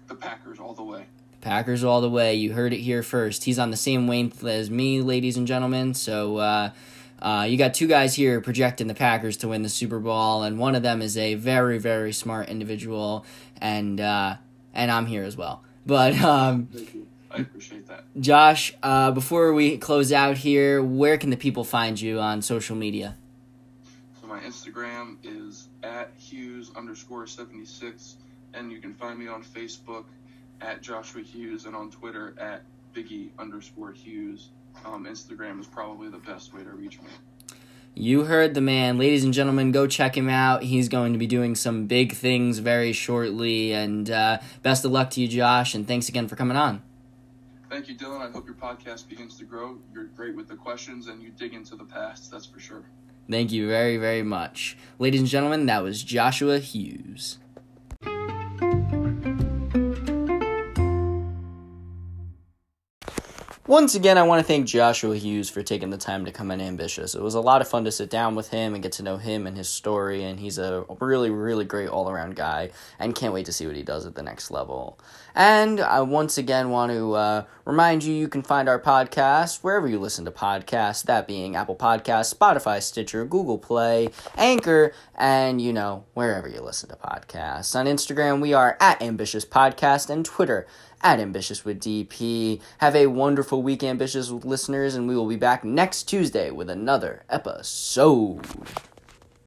The 0.08 0.16
Packers 0.16 0.60
all 0.60 0.74
the 0.74 0.84
way. 0.84 1.06
Packers 1.42 1.84
all 1.84 2.02
the 2.02 2.10
way. 2.10 2.36
You 2.36 2.54
heard 2.54 2.72
it 2.72 2.80
here 2.80 3.04
first. 3.04 3.44
He's 3.44 3.60
on 3.60 3.72
the 3.72 3.78
same 3.78 4.08
wavelength 4.08 4.44
as 4.46 4.70
me, 4.70 5.02
ladies 5.02 5.38
and 5.38 5.48
gentlemen. 5.48 5.94
So 5.94 6.38
uh, 6.38 6.70
uh, 7.22 7.46
you 7.50 7.58
got 7.58 7.74
two 7.74 7.88
guys 7.88 8.16
here 8.16 8.40
projecting 8.42 8.88
the 8.88 8.94
Packers 8.94 9.38
to 9.38 9.48
win 9.48 9.62
the 9.62 9.70
Super 9.70 10.00
Bowl, 10.00 10.44
and 10.44 10.58
one 10.58 10.76
of 10.76 10.84
them 10.84 11.02
is 11.02 11.18
a 11.18 11.36
very, 11.36 11.78
very 11.78 12.14
smart 12.14 12.50
individual, 12.50 13.26
and 13.58 14.00
uh, 14.00 14.36
and 14.74 14.90
I'm 14.90 15.06
here 15.06 15.24
as 15.24 15.36
well. 15.36 15.64
But 15.86 16.16
um, 16.22 16.70
I 17.30 17.38
appreciate 17.38 17.88
that. 17.88 18.06
Josh, 18.20 18.74
uh, 18.84 19.12
before 19.12 19.54
we 19.54 19.78
close 19.78 20.12
out 20.12 20.38
here, 20.38 20.82
where 20.82 21.18
can 21.18 21.30
the 21.30 21.38
people 21.38 21.64
find 21.64 22.00
you 22.00 22.20
on 22.20 22.42
social 22.42 22.76
media? 22.76 23.18
So 24.20 24.28
my 24.28 24.40
Instagram 24.40 25.18
is 25.24 25.68
at 25.84 26.12
Hughes 26.18 26.72
underscore 26.76 27.28
seventy 27.28 27.66
six, 27.66 28.18
and 28.54 28.72
you 28.72 28.80
can 28.80 28.94
find 28.94 29.18
me 29.18 29.28
on 29.28 29.44
Facebook 29.44 30.06
at 30.62 30.82
Joshua 30.82 31.22
Hughes 31.22 31.66
and 31.66 31.76
on 31.76 31.92
Twitter 31.92 32.36
at 32.40 32.64
Biggie 32.94 33.30
underscore 33.40 33.92
Hughes. 33.92 34.50
Um, 34.86 35.06
Instagram 35.06 35.60
is 35.60 35.68
probably 35.68 36.10
the 36.10 36.18
best 36.20 36.54
way 36.54 36.64
to 36.64 36.70
reach 36.72 37.00
me. 37.02 37.10
You 37.94 38.24
heard 38.24 38.54
the 38.54 38.62
man. 38.62 38.98
Ladies 38.98 39.26
and 39.26 39.34
gentlemen, 39.34 39.72
go 39.72 39.86
check 39.86 40.16
him 40.16 40.30
out. 40.30 40.64
He's 40.64 40.88
going 40.88 41.12
to 41.12 41.20
be 41.20 41.28
doing 41.28 41.56
some 41.56 41.88
big 41.88 42.14
things 42.14 42.60
very 42.60 42.94
shortly. 42.94 43.74
And 43.74 44.10
uh, 44.10 44.40
best 44.64 44.86
of 44.86 44.92
luck 44.92 45.10
to 45.12 45.22
you, 45.22 45.28
Josh. 45.28 45.76
And 45.76 45.86
thanks 45.86 46.08
again 46.08 46.28
for 46.28 46.38
coming 46.38 46.56
on. 46.56 46.82
Thank 47.70 47.90
you, 47.90 47.96
Dylan. 47.96 48.22
I 48.22 48.32
hope 48.32 48.46
your 48.46 48.56
podcast 48.56 49.08
begins 49.10 49.38
to 49.38 49.46
grow. 49.46 49.78
You're 49.94 50.06
great 50.06 50.36
with 50.36 50.48
the 50.48 50.56
questions 50.56 51.08
and 51.08 51.22
you 51.22 51.30
dig 51.30 51.54
into 51.54 51.76
the 51.76 51.86
past, 51.86 52.32
that's 52.32 52.46
for 52.46 52.60
sure. 52.60 52.84
Thank 53.30 53.52
you 53.52 53.68
very, 53.68 53.98
very 53.98 54.24
much. 54.24 54.78
Ladies 55.00 55.22
and 55.22 55.30
gentlemen, 55.30 55.66
that 55.68 55.84
was 55.84 56.04
Joshua 56.04 56.60
Hughes. 56.60 57.38
Once 63.72 63.96
again, 63.96 64.18
I 64.18 64.24
want 64.24 64.42
to 64.42 64.44
thank 64.44 64.68
Joshua 64.68 65.16
Hughes 65.16 65.50
for 65.50 65.64
taking 65.64 65.92
the 65.92 65.98
time 65.98 66.26
to 66.26 66.32
come 66.34 66.52
in 66.52 66.60
ambitious. 66.60 67.16
It 67.16 67.22
was 67.22 67.36
a 67.36 67.40
lot 67.40 67.62
of 67.62 67.70
fun 67.70 67.86
to 67.86 67.92
sit 67.92 68.10
down 68.10 68.36
with 68.36 68.50
him 68.50 68.74
and 68.74 68.84
get 68.84 68.92
to 68.94 69.04
know 69.04 69.16
him 69.16 69.48
and 69.48 69.56
his 69.56 69.70
story, 69.70 70.26
and 70.26 70.42
he's 70.42 70.58
a 70.58 70.84
really, 71.00 71.30
really 71.30 71.64
great 71.64 71.88
all 71.88 72.10
around 72.10 72.36
guy, 72.36 72.72
and 73.00 73.16
can't 73.16 73.34
wait 73.34 73.46
to 73.46 73.54
see 73.54 73.66
what 73.66 73.78
he 73.78 73.82
does 73.82 74.06
at 74.06 74.16
the 74.16 74.24
next 74.24 74.52
level. 74.52 75.00
And 75.34 75.80
I 75.80 76.02
once 76.02 76.38
again 76.38 76.70
want 76.70 76.92
to 76.92 77.14
uh, 77.14 77.46
remind 77.64 78.04
you 78.04 78.14
you 78.14 78.28
can 78.28 78.42
find 78.42 78.68
our 78.68 78.78
podcast 78.78 79.60
wherever 79.64 79.88
you 79.88 80.00
listen 80.00 80.26
to 80.26 80.32
podcasts, 80.32 81.04
that 81.06 81.26
being 81.26 81.56
Apple 81.56 81.78
Podcasts, 81.78 82.36
Spotify, 82.36 82.82
Stitcher, 82.82 83.24
Google 83.24 83.58
Play, 83.58 84.10
Anchor, 84.36 84.92
and 85.16 85.62
you 85.62 85.72
know, 85.72 86.04
wherever 86.14 86.50
you 86.50 86.60
listen 86.60 86.90
to 86.90 86.98
podcasts. 86.98 87.74
On 87.74 87.86
Instagram, 87.86 88.42
we 88.42 88.52
are 88.52 88.76
at 88.82 89.02
Ambitious 89.02 89.46
Podcast, 89.46 90.10
and 90.10 90.26
Twitter 90.26 90.68
at 91.04 91.20
Ambitious 91.20 91.66
with 91.66 91.80
DP. 91.80 92.62
Have 92.80 92.96
a 92.96 93.08
wonderful 93.08 93.62
week, 93.64 93.84
ambitious 93.84 94.30
listeners, 94.30 94.96
and 94.96 95.08
we 95.08 95.16
will 95.16 95.28
be 95.28 95.36
back 95.36 95.64
next 95.64 96.04
Tuesday 96.04 96.52
with 96.52 96.70
another 96.70 97.24
episode. 97.30 98.46